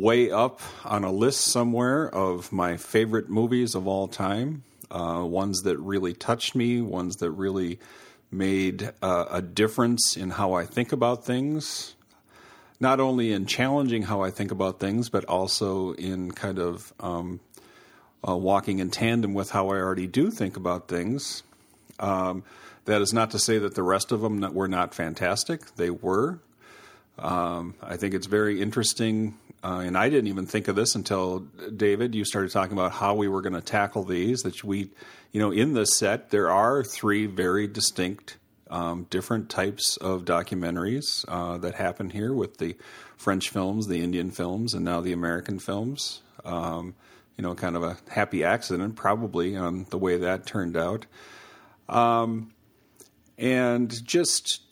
[0.00, 4.62] way up on a list somewhere of my favorite movies of all time.
[4.90, 7.78] Uh, ones that really touched me, ones that really
[8.30, 11.94] made uh, a difference in how I think about things.
[12.78, 17.40] Not only in challenging how I think about things, but also in kind of um,
[18.26, 21.42] uh, walking in tandem with how I already do think about things.
[21.98, 22.44] Um,
[22.84, 25.74] that is not to say that the rest of them were not fantastic.
[25.76, 26.38] They were.
[27.18, 31.40] Um, I think it's very interesting, uh, and I didn't even think of this until
[31.76, 32.14] David.
[32.14, 34.42] You started talking about how we were going to tackle these.
[34.42, 34.90] That we,
[35.32, 38.36] you know, in this set there are three very distinct,
[38.70, 42.76] um, different types of documentaries uh, that happen here with the
[43.16, 46.22] French films, the Indian films, and now the American films.
[46.44, 46.94] Um,
[47.36, 51.06] you know, kind of a happy accident, probably on the way that turned out.
[51.88, 52.52] Um,
[53.36, 54.62] and just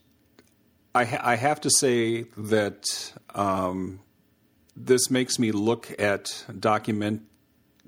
[0.95, 3.99] I, ha- I, have to say that um,
[4.76, 7.22] this makes me look at document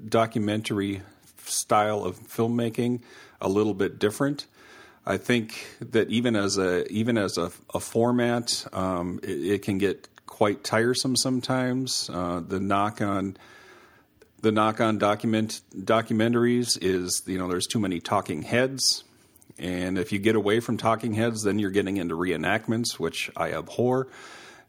[0.09, 1.03] documentary
[1.45, 3.01] style of filmmaking
[3.41, 4.47] a little bit different.
[5.07, 9.79] I think that even as a even as a, a format, um, it, it, can
[9.79, 12.11] get quite tiresome sometimes.
[12.13, 13.37] Uh, the knock on
[14.43, 19.05] the knock on document documentaries is you know there's too many talking heads
[19.59, 23.53] and if you get away from talking heads, then you're getting into reenactments, which I
[23.53, 24.09] abhor.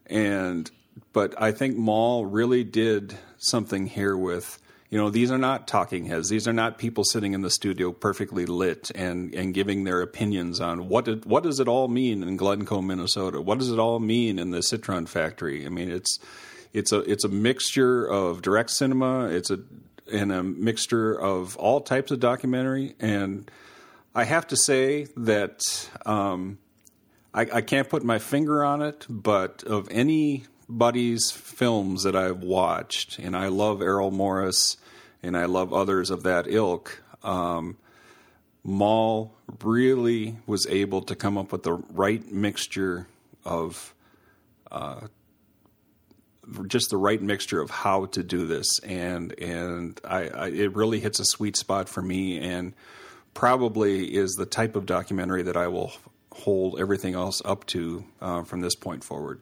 [0.06, 0.69] And
[1.14, 4.60] but I think Malle really did something here with
[4.90, 6.30] you know these are not talking heads.
[6.30, 10.61] These are not people sitting in the studio perfectly lit and and giving their opinions
[10.61, 13.41] on what it, what does it all mean in Glencoe Minnesota?
[13.41, 15.65] What does it all mean in the Citroen factory?
[15.65, 16.19] I mean it's
[16.74, 19.28] it's a it's a mixture of direct cinema.
[19.28, 19.60] It's a
[20.11, 22.95] and a mixture of all types of documentary.
[22.99, 23.49] And
[24.15, 25.61] I have to say that
[26.06, 26.60] um,
[27.34, 29.90] I, I, can't put my finger on it, but of
[30.69, 34.77] anybody's films that I've watched, and I love Errol Morris
[35.23, 37.77] and I love others of that ilk, um,
[38.64, 39.34] Malle
[39.64, 43.07] really was able to come up with the right mixture
[43.45, 43.94] of.
[44.72, 45.07] Uh,
[46.68, 51.02] just the right mixture of how to do this, and and I, I, it really
[51.02, 52.39] hits a sweet spot for me.
[52.39, 52.73] And
[53.34, 55.91] probably is the type of documentary that I will
[56.31, 59.41] hold everything else up to uh, from this point forward.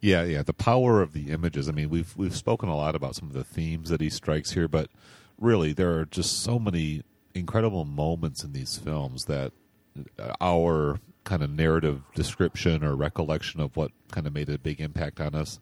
[0.00, 1.68] Yeah, yeah, the power of the images.
[1.68, 4.52] I mean, we've we've spoken a lot about some of the themes that he strikes
[4.52, 4.90] here, but
[5.38, 7.02] really there are just so many
[7.34, 9.52] incredible moments in these films that
[10.40, 15.20] our kind of narrative description or recollection of what kind of made a big impact
[15.20, 15.58] on us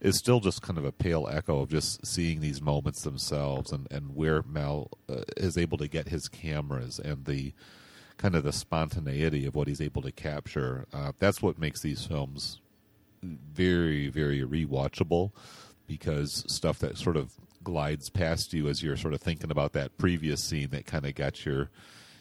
[0.00, 3.86] is still just kind of a pale echo of just seeing these moments themselves and,
[3.90, 7.52] and where Malle uh, is able to get his cameras and the
[8.16, 10.86] kind of the spontaneity of what he's able to capture.
[10.92, 12.60] Uh, that's what makes these films
[13.22, 15.32] very, very rewatchable
[15.86, 17.32] because stuff that sort of
[17.62, 21.14] glides past you as you're sort of thinking about that previous scene that kind of
[21.14, 21.70] got your,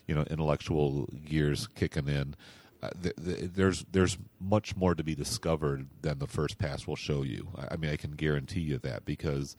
[0.07, 2.35] you know, intellectual gears kicking in
[2.81, 7.47] uh, there's there's much more to be discovered than the first pass will show you.
[7.57, 9.57] I, I mean, I can guarantee you that because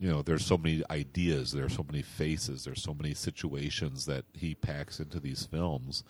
[0.00, 4.24] you know there's so many ideas, there's so many faces, there's so many situations that
[4.32, 6.02] he packs into these films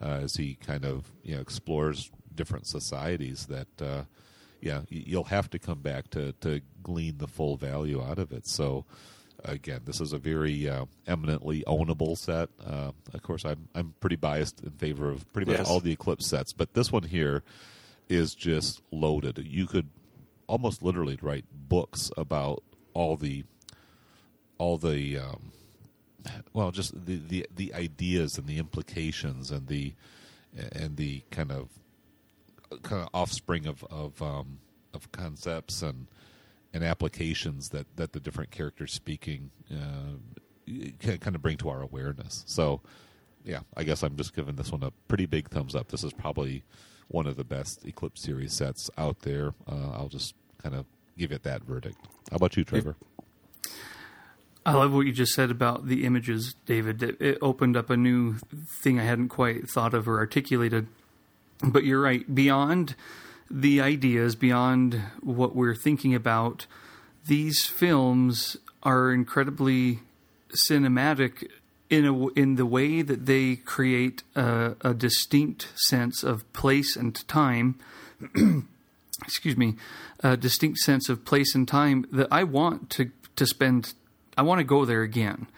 [0.00, 3.82] uh, as he kind of you know explores different societies that.
[3.82, 4.04] Uh,
[4.60, 8.44] yeah, you'll have to come back to, to glean the full value out of it.
[8.44, 8.84] So,
[9.44, 12.48] again, this is a very uh, eminently ownable set.
[12.64, 15.68] Uh, of course, I'm I'm pretty biased in favor of pretty much yes.
[15.68, 17.44] all the Eclipse sets, but this one here
[18.08, 19.38] is just loaded.
[19.38, 19.90] You could
[20.48, 23.44] almost literally write books about all the
[24.58, 25.52] all the um,
[26.52, 29.94] well, just the, the the ideas and the implications and the
[30.72, 31.68] and the kind of
[32.82, 34.58] kind of offspring of of um,
[34.94, 36.06] of concepts and
[36.72, 40.16] and applications that that the different characters speaking uh,
[41.00, 42.44] kind of bring to our awareness.
[42.46, 42.80] So,
[43.44, 45.88] yeah, I guess I'm just giving this one a pretty big thumbs up.
[45.88, 46.62] This is probably
[47.08, 49.54] one of the best Eclipse series sets out there.
[49.66, 50.84] Uh, I'll just kind of
[51.16, 51.96] give it that verdict.
[52.30, 52.96] How about you, Trevor?
[54.66, 57.02] I love what you just said about the images, David.
[57.02, 58.36] It, it opened up a new
[58.82, 60.88] thing I hadn't quite thought of or articulated.
[61.62, 62.32] But you're right.
[62.34, 62.94] Beyond
[63.50, 66.66] the ideas, beyond what we're thinking about,
[67.26, 70.00] these films are incredibly
[70.50, 71.48] cinematic
[71.90, 77.26] in a, in the way that they create a, a distinct sense of place and
[77.28, 77.78] time.
[79.24, 79.76] excuse me,
[80.20, 83.94] a distinct sense of place and time that I want to to spend.
[84.36, 85.48] I want to go there again.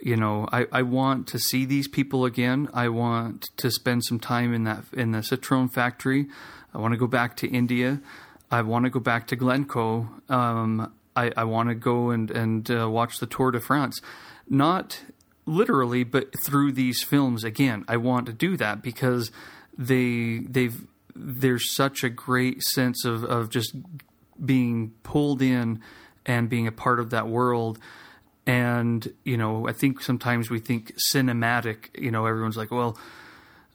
[0.00, 2.68] You know, I, I want to see these people again.
[2.72, 6.26] I want to spend some time in that in the Citroen factory.
[6.74, 8.00] I want to go back to India.
[8.50, 10.08] I want to go back to Glencoe.
[10.28, 14.00] Um, I, I want to go and and uh, watch the Tour de France.
[14.48, 15.00] Not
[15.46, 17.44] literally, but through these films.
[17.44, 19.32] Again, I want to do that because
[19.76, 23.74] they they've there's such a great sense of of just
[24.44, 25.80] being pulled in
[26.24, 27.78] and being a part of that world.
[28.48, 31.90] And you know, I think sometimes we think cinematic.
[31.96, 32.98] You know, everyone's like, well.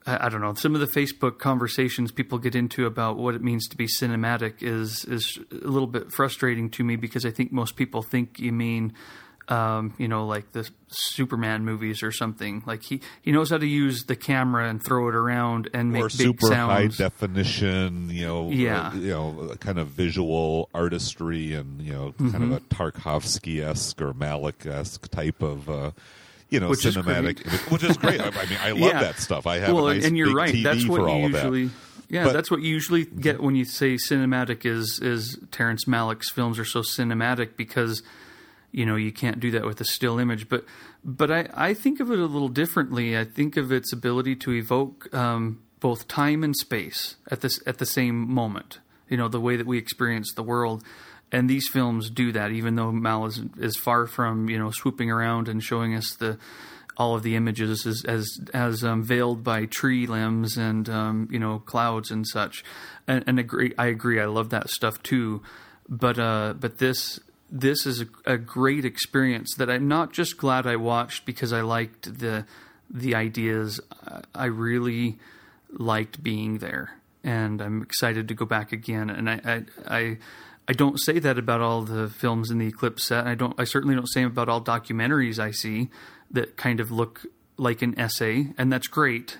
[0.06, 0.54] I don't know.
[0.54, 4.62] Some of the Facebook conversations people get into about what it means to be cinematic
[4.62, 8.52] is is a little bit frustrating to me because I think most people think you
[8.52, 8.91] mean
[9.49, 12.64] um, you know, like the Superman movies or something.
[12.65, 16.03] Like he, he knows how to use the camera and throw it around and make
[16.03, 16.72] or big super sounds.
[16.72, 18.88] high definition, you know, Yeah.
[18.88, 22.52] uh, you know, kind of visual artistry and you know, kind Mm-hmm.
[22.53, 25.70] of a Tarkovsky esque or Malick esque type of.
[25.70, 25.91] Uh,
[26.49, 27.72] you know, Which is cinematic, great.
[27.72, 28.22] which is great.
[28.22, 29.02] I, mean, I love Yeah.
[29.02, 29.48] that stuff.
[29.48, 30.53] I have well, a nice and you're right.
[30.53, 31.65] TV that's what you usually.
[31.65, 31.74] that.
[32.10, 36.30] Yeah, But- that's what you usually get when you say cinematic is is Terrence Malick's
[36.32, 38.03] films are so cinematic because
[38.74, 40.50] you know you can't do that with a still image.
[40.50, 40.66] But
[41.06, 43.18] but I, I think of it a little differently.
[43.18, 47.78] I think of its ability to evoke um, both time and space at this at
[47.78, 48.80] the same moment.
[49.08, 50.84] You know the way that we experience the world.
[51.32, 55.10] And these films do that, even though Malle is is far from you know swooping
[55.10, 56.38] around and showing us the
[56.98, 61.40] all of the images as as, as um, veiled by tree limbs and um, you
[61.40, 62.64] know clouds and such.
[63.08, 64.20] And, and agree, I agree.
[64.20, 65.41] I love that stuff too.
[65.90, 67.20] But uh, but this
[67.56, 71.62] this is a, a great experience that I'm not just glad I watched because I
[71.62, 72.46] liked the
[72.90, 73.80] the ideas.
[74.36, 75.18] I- really
[75.72, 79.10] liked being there, and I'm excited to go back again.
[79.10, 79.64] And I I.
[79.88, 80.18] I
[80.66, 83.28] I don't say that about all the films in the Eclipse set.
[83.28, 83.54] I don't.
[83.60, 85.90] I certainly don't say about all documentaries I see
[86.32, 87.26] that kind of look
[87.58, 89.38] like an essay, and that's great.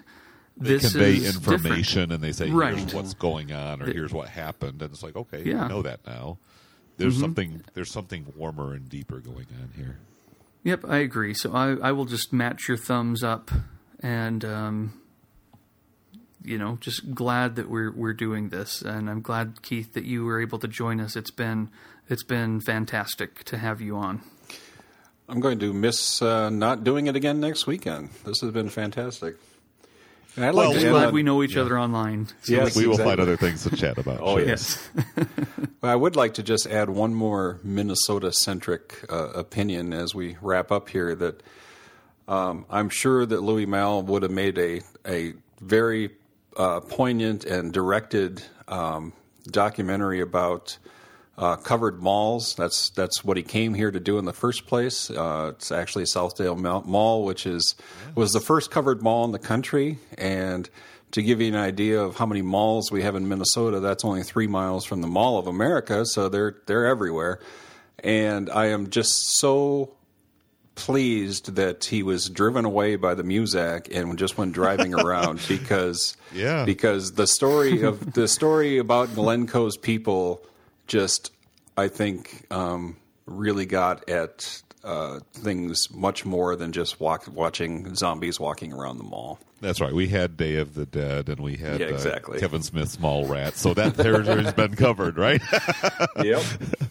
[0.58, 1.64] They this convey is different.
[1.64, 2.76] information and they say, Right.
[2.78, 4.82] here's what's going on or here's what happened.
[4.82, 5.64] And it's like, okay, Yeah.
[5.64, 6.38] I know that now.
[6.98, 9.98] There's something there's something warmer and deeper going on here.
[10.64, 11.34] Yep, I agree.
[11.34, 13.52] So I, I will just match your thumbs up,
[14.00, 15.02] and um,
[16.44, 20.24] you know, just glad that we're we're doing this, and I'm glad Keith that you
[20.24, 21.16] were able to join us.
[21.16, 21.70] It's been
[22.10, 24.22] it's been fantastic to have you on.
[25.28, 28.10] I'm going to miss uh, not doing it again next weekend.
[28.26, 29.36] This has been fantastic.
[30.36, 32.28] And I'd Well, like to we- Glad on- we know each other online.
[32.42, 33.12] So Yes, we will exactly.
[33.12, 34.20] find other things to chat about.
[34.22, 34.48] Oh, sure.
[34.48, 34.90] yes.
[35.82, 40.38] Well, I would like to just add one more Minnesota centric uh, opinion as we
[40.42, 41.44] wrap up here that
[42.30, 46.12] um, I'm sure that Louis Malle would have made a, a very
[46.56, 49.12] uh, poignant and directed um,
[49.48, 50.78] documentary about
[51.38, 52.56] uh, covered malls.
[52.56, 55.10] That's that's what he came here to do in the first place.
[55.10, 57.76] Uh, it's actually Southdale Mall- Mall, which is
[58.16, 59.98] was the first covered mall in the country.
[60.18, 60.70] And
[61.12, 64.24] to give you an idea of how many malls we have in Minnesota, that's only
[64.24, 66.06] three miles from the Mall of America.
[66.06, 67.40] So they're they're everywhere.
[68.04, 69.94] And I am just so
[70.76, 76.18] pleased that he was driven away by the Muzak and just went driving around because
[76.34, 76.66] Yeah.
[76.66, 80.44] because the story of the story about Glencoe's people
[80.94, 81.32] just
[81.76, 88.40] I think um, really got at uh, things much more than just walk, watching zombies
[88.40, 89.40] walking around the mall.
[89.60, 89.94] That's right.
[89.94, 92.40] We had Day of the Dead and we had Yeah, uh, exactly.
[92.40, 93.56] Kevin Smith's Mall Rat.
[93.56, 95.42] So that territory's been covered, right?
[96.22, 96.44] Yep.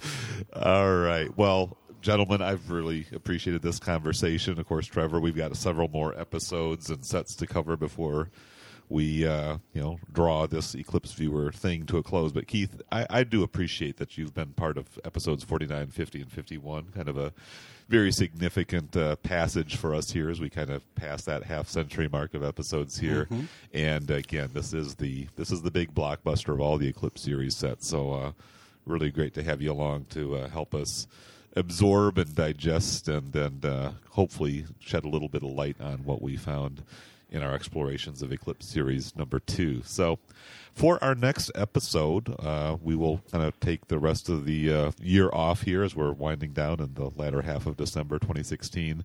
[0.55, 1.29] All right.
[1.37, 4.59] Well, gentlemen, I've really appreciated this conversation.
[4.59, 8.31] Of course, Trevor, we've got several more episodes and sets to cover before
[8.89, 12.33] we, uh, you know, draw this Eclipse Viewer thing to a close.
[12.33, 16.33] But Keith, I, I do appreciate that you've been part of episodes 49, 50, and
[16.33, 16.87] 51.
[16.95, 17.33] Kind of a
[17.89, 22.09] very significant uh, passage for us here as we kind of pass that half century
[22.09, 23.29] mark of episodes here.
[23.73, 27.57] And again, this is the this is the big blockbuster of all the Eclipse series
[27.57, 27.89] sets.
[27.89, 28.13] So.
[28.13, 28.33] Uh,
[28.85, 31.07] really great to have you along to uh, help us
[31.55, 36.23] absorb and digest and and uh, hopefully shed a little bit of light on what
[36.23, 36.83] we found
[37.33, 39.83] in our explorations of Eclipse Series number two.
[39.85, 40.19] So,
[40.75, 44.91] for our next episode, uh, we will kind of take the rest of the uh,
[45.01, 49.05] year off here as we're winding down in the latter half of December 2016.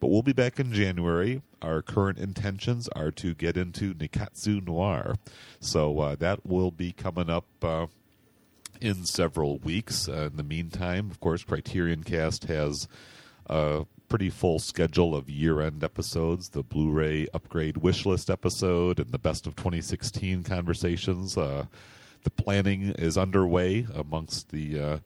[0.00, 1.42] But we'll be back in January.
[1.60, 5.16] Our current intentions are to get into Nikkatsu Noir.
[5.58, 7.86] So uh, that will be coming up uh,
[8.80, 10.08] in several weeks.
[10.08, 12.86] Uh, in the meantime, of course, Criterion Cast has
[13.46, 19.46] a pretty full schedule of year-end episodes, the Blu-ray upgrade wishlist episode, and the best
[19.46, 21.36] of 2016 conversations.
[21.36, 21.66] Uh,
[22.24, 24.98] the planning is underway amongst the uh,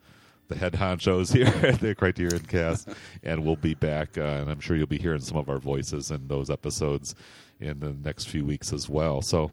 [0.49, 2.89] the head honchos here at the Criterion Cast,
[3.23, 4.17] and we'll be back.
[4.19, 7.15] Uh, and I'm sure you'll be hearing some of our voices in those episodes
[7.61, 9.23] in the next few weeks as well.
[9.23, 9.51] So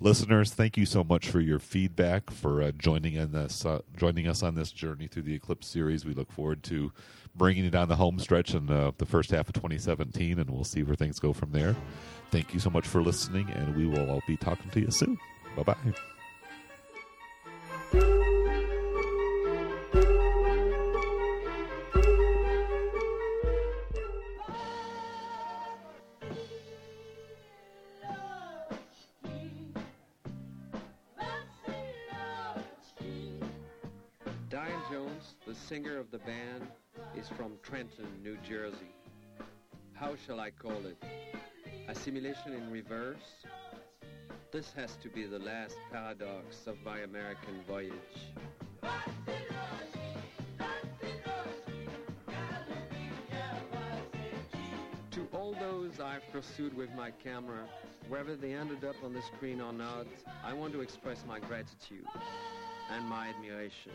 [0.00, 4.26] Listeners, thank you so much for your feedback, for uh, joining in this, uh, joining
[4.26, 6.04] us on this journey through the Eclipse series.
[6.04, 6.92] We look forward to
[7.36, 10.64] bringing it down the home stretch in uh, the first half of 2017, and we'll
[10.64, 11.74] see where things go from there.
[12.30, 15.18] Thank you so much for listening, and we will all be talking to you soon.
[15.56, 15.76] Bye bye.
[34.50, 36.68] Diane Jones, the singer of the band,
[37.16, 38.94] is from Trenton, New Jersey.
[39.92, 41.02] How shall I call it?
[41.88, 43.44] Assimilation in reverse?
[44.52, 47.92] This has to be the last paradox of my American voyage.
[55.10, 57.66] To all those I've pursued with my camera,
[58.08, 60.06] whether they ended up on the screen or not,
[60.44, 62.06] I want to express my gratitude
[62.90, 63.92] and my admiration.